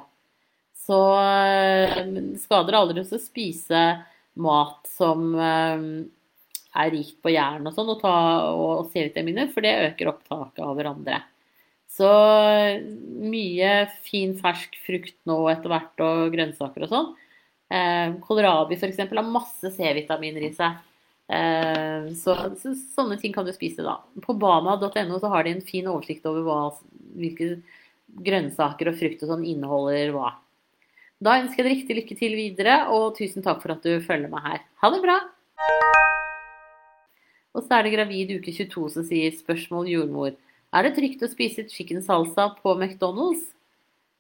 Så 0.78 0.98
eh, 1.20 1.98
skader 2.40 2.78
aldri 2.78 3.02
å 3.02 3.20
spise 3.20 3.82
mat 4.38 4.86
som 4.88 5.32
eh, 5.34 5.88
er 6.78 6.92
rikt 6.94 7.18
på 7.24 7.32
jern 7.34 7.66
og 7.68 7.74
sånn, 7.74 7.90
og, 7.94 8.04
og 8.06 8.92
C-vitaminer, 8.92 9.50
for 9.52 9.66
det 9.66 9.74
øker 9.90 10.12
opptaket 10.12 10.62
av 10.64 10.76
hverandre. 10.78 11.22
Så 11.98 12.08
mye 13.24 13.70
fin, 14.06 14.34
fersk 14.38 14.76
frukt 14.84 15.16
nå 15.28 15.38
etter 15.50 15.72
hvert, 15.72 16.04
og 16.04 16.34
grønnsaker 16.34 16.84
og 16.86 16.92
sånn. 16.92 17.08
Eh, 17.68 18.14
kålrabi 18.24 18.76
f.eks. 18.78 19.00
har 19.08 19.26
masse 19.26 19.72
C-vitaminer 19.74 20.46
i 20.46 20.52
seg. 20.56 20.78
Eh, 21.28 22.08
så, 22.16 22.36
så, 22.60 22.72
sånne 22.94 23.18
ting 23.20 23.34
kan 23.34 23.48
du 23.48 23.52
spise 23.56 23.84
da. 23.84 23.98
På 24.24 24.36
bama.no 24.36 25.20
så 25.20 25.32
har 25.32 25.44
de 25.44 25.56
en 25.56 25.64
fin 25.64 25.88
oversikt 25.90 26.28
over 26.28 26.46
hva, 26.46 26.60
hvilke 27.18 27.56
grønnsaker 28.24 28.92
og 28.92 29.00
frukt 29.00 29.24
og 29.24 29.34
sånn 29.34 29.48
inneholder 29.48 30.14
hva. 30.16 30.32
Da 31.18 31.40
ønsker 31.42 31.64
jeg 31.64 31.66
deg 31.66 31.74
riktig 31.74 31.98
lykke 31.98 32.18
til 32.20 32.36
videre, 32.38 32.82
og 32.94 33.16
tusen 33.18 33.44
takk 33.44 33.64
for 33.64 33.74
at 33.74 33.82
du 33.84 33.98
følger 34.04 34.30
meg 34.32 34.44
her. 34.52 34.66
Ha 34.84 34.92
det 34.94 35.02
bra! 35.04 35.18
Og 37.56 37.64
så 37.64 37.78
er 37.78 37.86
det 37.86 37.94
gravid 37.96 38.34
uke 38.36 38.52
22 38.52 38.88
som 38.94 39.06
sier 39.06 39.34
spørsmål 39.34 39.88
jordmor. 39.90 40.34
Er 40.74 40.84
det 40.84 40.96
trygt 40.98 41.22
å 41.24 41.30
spise 41.30 41.64
chicken 41.72 42.02
salsa 42.04 42.50
på 42.60 42.74
McDonald's? 42.76 43.46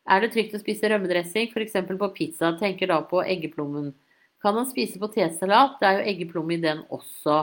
Er 0.08 0.24
det 0.24 0.32
trygt 0.32 0.54
å 0.56 0.60
spise 0.62 0.88
rømmedressing, 0.88 1.50
f.eks. 1.52 1.76
på 2.00 2.12
pizza? 2.16 2.54
Tenker 2.56 2.88
da 2.88 3.02
på 3.04 3.20
eggeplommen. 3.20 3.92
Kan 4.40 4.54
man 4.56 4.68
spise 4.70 5.00
potetsalat? 5.00 5.76
Det 5.80 5.88
er 5.88 5.98
jo 5.98 6.12
eggeplomme 6.12 6.56
i 6.56 6.62
den 6.62 6.84
også. 6.94 7.42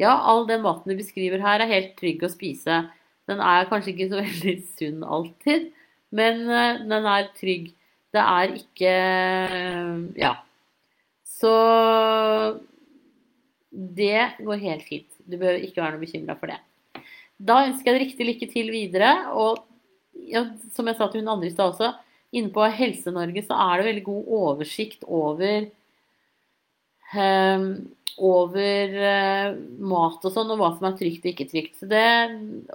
Ja, 0.00 0.16
all 0.18 0.44
den 0.48 0.64
maten 0.64 0.92
du 0.92 0.98
beskriver 0.98 1.40
her 1.40 1.62
er 1.62 1.70
helt 1.70 1.94
trygg 2.00 2.24
å 2.26 2.30
spise. 2.32 2.82
Den 3.30 3.40
er 3.40 3.68
kanskje 3.70 3.94
ikke 3.94 4.10
så 4.10 4.20
veldig 4.26 4.56
sunn 4.74 5.06
alltid, 5.06 5.70
men 6.12 6.42
eh, 6.50 6.82
den 6.90 7.08
er 7.14 7.30
trygg. 7.38 7.70
Det 8.12 8.20
er 8.20 8.56
ikke 8.58 8.96
Ja. 10.20 10.34
Så 11.24 11.52
det 13.72 14.36
går 14.44 14.60
helt 14.62 14.84
fint. 14.86 15.11
Du 15.26 15.36
behøver 15.36 15.64
ikke 15.66 15.82
være 15.82 15.96
noe 15.96 16.02
bekymra 16.02 16.36
for 16.38 16.52
det. 16.52 16.58
Da 17.42 17.62
ønsker 17.66 17.90
jeg 17.90 17.96
deg 17.96 18.04
riktig 18.06 18.28
lykke 18.28 18.48
til 18.52 18.72
videre. 18.74 19.12
Og 19.34 19.62
ja, 20.28 20.46
som 20.74 20.88
jeg 20.88 20.98
sa 20.98 21.08
til 21.10 21.22
hun 21.22 21.32
andre 21.34 21.50
i 21.50 21.54
stad 21.54 21.72
også, 21.72 21.92
inne 22.32 22.52
på 22.54 22.66
Helse-Norge 22.78 23.44
så 23.46 23.58
er 23.66 23.80
det 23.80 23.88
veldig 23.90 24.04
god 24.06 24.30
oversikt 24.38 25.04
over 25.08 25.66
um, 27.14 27.66
over 28.22 28.94
uh, 28.96 29.58
mat 29.80 30.24
og 30.28 30.34
sånn, 30.34 30.50
og 30.52 30.60
hva 30.60 30.70
som 30.76 30.88
er 30.88 30.96
trygt 30.98 31.24
og 31.24 31.32
ikke 31.32 31.48
trygt. 31.50 31.76
Så 31.80 31.88
det, 31.90 32.06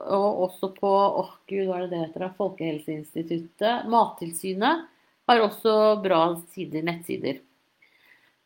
og 0.03 0.43
også 0.47 0.71
på 0.77 0.91
åh 0.91 1.33
gud, 1.49 1.65
hva 1.67 1.79
er 1.79 1.85
det 1.85 1.91
det 1.93 2.03
heter, 2.05 2.29
Folkehelseinstituttet, 2.39 3.87
Mattilsynet, 3.91 4.87
har 5.27 5.43
også 5.43 5.75
bra 6.03 6.21
sider, 6.53 6.85
nettsider. 6.87 7.41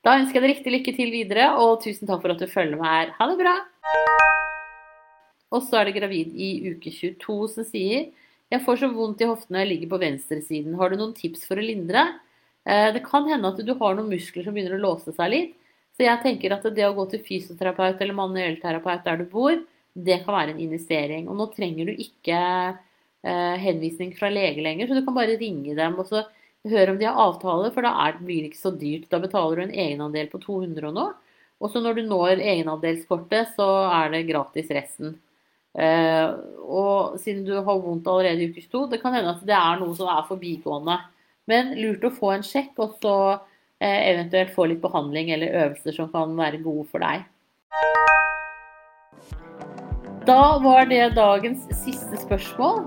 Da 0.02 0.16
ønsker 0.18 0.39
jeg 0.39 0.41
deg 0.41 0.52
riktig 0.56 0.72
lykke 0.74 0.91
til 0.97 1.12
videre, 1.14 1.52
og 1.62 1.84
tusen 1.84 2.10
takk 2.10 2.24
for 2.24 2.34
at 2.34 2.39
du 2.41 2.49
følger 2.49 2.80
meg 2.80 2.89
her. 2.89 3.12
Ha 3.20 3.28
det 3.30 3.38
bra! 3.38 3.54
Og 5.54 5.62
så 5.68 5.78
er 5.78 5.88
det 5.88 5.99
gravid 5.99 6.32
i 6.34 6.72
uke 6.72 6.89
22 6.89 7.36
som 7.54 7.68
sier 7.68 8.10
jeg 8.52 8.64
får 8.66 8.82
så 8.82 8.89
vondt 8.91 9.22
i 9.24 9.28
hoftene 9.30 9.56
når 9.56 9.62
jeg 9.62 9.70
ligger 9.70 9.91
på 9.93 9.99
venstresiden. 10.02 10.74
Har 10.80 10.91
du 10.91 10.97
noen 10.99 11.14
tips 11.16 11.45
for 11.47 11.62
å 11.62 11.64
lindre? 11.64 12.02
Eh, 12.68 12.89
det 12.95 13.04
kan 13.06 13.30
hende 13.30 13.47
at 13.47 13.62
du 13.64 13.72
har 13.78 13.95
noen 13.95 14.10
muskler 14.12 14.43
som 14.43 14.58
begynner 14.58 14.76
å 14.76 14.82
låse 14.82 15.14
seg 15.16 15.32
litt. 15.32 15.54
Så 15.95 16.04
jeg 16.04 16.20
tenker 16.26 16.58
at 16.58 16.66
det 16.76 16.84
å 16.88 16.95
gå 16.97 17.06
til 17.14 17.24
fysioterapeut 17.24 18.02
eller 18.02 18.18
manuellterapeut 18.18 19.06
der 19.06 19.22
du 19.22 19.30
bor, 19.32 19.56
det 19.93 20.20
kan 20.26 20.36
være 20.36 20.56
en 20.56 20.66
investering. 20.66 21.30
Og 21.32 21.38
nå 21.39 21.47
trenger 21.54 21.88
du 21.88 22.04
ikke 22.04 22.41
eh, 22.41 23.56
henvisning 23.64 24.12
fra 24.18 24.34
lege 24.34 24.66
lenger, 24.66 24.89
så 24.89 24.99
du 24.99 25.06
kan 25.06 25.16
bare 25.16 25.39
ringe 25.39 25.78
dem 25.78 25.95
og 26.02 26.10
så 26.10 26.26
høre 26.70 26.93
om 26.93 26.99
de 26.99 27.07
har 27.09 27.20
avtale, 27.20 27.72
for 27.74 27.88
da 27.88 27.95
er, 28.05 28.20
blir 28.22 28.43
det 28.43 28.51
ikke 28.51 28.62
så 28.62 28.74
dyrt. 28.76 29.09
Da 29.09 29.22
betaler 29.24 29.57
du 29.57 29.64
en 29.66 29.76
egenandel 29.86 30.30
på 30.32 30.41
200 30.43 30.89
og 30.91 30.95
noe. 30.97 31.14
Og 31.62 31.70
så 31.70 31.82
når 31.82 31.99
du 31.99 32.07
når 32.09 32.39
egenandelskortet, 32.39 33.53
så 33.57 33.68
er 33.91 34.14
det 34.14 34.28
gratis 34.30 34.72
resten. 34.74 35.16
Eh, 35.78 36.28
og 36.66 37.20
siden 37.22 37.45
du 37.47 37.53
har 37.57 37.84
vondt 37.86 38.09
allerede 38.09 38.43
i 38.43 38.49
ukes 38.51 38.68
to, 38.72 38.88
det 38.89 38.99
kan 39.03 39.14
hende 39.16 39.36
at 39.36 39.45
det 39.45 39.55
er 39.55 39.80
noe 39.82 39.93
som 39.97 40.09
er 40.12 40.26
forbigående. 40.30 40.97
Men 41.49 41.74
lurt 41.78 42.05
å 42.05 42.14
få 42.14 42.34
en 42.36 42.45
sjekk, 42.45 42.74
og 42.82 42.97
så 43.01 43.16
Eh, 43.82 44.09
eventuelt 44.09 44.53
få 44.53 44.68
litt 44.70 44.82
behandling 44.82 45.32
eller 45.34 45.55
øvelser 45.64 45.95
som 45.95 46.09
kan 46.14 46.36
være 46.38 46.59
gode 46.62 46.86
for 46.91 47.01
deg. 47.01 47.24
Da 50.28 50.43
var 50.62 50.86
det 50.86 51.16
dagens 51.18 51.66
siste 51.80 52.20
spørsmål. 52.22 52.84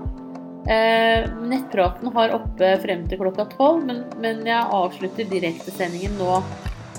Eh, 0.65 1.27
nettpraten 1.45 2.09
har 2.15 2.33
oppe 2.33 2.71
frem 2.81 3.03
til 3.05 3.19
klokka 3.21 3.45
tolv, 3.51 3.83
men, 3.85 4.01
men, 4.21 4.41
jeg 4.47 4.71
avslutter 4.73 5.27
direktesendingen 5.29 6.15
nå. 6.17 6.39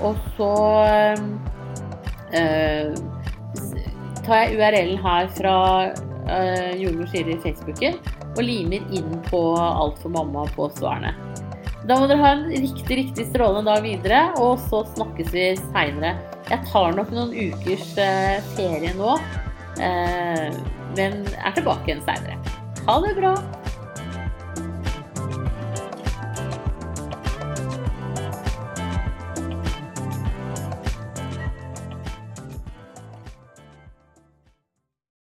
Og 0.06 0.20
så 0.36 0.50
eh, 2.36 2.92
tar 4.22 4.42
jeg 4.44 4.58
URL-en 4.58 5.00
her 5.02 5.30
fra 5.34 5.56
eh, 5.88 6.76
Jordmor 6.78 7.10
sier 7.10 7.32
i 7.32 7.40
Facebooken 7.42 7.98
og 8.36 8.44
limer 8.44 8.84
inn 8.94 9.18
på 9.30 9.40
Alt 9.58 9.98
for 10.02 10.14
mamma 10.14 10.44
på 10.54 10.68
svarene. 10.76 11.14
Da 11.86 11.96
må 11.98 12.08
dere 12.10 12.22
ha 12.22 12.32
en 12.34 12.48
riktig, 12.50 12.98
riktig 12.98 13.28
strålende 13.28 13.70
dag 13.70 13.82
videre, 13.84 14.20
og 14.42 14.58
så 14.66 14.82
snakkes 14.96 15.30
vi 15.34 15.48
seinere. 15.68 16.16
Jeg 16.50 16.62
tar 16.70 16.94
nok 16.94 17.10
noen 17.14 17.34
ukers 17.34 17.92
eh, 18.02 18.38
ferie 18.54 18.94
nå, 18.98 19.16
eh, 19.82 20.54
men 20.98 21.24
er 21.38 21.58
tilbake 21.58 21.90
igjen 21.90 22.06
seinere. 22.06 22.55
Ha 22.86 23.00
det 23.00 23.14
bra! 23.14 23.65